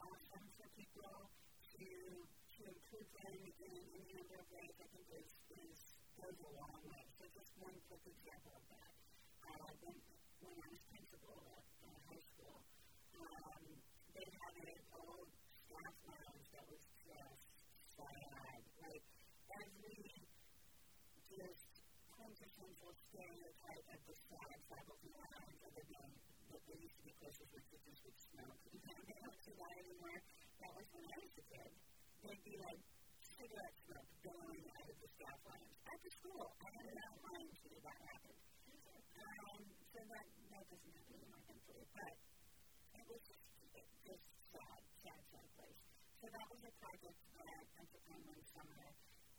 awesome 0.00 0.48
for 0.56 0.68
people, 0.80 1.14
to, 1.28 1.86
to 2.24 2.60
improve 2.72 3.08
them 3.20 3.36
in 3.36 3.72
any 3.84 4.12
number 4.16 4.36
of 4.40 4.48
ways, 4.48 4.74
I 4.80 4.86
think 4.96 5.06
is, 5.12 5.30
is 5.60 5.80
a 6.18 6.50
long 6.56 6.80
way. 6.88 7.04
So 7.20 7.22
just 7.36 7.52
one 7.60 7.76
quick 7.86 8.04
example 8.08 8.52
of 8.56 8.64
that. 8.72 8.92
Uh, 9.48 9.70
when, 9.80 9.96
when 10.44 10.54
I 10.60 10.66
was 10.68 10.82
principal 10.92 11.40
at 11.40 11.64
uh, 11.80 11.94
high 12.04 12.20
school, 12.20 12.58
um, 13.16 13.64
they 14.12 14.26
had 14.28 14.54
an 14.60 14.76
old 14.92 15.30
staff 15.64 15.94
lounge 16.04 16.46
that 16.52 16.64
was 16.68 16.84
just 17.00 17.48
sad. 17.96 18.60
Like 18.82 19.04
every 19.58 20.08
just 21.34 21.82
quintessential 22.14 22.92
stereotype 23.10 23.86
of 23.94 24.00
the 24.06 24.16
sad 24.26 24.58
faculty 24.70 25.10
lounge 25.14 25.58
other 25.66 25.84
than 25.86 26.08
what 26.50 26.62
they 26.66 26.78
used 26.78 26.98
to 26.98 27.04
be 27.06 27.14
with, 27.22 27.38
which 27.54 27.70
is 27.74 27.98
with 28.02 28.18
smoke. 28.18 28.58
You 28.70 28.82
know, 28.82 28.98
they 29.06 29.18
don't 29.22 29.40
see 29.42 29.54
that 29.54 29.74
anymore. 29.78 30.18
That 30.62 30.72
was 30.74 30.86
when 30.94 31.06
I 31.06 31.16
was 31.18 31.34
a 31.38 31.44
kid. 31.46 31.70
They'd 32.22 32.44
be 32.46 32.56
like 32.58 32.82
cigarette 33.38 33.76
smoke 33.86 34.08
billowing 34.22 34.66
out 34.66 34.86
of 34.90 34.96
the 34.98 35.08
staff 35.14 35.38
lounge. 35.46 35.74
After 35.86 36.10
school, 36.10 36.44
I 36.58 36.68
had 36.74 36.86
an 36.90 36.98
outline 36.98 37.46
to 37.46 37.56
see 37.62 37.78
that 37.78 37.98
happened. 38.02 38.42
Um, 39.18 39.62
so 39.94 39.98
that, 40.02 40.26
that 40.26 40.64
doesn't 40.70 40.94
happen 40.94 41.14
anymore, 41.18 41.42
thankfully. 41.46 41.86
But 41.94 42.14
it 42.98 43.04
was 43.06 43.22
just, 43.22 43.46
it, 43.78 43.86
just 44.06 44.26
sad, 44.50 44.80
sad, 45.06 45.20
sad 45.30 45.46
place. 45.54 45.80
So 46.18 46.26
that 46.34 46.46
was 46.50 46.60
a 46.66 46.72
project 46.82 47.18
that 47.38 47.62
I 47.78 47.82
took 47.86 48.04
on 48.10 48.20
one 48.26 48.42
summer, 48.42 48.82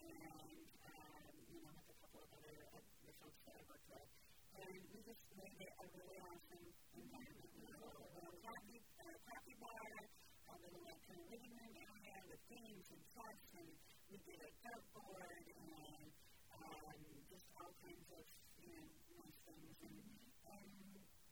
and, 0.08 1.36
you 1.52 1.60
know, 1.60 1.72
with 1.76 1.90
a 1.92 1.98
couple 2.00 2.22
of 2.24 2.30
other 2.40 2.56
uh, 2.72 2.80
folks 3.20 3.42
that. 3.44 4.08
And 4.60 4.80
we 4.94 5.00
just 5.04 5.26
made 5.36 5.60
it 5.60 5.74
a 5.76 5.86
really 6.00 6.20
awesome 6.24 6.66
environment. 6.96 7.50
We 7.56 7.68
had 7.68 7.80
a 7.80 7.90
little 7.90 8.36
coffee, 8.44 8.82
uh, 9.00 9.16
coffee 9.28 9.58
bar, 9.60 9.92
a 10.50 10.56
little 10.64 10.84
like 10.88 11.04
living 11.32 11.54
room 11.60 11.76
area 11.76 12.16
with 12.32 12.42
games 12.48 12.86
and 12.92 13.02
sets, 13.12 13.50
and 13.60 13.70
we 14.08 14.18
did 14.24 14.40
a 14.40 14.52
dartboard 14.64 15.44
and 15.46 16.00
just 17.30 17.46
all 17.60 17.72
kinds 17.84 18.10
nice 18.10 19.40
things, 19.46 19.78
and 19.84 20.00
and 20.50 20.66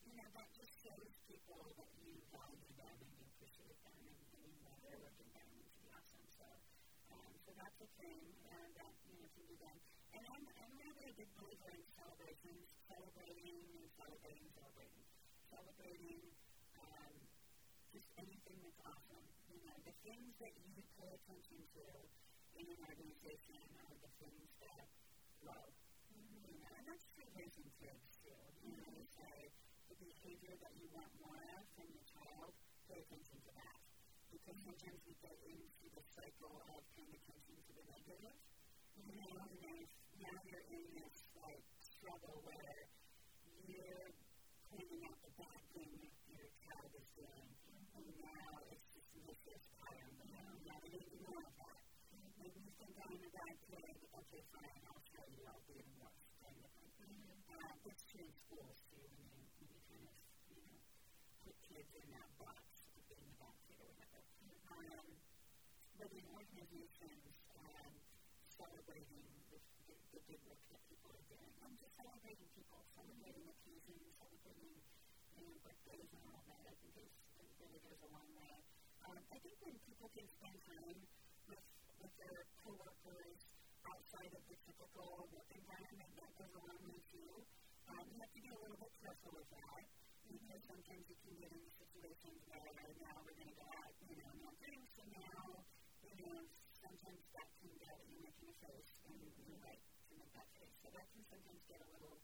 you 0.06 0.14
know 0.18 0.30
that 0.36 0.50
just 0.54 0.74
shows 0.84 1.12
people 1.26 1.74
that 1.78 1.92
you 2.04 2.14
value 2.30 2.72
them 2.78 2.96
and 3.02 3.12
you 3.18 3.26
appreciate 3.32 3.80
them, 3.84 3.98
and, 3.98 4.18
and 4.38 4.42
you 4.46 4.62
want 4.64 4.80
their 4.84 4.98
work 5.02 5.18
environment 5.20 5.66
to 5.68 5.78
be 5.82 5.90
awesome. 5.92 6.26
So. 6.36 6.46
That's 7.58 7.82
a 7.82 7.90
thing 7.98 8.22
uh, 8.54 8.70
that 8.78 8.94
you 9.10 9.18
know 9.18 9.28
can 9.34 9.46
be 9.50 9.58
done. 9.58 9.80
And 10.14 10.22
I'm, 10.30 10.46
I'm 10.62 10.74
really 10.78 11.10
a 11.10 11.14
big 11.18 11.30
believer 11.34 11.74
in 11.74 11.82
celebrations, 11.98 12.70
celebrating 12.86 13.58
and 13.74 13.90
celebrating, 13.98 14.46
celebrating, 14.54 15.04
celebrating 15.50 16.22
um, 16.78 17.14
just 17.90 18.08
anything 18.22 18.58
that's 18.62 18.82
awesome. 18.86 19.26
You 19.50 19.58
know, 19.66 19.74
the 19.90 19.96
things 20.06 20.38
that 20.38 20.54
you 20.70 20.70
pay 21.02 21.10
attention 21.18 21.58
to 21.82 21.86
in 22.62 22.66
an 22.70 22.80
organization 22.86 23.58
are 23.82 23.98
the 24.06 24.12
things 24.22 24.50
that 24.62 24.86
grow. 25.42 25.66
You 26.14 26.62
know, 26.62 26.72
and 26.78 26.86
that's 26.86 27.10
true 27.18 27.26
raising 27.34 27.70
kids 27.82 28.06
too. 28.22 28.38
You 28.62 28.78
know, 28.78 28.90
you 28.94 29.06
say 29.18 29.50
the 29.90 29.98
behavior 29.98 30.54
that 30.62 30.74
you 30.78 30.86
want 30.94 31.10
more 31.20 31.42
of 31.58 31.62
from 31.74 31.90
your 31.90 32.06
child, 32.06 32.54
pay 32.86 33.02
attention 33.02 33.42
to 33.42 33.52
that. 33.58 33.78
Because 34.30 34.58
sometimes 34.62 35.02
we 35.10 35.18
get 35.26 35.36
into 35.42 35.67
the 35.98 36.06
cycle 36.14 36.62
of 36.70 36.82
paying 36.94 37.10
attention 37.10 37.58
to 37.58 37.72
the 37.74 37.82
negative. 37.90 38.38
You 39.02 39.18
know, 39.18 39.50
now 40.22 40.38
you're 40.46 40.68
in 40.70 40.86
this 40.94 41.26
like 41.42 41.66
struggle 41.82 42.38
where 42.46 42.86
you're 43.66 44.14
pointing 44.70 45.02
out 45.10 45.18
the 45.26 45.34
bad 45.42 45.58
thing 45.74 45.90
your 46.30 46.46
child 46.62 46.94
is 46.94 47.10
doing, 47.18 47.50
and 47.98 48.06
now 48.22 48.62
it's 48.70 48.86
this 48.94 49.66
pattern, 49.82 50.14
you 50.22 50.38
know, 50.38 50.54
yeah, 50.70 50.78
we 50.86 51.02
need 51.02 51.10
to 51.10 51.18
know 51.34 51.42
that. 51.66 51.82
Maybe 52.38 52.62
you 52.62 52.74
think 52.78 52.94
I'm 53.02 53.18
a 53.18 53.32
bad 53.34 53.58
kid, 53.66 53.98
okay, 54.22 54.42
fine, 54.54 54.78
I'll 54.86 55.02
show 55.02 55.26
you, 55.34 55.50
I'll 55.50 55.66
do 55.66 55.82
it 55.82 55.90
worse, 55.98 56.30
kind 56.46 56.62
of 56.62 56.70
thing. 56.78 56.94
Uh, 57.50 57.90
it's 57.90 58.06
true 58.06 58.22
in 58.22 58.38
schools 58.46 58.86
too, 58.86 59.02
when 59.02 59.26
you, 59.34 59.42
when 59.58 59.74
you 59.74 59.82
kind 59.90 60.06
of, 60.06 60.14
you 60.54 60.62
know, 60.62 60.78
put 61.42 61.58
kids 61.66 61.90
in 61.98 62.06
that 62.14 62.30
box 62.38 62.86
of 62.94 63.02
being 63.10 63.26
a 63.34 63.38
bad 63.42 63.58
kid 63.66 63.82
or 63.82 63.90
whatever. 63.98 64.22
Um, 64.78 65.10
but 65.98 66.14
in 66.14 66.26
organizations, 66.30 67.34
um, 67.58 67.90
celebrating 68.88 69.20
the, 69.52 69.60
the, 70.16 70.22
good 70.32 70.40
work 70.48 70.64
that 70.72 70.80
people 70.88 71.12
are 71.12 71.28
doing, 71.28 71.52
and 71.60 71.76
just 71.76 71.92
celebrating 72.00 72.48
people, 72.56 72.80
celebrating 72.96 73.44
occasions, 73.44 74.00
celebrating 74.16 74.80
you 75.36 75.44
know, 75.44 75.52
birthdays 75.60 76.08
and 76.08 76.24
all 76.32 76.40
that, 76.48 76.64
I 76.64 76.72
think 76.80 76.96
it 76.96 77.12
really 77.60 77.84
goes 77.84 78.00
a 78.00 78.10
long 78.16 78.32
way. 78.40 78.56
Um, 79.04 79.20
I 79.28 79.44
think 79.44 79.60
when 79.60 79.76
people 79.84 80.08
can 80.16 80.24
spend 80.32 80.56
time 80.64 81.04
with, 81.52 81.68
with 82.00 82.14
their 82.16 82.48
coworkers 82.64 83.40
outside 83.92 84.32
of 84.32 84.44
the 84.48 84.56
typical 84.64 85.28
work 85.36 85.52
environment, 85.52 86.12
that 86.24 86.32
goes 86.40 86.54
a 86.56 86.64
long 86.64 86.80
way 86.88 87.04
too. 87.12 87.44
Um, 87.92 88.08
you 88.08 88.16
have 88.24 88.32
to 88.32 88.40
be 88.40 88.52
a 88.56 88.60
little 88.64 88.80
bit 88.80 88.94
careful 89.04 89.36
with 89.36 89.52
that 89.52 89.84
because 90.32 90.64
sometimes 90.64 91.04
you 91.12 91.18
can 91.28 91.36
get 91.44 91.52
into 91.52 91.72
situations 91.76 92.40
where 92.48 92.72
now 93.04 93.20
we're 93.20 93.36
going 93.36 93.52
to 93.52 93.60
go 93.60 93.68
out, 93.68 93.92
you 94.08 94.16
know, 94.16 94.32
no 94.48 94.48
drinks, 94.64 94.96
and 94.96 95.12
now, 95.12 95.60
you 96.08 96.16
know, 96.24 96.48
sometimes 96.88 97.20
that 97.36 97.57
you 98.58 98.66
face, 98.74 98.90
and 99.06 99.14
you're 99.46 99.62
right 99.62 99.82
to 100.10 100.18
that 100.34 100.50
face. 100.58 100.74
So 100.82 100.90
that 100.90 101.06
can 101.14 101.22
sometimes 101.30 101.62
get 101.70 101.78
a 101.78 101.90
little 101.94 102.18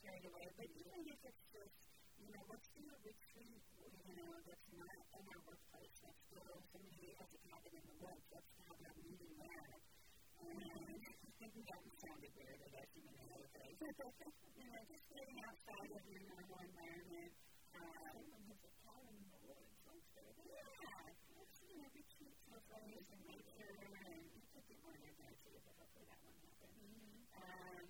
carried 0.00 0.24
away. 0.24 0.48
But 0.56 0.68
even 0.72 1.04
if 1.12 1.20
it's 1.28 1.44
just 1.52 1.76
you 2.24 2.30
know, 2.32 2.44
let's 2.48 2.68
do 2.72 2.84
a 2.88 2.98
retreat, 3.04 3.60
you 4.08 4.14
know, 4.16 4.32
that's 4.48 4.68
not 4.80 4.96
in 5.12 5.24
our 5.28 5.42
workplace. 5.44 5.92
Let's 6.00 6.24
go, 6.32 6.40
somebody 6.72 7.12
has 7.20 7.28
a 7.28 7.40
cabin 7.44 7.74
in 7.74 7.84
the 7.84 7.96
woods. 8.00 8.24
Let's 8.32 8.52
have 8.64 8.78
that 8.80 8.96
meeting 9.02 9.34
there. 9.44 9.76
And 10.40 10.56
I 10.56 11.48
think 11.52 11.66
that 11.68 11.82
sounded 12.00 12.32
weird, 12.32 12.60
I 12.64 12.70
guess, 12.70 12.90
in 12.96 13.04
another 13.04 13.48
place. 13.52 13.76
you 14.56 14.66
know, 14.72 14.80
just 14.88 15.04
getting 15.10 15.38
outside 15.44 15.90
of 15.90 16.02
your 16.06 16.22
normal 16.32 16.58
environment. 16.64 17.32
Um, 17.74 18.14
Someone 18.14 18.44
has 18.46 18.60
a 18.62 18.72
cabin 18.86 19.14
in 19.18 19.28
the 19.34 19.40
woods. 19.44 19.76
Let's 19.84 20.08
go 20.14 20.24
there. 20.38 20.48
Yeah. 20.48 21.12
Let's, 21.34 21.58
you 21.66 21.76
know, 21.76 21.90
retreat 21.90 22.36
to 22.46 22.50
a 22.54 22.62
place 22.70 23.06
in 23.10 23.20
nature. 23.26 23.74
And 23.74 24.22
you 24.32 24.46
could 24.54 24.64
get 24.70 24.78
more 24.86 24.94
there 24.94 25.34
too, 25.42 25.58
but 25.66 25.74
hopefully 25.74 26.06
that 26.06 26.20
won't 26.22 26.38
happen. 26.38 26.70
Mm-hmm. 26.78 27.18
Um, 27.34 27.88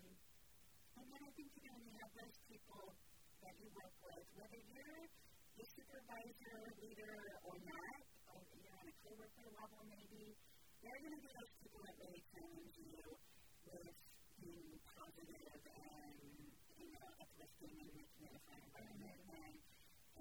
and 0.96 1.06
then 1.12 1.20
I 1.20 1.30
think, 1.36 1.52
you 1.58 1.62
know, 1.68 1.74
when 1.76 1.84
you 1.84 1.94
have 2.00 2.12
those 2.16 2.38
people 2.48 2.96
that 3.44 3.54
you 3.60 3.63
work 3.74 3.94
with, 4.06 4.26
whether 4.38 4.60
you're 4.70 5.02
a 5.58 5.64
supervisor, 5.66 6.58
leader, 6.78 7.16
or 7.42 7.56
not, 7.66 7.98
or 8.30 8.38
you're 8.54 8.78
on 8.78 8.86
a 8.86 8.94
coworker 9.02 9.46
level 9.50 9.82
maybe, 9.90 10.34
they're 10.82 11.00
going 11.02 11.16
to 11.16 11.22
be 11.22 11.30
those 11.34 11.52
people 11.58 11.80
that 11.82 11.94
really 11.98 12.22
challenge 12.30 12.74
you 12.78 13.02
with 13.66 13.96
being 14.38 14.78
positive 14.94 15.58
and, 15.64 16.18
you 16.78 16.88
know, 16.92 17.06
uplifting 17.18 17.74
and 17.82 17.90
making 17.98 18.22
it 18.28 18.32
a 18.36 18.40
fun 18.46 18.60
environment. 18.62 19.18
And, 19.32 19.54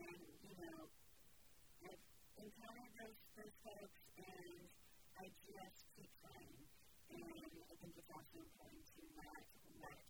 and 0.02 0.18
you 0.48 0.56
know, 0.64 0.78
I've 1.84 2.04
encountered 2.40 2.94
those, 2.98 3.18
those 3.38 3.56
folks, 3.62 4.02
and 4.18 4.66
I 5.20 5.26
just 5.46 5.80
keep 5.94 6.12
trying. 6.24 6.58
And 7.12 7.22
I 7.22 7.74
think 7.78 7.94
it's 8.00 8.12
also 8.14 8.38
important 8.40 8.82
to 8.88 9.02
not 9.20 9.44
let 9.84 10.10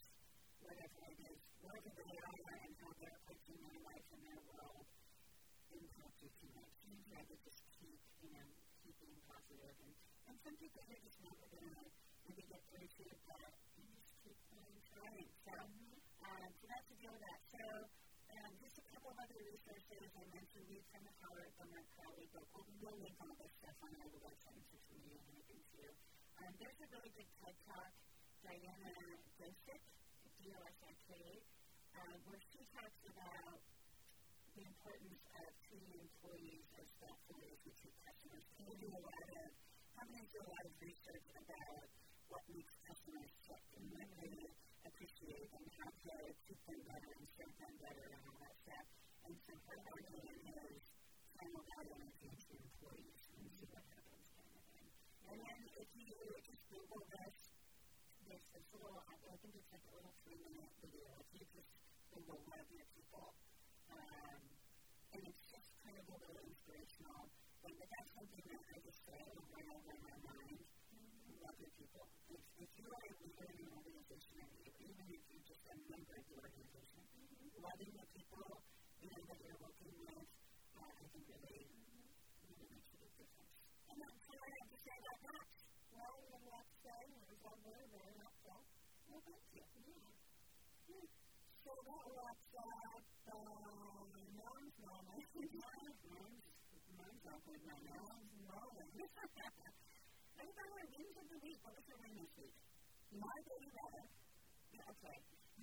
whatever 0.64 1.00
it 1.12 1.20
is, 1.34 1.39
whatever 1.66 2.02
they 2.08 2.18
are 2.24 2.52
and 2.62 2.72
how 2.78 2.91
they're 3.02 3.23
their 3.68 3.82
life 3.88 4.07
and 4.11 4.22
their 4.28 4.41
world 4.51 4.86
impact 5.74 6.16
you 6.22 6.30
too 6.38 6.51
much. 6.53 6.74
You 6.86 6.95
try 7.07 7.22
to 7.24 7.36
just 7.43 7.61
keep, 7.80 7.99
you 8.22 8.32
know, 8.34 8.47
keep 8.84 8.95
being 8.99 9.22
positive. 9.26 9.76
And, 9.84 9.93
and 10.30 10.36
some 10.43 10.55
people 10.59 10.84
are 10.84 11.01
just 11.01 11.20
never 11.24 11.45
going 11.49 11.72
to 11.72 11.86
maybe 12.28 12.43
get 12.47 12.61
through 12.70 12.88
to 12.88 13.01
it, 13.07 13.20
but 13.26 13.51
you 13.80 13.86
just 13.95 14.14
keep 14.22 14.38
on 14.53 14.74
trying. 14.88 15.30
So, 15.43 15.53
um, 15.53 16.49
so 16.59 16.64
that's 16.68 16.89
a 16.91 16.97
deal 16.99 17.14
with 17.14 17.24
that. 17.24 17.41
So, 17.51 17.64
um, 18.34 18.51
just 18.59 18.76
a 18.82 18.86
couple 18.89 19.14
of 19.14 19.18
other 19.22 19.39
resources. 19.45 20.09
I 20.18 20.26
mentioned 20.34 20.66
Lead 20.70 20.86
from 20.89 21.03
the 21.05 21.16
Heart, 21.22 21.51
the 21.59 21.68
Mark 21.70 21.88
Crowley 21.95 22.28
book. 22.34 22.47
We'll, 22.53 22.97
link 22.99 23.16
all 23.24 23.36
this 23.39 23.53
stuff 23.64 23.78
on 23.80 23.91
our 23.95 24.09
website 24.24 24.59
and 24.59 24.68
social 24.68 24.95
media 24.99 25.16
and 25.24 25.28
everything 25.32 25.61
too. 25.72 25.91
Um, 26.43 26.51
there's 26.59 26.80
a 26.84 26.88
really 26.91 27.11
good 27.16 27.30
TED 27.39 27.55
Talk, 27.64 27.91
Diana 28.43 28.91
Dosick, 29.39 29.84
DOSIK, 30.43 31.43
um, 31.95 32.18
where 32.28 32.41
she 32.51 32.68
talks 32.76 33.01
about 33.07 33.59
the 34.55 34.68
importance 34.84 35.24
of 35.40 35.48
treating 35.64 35.96
employees 35.96 36.68
thoughtfully 37.00 37.48
as 37.56 37.60
we 37.64 37.72
treat 37.72 37.96
customers. 38.04 38.44
And 38.60 38.68
we 38.68 38.76
do 38.84 38.92
a 38.92 39.00
lot 39.00 39.24
of, 39.32 39.48
companies 39.96 40.28
do 40.28 40.44
a 40.44 40.50
lot 40.52 40.64
of 40.68 40.74
research 40.84 41.28
about 41.40 41.88
what 42.28 42.44
makes 42.52 42.76
customers 42.84 43.32
tick 43.48 43.64
and 43.80 43.86
what 43.96 44.10
they 44.20 44.44
appreciate 44.84 45.48
and 45.56 45.66
how 45.80 45.88
to 45.88 46.16
keep 46.44 46.60
them 46.68 46.84
better 46.84 47.12
and 47.16 47.24
serve 47.32 47.56
them 47.64 47.76
better 47.80 48.06
and 48.12 48.22
all 48.28 48.40
that 48.44 48.56
stuff. 48.60 48.88
And 49.24 49.36
so 49.40 49.56
her 49.56 49.80
argument 49.88 50.40
is 50.52 50.84
channel 51.32 51.64
that 51.64 51.88
energy 51.88 52.28
to 52.44 52.56
employees 52.60 53.24
and 53.40 53.48
see 53.56 53.68
what 53.72 53.88
happens 53.88 54.28
kind 54.36 54.52
of 54.52 54.64
thing. 54.68 54.90
And 55.32 55.38
then 55.48 55.60
if 55.80 55.90
you 55.96 56.12
just 56.44 56.64
Google 56.68 57.08
this, 57.08 57.40
there's 58.28 58.48
this 58.52 58.68
little, 58.76 59.00
I 59.00 59.16
think 59.16 59.56
it's 59.56 59.72
like 59.72 59.86
a 59.88 59.94
little 59.96 60.12
three 60.28 60.44
minute 60.44 60.76
video. 60.84 61.08
If 61.24 61.30
you 61.40 61.48
just 61.56 61.72
Google 62.12 62.44
love 62.52 62.68
your 62.68 62.88
people, 62.92 63.32
um, 63.88 64.44
and 65.14 65.22
it's 65.30 65.46
just 65.46 65.70
kind 65.86 65.94
of 65.94 66.03
a 66.14 66.20
little 66.22 66.45
inspirational. 66.45 67.22
But 67.64 67.74
that's 67.89 68.11
something 68.14 68.45
that 68.53 68.64
I 68.70 68.78
just 68.86 69.01
say 69.01 69.20
over 69.34 69.57
and 69.57 69.70
over 69.74 69.91
in 69.97 70.01
my 70.05 70.18
mind. 70.30 70.59
Love 71.41 71.57
your 71.57 71.74
people. 71.74 72.05
If, 72.30 72.41
if 72.61 72.70
you 72.78 72.88
are 72.93 73.03
a 73.03 73.14
leader 73.18 73.47
in 73.49 73.57
an 73.66 73.72
organization, 73.74 74.38
or 74.45 74.70
even 74.78 75.05
if 75.09 75.24
you're 75.34 75.47
just 75.49 75.66
a 75.68 75.76
member 75.89 76.14
of 76.14 76.26
the 76.30 76.36
organization, 76.38 77.01
loving 77.57 77.93
the 77.97 78.07
people 78.14 78.61
you 79.03 79.09
know, 79.09 79.24
that 79.28 79.39
you're 79.43 79.59
working 79.59 79.95
with, 79.99 80.28
uh, 80.80 80.88
I 80.88 81.05
think 81.11 81.26
really, 81.28 81.66
really 82.45 82.68
makes 82.72 82.88
a 82.93 82.97
big 83.03 83.11
difference. 83.20 83.57
And 83.89 83.97
what 83.99 84.39
I 84.39 84.49
have 84.53 84.70
to 84.70 84.80
say 84.80 84.95
about 85.01 85.20
that. 85.28 85.47
Well, 85.91 86.14
you 86.24 86.30
know, 86.32 86.43
that's 86.53 86.74
saying, 86.84 87.11
there's 87.26 87.41
one 87.43 87.59
word 87.68 87.88
there, 87.91 88.14
that's 88.16 88.43
all. 88.47 88.64
Well, 89.09 89.24
thank 89.28 89.43
you. 89.51 89.66
Yeah. 89.84 90.07
Yeah. 90.88 91.07
So 91.64 91.72
that 91.84 92.05
wraps 92.16 92.51
up 92.55 92.72
um, 92.95 93.12
mom's, 95.14 96.41
mom's 96.97 97.22
not 97.22 97.39
good 97.45 97.61
right. 97.70 97.86
Mom's 97.86 98.34
moment. 98.49 98.91
What 100.34 100.47
about 100.49 100.70
our 100.74 100.86
wins 100.89 101.16
of 101.22 101.28
the 101.30 101.39
week? 101.45 101.59
What 101.61 101.74
was 101.78 101.86
your 101.86 101.99
win 102.01 102.14
this 102.18 102.34
week? 102.34 102.55
My 103.14 103.38
baby 103.45 103.70
brother. 103.70 104.03
Yeah, 104.74 104.89
okay. 104.89 105.18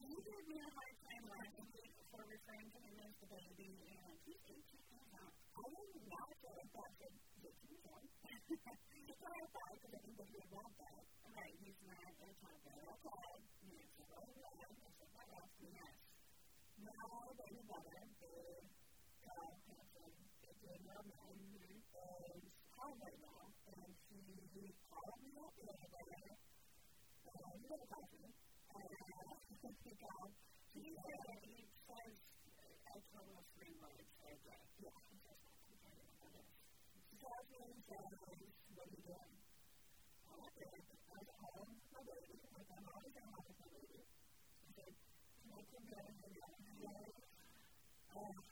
You 0.07 0.15
gave 0.23 0.45
me 0.47 0.57
a 0.63 0.71
hard 0.71 0.95
time 1.03 1.25
last 1.35 1.59
week 1.75 1.95
for 2.15 2.23
referring 2.31 2.71
to 2.71 2.79
him 2.79 2.95
as 3.03 3.15
the 3.19 3.27
baby, 3.27 3.71
and 3.91 4.15
he's 4.23 4.39
18 4.47 4.63
years 4.87 5.11
old. 5.19 5.35
I 5.59 5.67
didn't 5.67 6.07
know 6.07 6.27
feel 6.39 6.55
like 6.55 6.71
that's 6.71 7.01
a 7.03 7.11
good 7.43 7.57
reason. 7.67 8.03
To 8.51 9.15
clarify, 9.19 9.71
because 9.75 9.93
I 9.99 10.01
think 10.07 10.15
that 10.15 10.29
he 10.31 10.37
would 10.39 10.53
want 10.55 10.75
that. 10.79 11.03
Right, 11.35 11.57
he's 11.59 11.81
not 11.83 11.99
a 12.07 12.31
toddler. 12.39 12.79
Okay. 12.87 13.35
Yeah, 13.67 13.87
so 13.99 14.03
what 14.15 14.23
do 14.31 14.39
I? 14.47 14.63
I 14.63 14.91
said, 14.95 15.11
what 15.11 15.27
else 15.35 15.53
do 15.59 15.67
you 15.67 15.75
have? 15.75 15.99
My 16.81 16.95
baby 17.35 17.63
brother, 17.67 17.99
big, 18.23 18.70
home 22.91 22.99
right 23.07 23.23
now, 23.23 23.47
and 23.71 23.87
she 24.11 24.19
called 24.91 25.23
me 25.23 25.31
up 25.39 25.55
the 25.55 25.63
other 25.71 26.03
day, 26.11 26.35
uh, 27.23 27.55
no 27.63 27.77
question, 27.87 28.27
and 28.27 29.75
she 29.79 29.95
called, 29.95 30.35
she 30.75 30.91
said, 30.91 31.39
he 31.47 31.71
says 31.87 32.19
a 32.91 32.99
total 33.15 33.39
of 33.39 33.47
three 33.55 33.79
words 33.79 34.11
a 34.27 34.35
day. 34.43 34.59
Yeah, 34.83 34.99
he 35.07 35.23
says, 35.23 35.39
She 37.07 37.15
calls 37.15 37.47
me 37.47 37.59
and 37.63 37.79
says, 37.79 38.11
what 38.11 38.27
are 38.27 38.91
you 38.91 39.03
doing? 39.07 39.39
I'm 40.27 40.43
at 40.43 41.47
home, 41.55 41.79
my 41.95 42.03
baby, 42.11 42.43
like 42.43 42.71
I'm 42.75 42.87
always 42.91 43.15
at 43.15 43.27
home 43.31 43.47
with 43.47 43.59
my 43.63 43.71
baby. 43.71 44.03
I 44.03 44.69
said, 44.75 44.93
can 44.99 45.51
I 45.55 45.63
come 45.63 45.87
down 45.95 46.11
and 46.11 46.19
hang 46.27 46.43
out 46.43 46.59
with 46.59 46.75
you? 46.91 48.50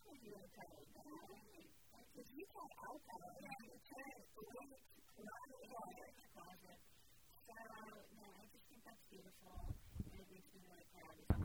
You 0.00 0.16
seem 0.16 0.16
like 0.16 0.24
you 0.24 0.32
were 0.32 0.48
crying, 0.56 0.88
right? 0.96 1.68
Because 2.08 2.28
you 2.32 2.44
your 3.68 3.76
chest, 3.84 4.32
the 4.32 4.48
way 4.48 6.08
in 6.08 6.16
the 6.16 6.28
closet. 6.32 6.80
So, 7.44 7.52
no, 8.16 8.24
I 8.32 8.44
just 8.48 8.64
think 8.72 8.80
that's 8.88 9.04
beautiful, 9.12 9.76
and 10.08 10.16
it 10.16 10.28
makes 10.32 10.48
me 10.56 10.64
really 10.64 10.88
proud 10.96 11.12
as 11.20 11.28
a 11.28 11.36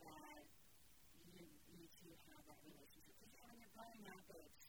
that 0.00 0.48
you, 1.28 1.44
you 1.76 1.84
two 1.92 2.08
have 2.32 2.40
that 2.48 2.56
relationship. 2.64 3.20
Because 3.20 3.36
when 3.44 3.60
you're 3.60 3.74
growing 3.76 4.04
up, 4.16 4.24
it's, 4.32 4.64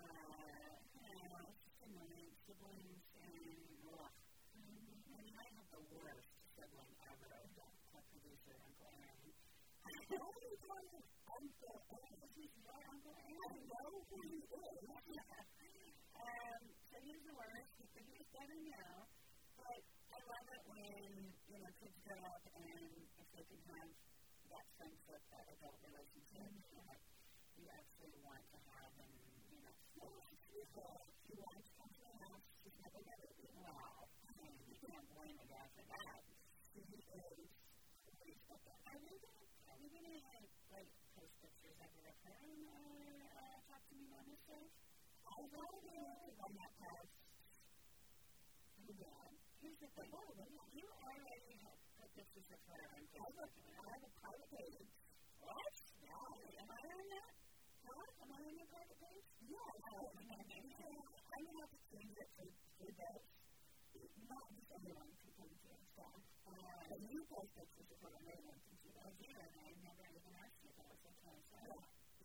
uh, 0.00 0.72
you 1.04 1.28
know, 1.28 1.52
it's 1.52 1.60
just 1.68 1.84
annoying, 1.84 2.32
siblings, 2.48 3.04
and, 3.20 3.76
ugh. 3.92 4.08
Mm-hmm. 4.56 5.20
Mean, 5.20 5.36
I 5.36 5.46
have 5.52 5.68
the 5.68 5.84
worst 5.92 6.32
sibling 6.56 6.96
ever 7.04 7.44
that 7.60 8.04
produces 8.08 8.62
Aaron. 10.12 10.28
I 16.92 17.00
know 17.00 17.16
the 17.24 17.32
worst. 17.32 17.72
He 17.80 17.88
thinks 17.96 18.12
he's 18.12 18.28
better. 18.28 18.60
But 19.56 19.80
I 20.12 20.18
love 20.28 20.46
it 20.52 20.64
when, 20.68 21.32
you 21.48 21.58
know, 21.64 21.72
kids 21.80 21.96
grow 22.04 22.20
up 22.28 22.44
and 22.52 22.92
they 23.32 23.44
can 23.48 23.60
have 23.72 23.88
that 24.52 24.66
friendship, 24.76 25.20
that 25.32 25.48
adult 25.48 25.80
relationship, 25.80 26.44
mm-hmm. 26.44 26.92
you 27.56 27.64
know, 27.64 27.72
actually 27.72 28.12
want 28.20 28.44
to 28.52 28.58
have 28.68 28.92
and, 29.00 29.16
you 29.48 29.64
know, 29.64 29.72
people, 30.44 31.08
you 31.24 31.40
want 31.40 31.56
to 31.64 31.72
come 31.72 31.88
to 31.88 32.04
the 32.04 32.12
house, 32.20 32.44
she's 32.60 32.76
never, 32.84 33.00
never 33.00 33.28
been 33.32 33.56
well. 33.64 34.04
And 34.44 34.52
you 34.68 34.76
can't 34.76 35.08
blame 35.16 35.40
a 35.40 35.46
guy 35.48 35.66
for 35.72 35.84
that. 35.88 36.20
He 36.76 36.84
is 36.84 37.48
are 38.92 39.00
we 39.00 39.16
gonna 39.18 39.40
are 39.72 39.78
we 39.80 39.88
gonna 39.88 40.20
like 40.72 40.90
post 41.16 41.32
pictures 41.40 41.72
of 42.42 42.58
her 42.66 43.22
uh, 43.38 43.58
talk 43.70 43.82
to 43.88 43.94
me 43.94 44.08
on 44.18 44.24
this 44.26 44.40
show? 44.46 44.62
I 44.62 45.34
was 45.38 45.52
already 45.54 46.34
on 46.42 46.52
that 46.58 46.72
post. 46.82 47.14
Yeah. 48.92 49.22
Here's 49.62 49.78
the 49.78 49.90
thing. 49.94 50.10
Oh, 50.12 50.26
you 50.74 50.86
already 51.06 51.54
have 51.62 51.78
put 51.96 52.10
pictures 52.18 52.48
of 52.50 52.60
her 52.66 52.82
on 52.92 53.02
Facebook. 53.14 53.50
I 53.52 53.94
have 53.94 54.02
a 54.02 54.12
private 54.20 54.50
page. 54.52 54.90
What? 55.40 55.74
Yeah. 56.02 56.62
Am 56.62 56.68
I 56.70 56.80
on 56.82 57.06
that? 57.14 57.32
Huh? 57.86 58.06
Am 58.22 58.30
I 58.32 58.38
on 58.42 58.54
your 58.58 58.68
private 58.68 58.98
page? 58.98 59.26
Yeah. 59.46 59.70
I'm 59.86 61.42
gonna 61.46 61.62
have 61.62 61.72
to 61.72 61.80
change 61.94 62.14
it 62.18 62.30
to 62.36 62.44
to 62.46 62.86
this. 62.90 63.22
Not 64.26 64.44
just 64.54 64.70
everyone 64.72 65.10
can 65.20 65.30
come 65.38 65.52
to 65.52 65.68
it. 65.72 65.84
So, 65.94 66.04
uh, 66.48 66.94
you 67.06 67.20
post 67.28 67.52
pictures 67.54 67.90
of 67.92 67.98
her 68.02 68.12
on 68.18 68.22
Facebook. 68.26 68.96
I 69.02 69.10
did, 69.20 69.34
I 69.36 69.68
never 69.82 70.06
even 70.10 70.32
asked 70.40 70.60
you 70.62 70.70
about 70.72 70.90
it 70.90 71.00
sometimes. 71.04 71.44
Well, 71.52 71.68
going 71.68 71.68
to 71.68 71.72
going 71.72 71.72
to? 71.72 71.72
Well, 71.72 71.72
going 71.72 71.82
to. 71.82 71.91
I 71.91 71.91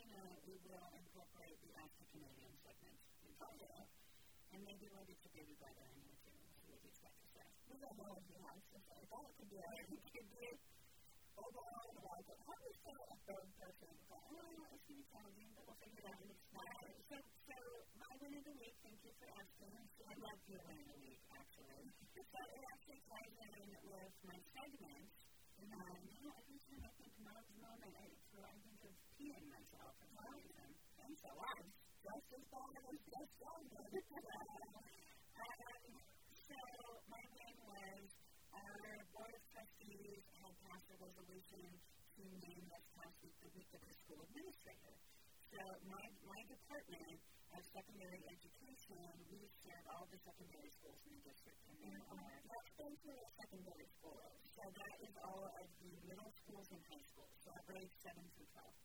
you 0.00 0.08
know 0.08 0.24
we 0.48 0.56
will 0.64 0.88
incorporate 0.96 1.58
the 1.60 1.72
African 1.76 2.08
Canadian 2.16 2.52
segment 2.64 2.96
in 3.26 3.32
Canada. 3.36 3.80
And 4.52 4.60
maybe 4.64 4.88
we'll 4.92 5.04
get 5.08 5.20
baby 5.32 5.56
brother 5.56 5.84
in 5.88 5.96
here 6.00 6.16
too. 6.24 6.36
See 6.60 6.68
what 6.72 6.80
he's 6.84 7.00
got 7.00 7.12
to 7.16 7.26
say. 7.32 7.48
We 7.72 7.76
don't 7.80 7.96
know 7.96 8.12
if 8.16 8.24
he 8.28 8.36
has 8.44 8.60
to 8.72 8.78
say. 8.84 9.00
That 9.08 9.24
could 9.36 9.48
be 9.48 9.58
a, 9.60 9.68
it 9.96 10.04
could 10.12 10.28
be 10.28 10.48
overall 11.40 11.88
about 11.96 12.24
it. 12.28 12.36
How 12.44 12.56
do 12.56 12.64
you 12.68 12.76
feel 12.84 13.00
a 13.00 13.16
third 13.24 13.48
person? 13.56 13.92
Oh, 14.12 14.20
I 14.20 14.32
don't 14.32 14.56
know, 14.60 14.68
it's 14.76 14.84
going 14.84 15.00
to 15.00 15.04
be 15.04 15.08
challenging, 15.08 15.48
but 15.56 15.64
we'll 15.68 15.80
figure 15.80 16.04
it 16.04 16.08
out. 16.08 16.20
It's 16.20 16.46
fine. 16.52 16.92
So, 17.08 17.16
so 17.48 17.56
my 17.96 18.12
win 18.20 18.32
of 18.36 18.44
the 18.44 18.56
week, 18.60 18.76
thank 18.84 19.00
you 19.04 19.12
for 19.16 19.28
asking. 19.32 19.72
So 19.96 20.02
I 20.08 20.14
love 20.20 20.40
your 20.48 20.60
win 20.68 20.76
of 20.84 20.88
the 20.92 21.00
week, 21.00 21.20
actually. 21.32 21.88
So 22.32 22.40
it 22.40 22.64
actually 22.64 23.00
ties 23.12 23.34
in 23.44 23.68
with 23.88 24.12
my 24.24 24.36
segment 24.56 25.08
um, 25.72 25.96
every 26.36 26.60
time 26.68 26.80
I 26.84 26.92
think 27.00 27.12
Mom's 27.24 27.52
moment, 27.60 27.92
I, 27.96 28.08
so 28.32 28.40
I 28.44 28.52
peeing 29.22 29.46
myself 29.54 29.94
for 30.02 30.08
some 30.18 30.34
reason. 30.34 30.66
And 30.98 31.14
so 31.14 31.30
I'm 31.30 31.66
just 32.02 32.26
as 32.34 32.44
bad 32.50 32.74
as 32.90 32.98
just 33.06 33.32
younger. 33.38 33.86
um, 35.38 35.94
so 36.42 36.58
my 37.06 37.22
name 37.30 37.58
was 37.70 38.02
our 38.50 38.82
Board 39.14 39.30
of 39.30 39.44
Trustees 39.54 40.26
had 40.42 40.54
passed 40.66 40.90
a 40.90 40.98
resolution 40.98 41.62
to 42.18 42.22
name 42.34 42.66
this 42.66 42.86
past 42.98 43.14
week 43.22 43.38
the 43.46 43.50
week 43.54 43.70
of 43.70 43.82
the 43.86 43.94
school 43.94 44.18
administrator. 44.26 44.94
So 45.54 45.62
my, 45.86 46.02
my 46.26 46.40
department 46.50 47.22
of 47.54 47.62
secondary 47.70 48.26
education, 48.26 49.06
we 49.30 49.46
serve 49.62 49.86
all 49.94 50.10
the 50.10 50.18
secondary 50.18 50.70
schools 50.82 50.98
in 51.06 51.14
the 51.14 51.30
district. 51.30 51.62
And 51.70 51.78
there 51.78 52.02
are 52.10 52.42
that's 52.42 52.74
basically 52.74 53.22
secondary 53.38 53.86
schools. 53.86 54.34
So 54.50 54.66
that 54.66 54.94
is 54.98 55.14
all 55.22 55.46
of 55.46 55.66
the 55.78 55.92
middle 56.10 56.32
schools 56.42 56.66
and 56.74 56.82
high 56.90 57.06
schools, 57.06 57.36
so 57.38 57.54
grades 57.70 57.94
7 58.02 58.18
through 58.34 58.50
12. 58.50 58.81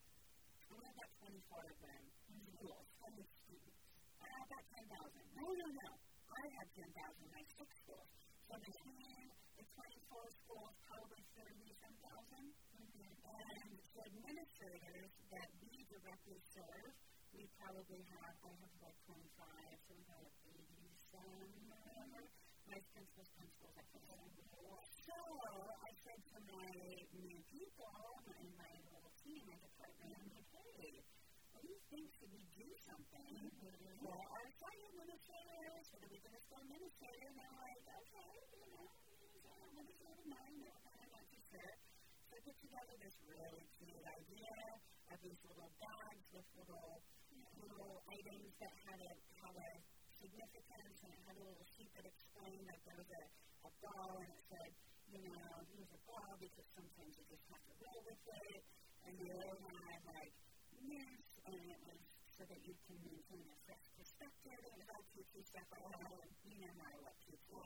And 0.78 0.86
we 0.86 0.94
have 0.94 0.94
about 0.94 1.10
24 1.26 1.74
of 1.74 1.78
them 1.82 2.02
in 2.30 2.38
schools, 2.54 2.86
100 3.02 3.26
students. 3.42 3.82
Uh, 4.22 4.30
about 4.46 4.62
10,000. 4.78 5.26
No, 5.34 5.46
no, 5.58 5.66
no. 5.74 5.90
I 6.30 6.42
have 6.54 6.68
10,000, 6.70 6.94
my 7.34 7.42
six 7.58 7.66
schools. 7.82 8.06
So 8.46 8.54
between 8.62 9.26
the 9.58 9.64
24 9.74 10.22
schools, 10.38 10.72
probably 10.86 11.22
30 11.34 11.66
some 11.82 11.96
thousand. 11.98 12.46
Mm-hmm. 12.78 13.10
And 13.10 13.74
the 13.74 14.02
administrators 14.06 15.10
that 15.34 15.50
we 15.66 15.82
directly 15.90 16.38
serve, 16.46 16.94
we 17.34 17.50
probably 17.58 18.02
have, 18.14 18.38
I 18.46 18.54
have 18.54 18.74
like 18.78 18.98
25, 19.02 19.18
so 19.82 19.90
we 19.98 20.06
have 20.14 20.30
80 20.46 20.62
some, 21.10 21.50
whatever. 21.74 22.22
Vice 22.70 22.86
principals, 22.94 23.30
principals, 23.34 23.74
I 23.74 23.84
think. 23.90 23.98
So 25.08 25.16
I 25.16 25.90
said 26.04 26.20
to 26.36 26.38
my 26.52 26.68
new 27.16 27.40
people 27.48 27.96
in 28.28 28.48
my 28.60 28.72
little 28.92 29.08
team, 29.24 29.40
my 29.48 29.56
department, 29.56 30.12
I'm 30.12 30.28
like, 30.28 30.44
hey, 30.52 31.00
what 31.56 31.64
do 31.64 31.68
you 31.72 31.77
think? 31.88 32.08
Should 32.20 32.32
we 32.36 32.44
do 32.52 32.68
something? 32.84 33.32
Mm-hmm. 33.32 34.04
Well, 34.04 34.20
our 34.20 34.48
site 34.60 34.82
administrators, 34.92 35.84
what 35.88 36.00
are 36.04 36.12
we 36.12 36.20
going 36.20 36.36
to 36.36 36.44
start 36.44 36.62
administrator? 36.68 37.28
And 37.32 37.40
I'm 37.40 37.56
like, 37.56 37.80
okay, 37.88 38.32
you 38.52 38.68
know, 38.68 38.84
administrator 39.72 40.24
nine, 40.28 40.54
no, 40.68 40.72
I'm 40.84 41.10
not 41.16 41.24
too 41.32 41.42
sure. 41.48 41.72
So 42.28 42.36
I 42.36 42.40
put 42.44 42.56
together 42.60 42.94
this 43.00 43.16
really 43.24 43.64
cute 43.80 44.04
idea 44.04 44.52
of 45.08 45.16
these 45.24 45.40
little 45.48 45.72
bags 45.80 46.26
with 46.36 46.44
little 46.60 47.00
little 47.56 48.04
items 48.06 48.52
that 48.60 48.74
had 48.84 49.00
a 49.00 49.12
had 49.40 49.54
a 49.56 49.70
significance 50.20 50.98
and 51.02 51.10
it 51.10 51.22
had 51.24 51.36
a 51.40 51.42
little 51.42 51.66
sheet 51.72 51.90
that 51.96 52.04
explained 52.04 52.68
that 52.68 52.80
there 52.84 52.98
was 53.00 53.10
a, 53.16 53.22
a 53.64 53.70
ball 53.80 54.20
and 54.20 54.28
it 54.28 54.42
said, 54.46 54.70
you 55.08 55.24
know, 55.24 55.50
here's 55.72 55.90
a 55.90 56.00
ball 56.04 56.36
because 56.36 56.68
sometimes 56.76 57.16
you 57.16 57.24
just 57.32 57.44
have 57.48 57.62
to 57.64 57.74
roll 57.80 58.00
with 58.04 58.20
it. 58.52 58.62
And 59.08 59.12
the 59.16 59.28
other 59.32 59.56
had 59.56 60.00
like 60.04 60.34
this 60.88 61.27
and 61.56 61.68
it 61.72 61.80
was 61.88 62.00
so 62.36 62.44
that 62.46 62.60
you 62.62 62.74
can 62.86 62.98
maintain 63.02 63.44
a 63.48 63.58
fresh 63.64 63.86
perspective. 63.96 64.60
All 64.92 65.02
cutesy 65.10 65.42
stuff 65.42 65.66
like 65.74 65.86
that. 65.90 66.12
And 66.12 66.30
you 66.44 66.60
know 66.60 66.72
how 66.76 66.86
I 66.92 66.98
like 67.08 67.18
cutesy. 67.24 67.56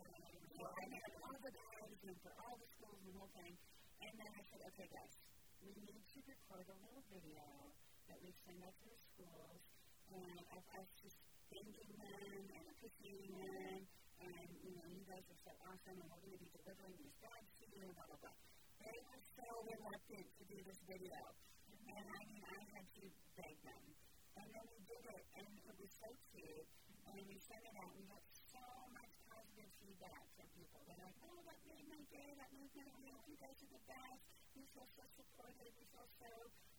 So 0.56 0.64
I 0.64 0.84
had 0.86 1.12
all 1.20 1.36
the 1.42 1.52
bags 1.52 2.00
and 2.06 2.16
for 2.22 2.32
all 2.40 2.54
the 2.56 2.68
schools 2.78 2.98
and 3.02 3.12
the 3.12 3.16
whole 3.18 3.32
thing. 3.36 3.54
And 4.00 4.12
then 4.16 4.30
I 4.32 4.42
said, 4.48 4.60
okay, 4.72 4.88
guys, 4.88 5.12
we 5.60 5.74
need 5.82 6.02
to 6.14 6.18
record 6.24 6.66
a 6.70 6.76
little 6.78 7.04
video 7.10 7.46
that 8.08 8.18
we 8.22 8.30
send 8.48 8.64
out 8.64 8.74
to 8.80 8.86
the 8.86 9.00
schools 9.12 9.60
and 10.08 10.38
of 10.56 10.64
us 10.78 10.88
just 10.98 11.18
thanking 11.52 11.92
them 11.98 12.42
and 12.48 12.64
appreciating 12.72 13.34
them 13.34 13.82
and, 14.22 14.48
you 14.62 14.72
know, 14.78 14.86
you 14.88 15.02
guys 15.04 15.26
are 15.26 15.40
so 15.42 15.52
awesome 15.68 15.98
and 16.00 16.08
we're 16.08 16.22
going 16.22 16.38
to 16.38 16.42
be 16.42 16.50
delivering 16.54 16.96
these 16.96 17.16
bags 17.20 17.50
to 17.60 17.64
you 17.70 17.82
and 17.82 17.92
blah, 17.98 18.06
blah, 18.08 18.20
blah. 18.24 18.36
They 18.80 18.98
were 19.04 19.22
so 19.36 19.46
reluctant 19.68 20.26
to 20.38 20.42
do 20.48 20.58
this 20.64 20.80
video. 20.86 21.18
And 21.96 22.04
I 22.08 22.22
mean, 22.24 22.44
I 22.48 22.60
had 22.72 22.86
to 23.00 23.04
beg 23.36 23.56
them. 23.60 23.84
And 24.40 24.48
then 24.48 24.64
we 24.72 24.80
did 24.88 25.04
it, 25.12 25.24
and 25.36 25.44
it 25.44 25.76
was 25.76 25.92
so 25.92 26.08
cute. 26.32 26.68
And 27.04 27.20
we 27.28 27.36
sent 27.36 27.60
it 27.68 27.76
out. 27.76 27.92
We 27.92 28.08
got 28.08 28.24
so 28.32 28.64
much 28.96 29.12
positive 29.28 29.68
feedback 29.76 30.24
from 30.32 30.48
people. 30.56 30.80
They're 30.88 31.04
like, 31.04 31.18
oh, 31.28 31.40
that 31.44 31.60
made 31.68 31.84
my 31.92 32.00
day. 32.08 32.32
That 32.40 32.48
made 32.56 32.72
my 32.72 32.88
week. 33.04 33.20
You 33.28 33.36
guys 33.36 33.60
are 33.60 33.72
the 33.76 33.84
best. 33.84 34.24
We 34.56 34.64
feel 34.72 34.88
so 34.88 35.04
supported. 35.12 35.68
We 35.76 35.84
feel 35.92 36.08
so 36.16 36.32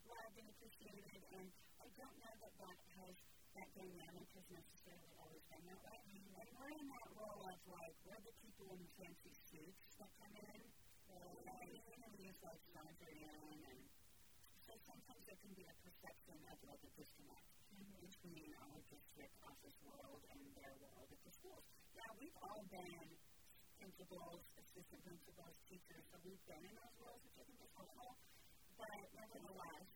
loved 0.10 0.36
and 0.42 0.48
appreciated. 0.50 1.22
And 1.38 1.48
I 1.78 1.88
don't 1.94 2.18
know 2.18 2.34
that 2.42 2.54
that 2.58 2.78
has 2.98 3.16
that 3.54 3.70
dynamic 3.78 4.26
has 4.34 4.48
necessarily 4.50 5.14
always 5.22 5.46
been 5.54 5.62
that 5.70 5.82
way. 5.86 6.02
Mm-hmm. 6.10 6.42
And 6.42 6.48
we're 6.58 6.74
in 6.74 6.88
that 6.90 7.08
role 7.14 7.46
of 7.46 7.60
like, 7.70 7.94
we're 8.02 8.18
the 8.26 8.34
people 8.42 8.66
in 8.74 8.82
the 8.82 8.92
fancy 8.98 9.30
suits 9.30 9.94
that 10.02 10.10
come 10.18 10.34
in. 10.34 10.62
Uh, 11.14 11.30
you 11.38 11.46
know, 12.02 12.10
we 12.18 12.26
use 12.26 12.42
like 12.42 12.58
Sandrian 12.74 13.62
and 13.70 13.78
so 13.93 13.93
sometimes 13.93 13.93
there 15.28 15.40
can 15.40 15.56
be 15.56 15.64
a 15.64 15.76
perception 15.80 16.36
of 16.52 16.58
a 16.68 16.76
disconnect 17.00 17.48
mm-hmm. 17.72 17.96
between 18.04 18.52
our 18.60 18.78
district 18.92 19.36
office 19.48 19.78
world 19.88 20.20
and 20.36 20.42
their 20.60 20.76
world 20.84 21.08
at 21.08 21.22
the 21.24 21.32
schools. 21.32 21.64
Now, 21.96 22.12
we've 22.20 22.36
all 22.44 22.64
been 22.68 23.08
principals, 23.80 24.44
assistant 24.60 25.02
principals, 25.04 25.56
teachers, 25.68 26.04
so 26.12 26.20
we've 26.28 26.44
been 26.48 26.64
in 26.64 26.76
those 26.76 26.96
roles, 27.00 27.24
think 27.36 27.56
is 27.56 27.72
helpful. 27.76 28.16
But 28.76 29.00
nevertheless, 29.16 29.92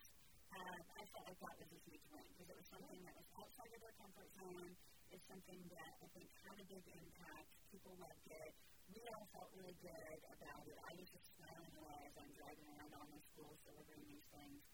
um, 0.55 0.79
I 0.95 1.03
felt 1.11 1.25
like 1.27 1.39
that 1.43 1.55
was 1.59 1.69
a 1.75 1.79
huge 1.87 2.05
win 2.11 2.23
because 2.31 2.47
it 2.47 2.57
was 2.59 2.67
something 2.71 2.99
that 3.03 3.15
was 3.15 3.27
outside 3.35 3.71
of 3.75 3.79
their 3.83 3.95
comfort 3.99 4.29
zone. 4.31 4.71
It's 5.11 5.27
something 5.27 5.59
that 5.71 5.91
I 6.03 6.07
think 6.15 6.27
had 6.43 6.55
a 6.59 6.67
big 6.67 6.83
impact. 6.87 7.47
People 7.71 7.95
loved 7.99 8.27
it. 8.27 8.51
We 8.91 9.03
all 9.11 9.27
felt 9.35 9.51
really 9.55 9.75
good 9.83 10.19
about 10.31 10.63
it. 10.67 10.77
I 10.87 10.91
was 10.95 11.07
just 11.11 11.35
smiling 11.35 11.75
away 11.79 11.99
as 12.07 12.15
I'm 12.15 12.31
driving 12.35 12.67
around 12.75 12.91
all 12.95 13.07
my 13.11 13.19
schools 13.31 13.59
delivering 13.67 14.03
these 14.07 14.27
things. 14.31 14.66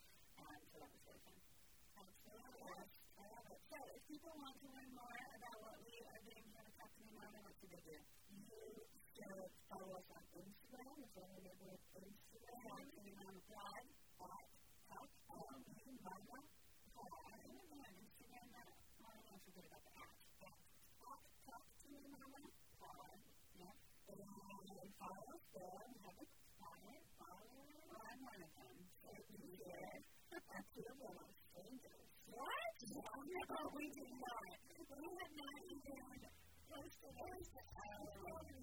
Um, 0.44 0.60
so 0.70 0.76
that 0.84 0.92
was 0.92 1.02
really 1.08 1.22
fun. 1.24 1.38
So 3.72 3.78
if 3.96 4.02
people 4.12 4.34
want 4.38 4.56
to 4.60 4.68
learn 4.76 4.92
more 4.94 5.20
about 5.40 5.58
what 5.64 5.78
we 5.88 5.96
are 6.04 6.22
doing 6.28 6.46
here 6.52 6.66
at 6.68 6.74
Talk 6.76 6.92
to 6.94 7.02
Me 7.08 7.16
Mama, 7.16 7.40
what 7.48 7.56
should 7.58 7.72
they 7.72 7.84
do? 7.88 7.96
You 7.96 8.84
should 9.16 9.50
follow 9.72 9.96
us 9.98 10.08
on 10.12 10.24
Instagram, 10.36 10.94
if 11.00 11.10
you're 11.16 11.32
available 11.32 11.72
with 11.72 11.84
Instagram. 11.96 12.60
Talk 12.60 12.84
to 12.84 13.00
Me 13.08 13.12
Mama 13.16 13.40
blog. 13.48 13.84
At 14.20 14.48
Talk 14.92 15.08
to 15.24 15.72
Me 15.80 15.96
Mama 16.04 16.38
I 16.44 17.36
don't 17.40 17.64
know 17.72 17.80
on 17.80 17.94
Instagram 18.04 18.46
now. 18.52 18.68
I 18.68 19.10
don't 19.16 19.24
know 19.24 19.40
get 19.48 19.64
about 19.64 19.84
the 19.88 19.94
app. 19.96 20.12
At 20.44 20.60
Talk 21.48 21.66
to 21.72 21.88
Mama 22.04 22.44
Blog. 22.84 23.20
Yeah. 23.56 23.74
And 24.12 24.92
follow 25.00 25.24
us 25.34 25.44
there. 25.56 25.80
We 25.88 25.98
have 26.04 26.20
a 26.20 26.26
Quiet. 26.60 27.04
Follow. 27.16 27.48
Well, 27.88 28.04
I'm 28.12 28.20
one 28.28 28.42
of 28.44 28.52
them. 28.60 28.76
So 29.04 29.10
you 29.14 29.56
share 29.64 30.04
our 30.34 30.64
two 30.74 30.86
of 30.86 30.98
them 30.98 31.18
are 31.18 31.34
strangers. 31.50 32.08
What? 32.30 33.43
No, 33.54 33.70
we 33.78 33.86
did 33.94 34.10
not. 34.18 34.42
We 34.98 35.08
have 35.14 35.34
not 35.38 35.58
even 35.70 35.98
posted 36.70 37.14
some 37.14 37.70
time 37.78 38.08
out 38.34 38.63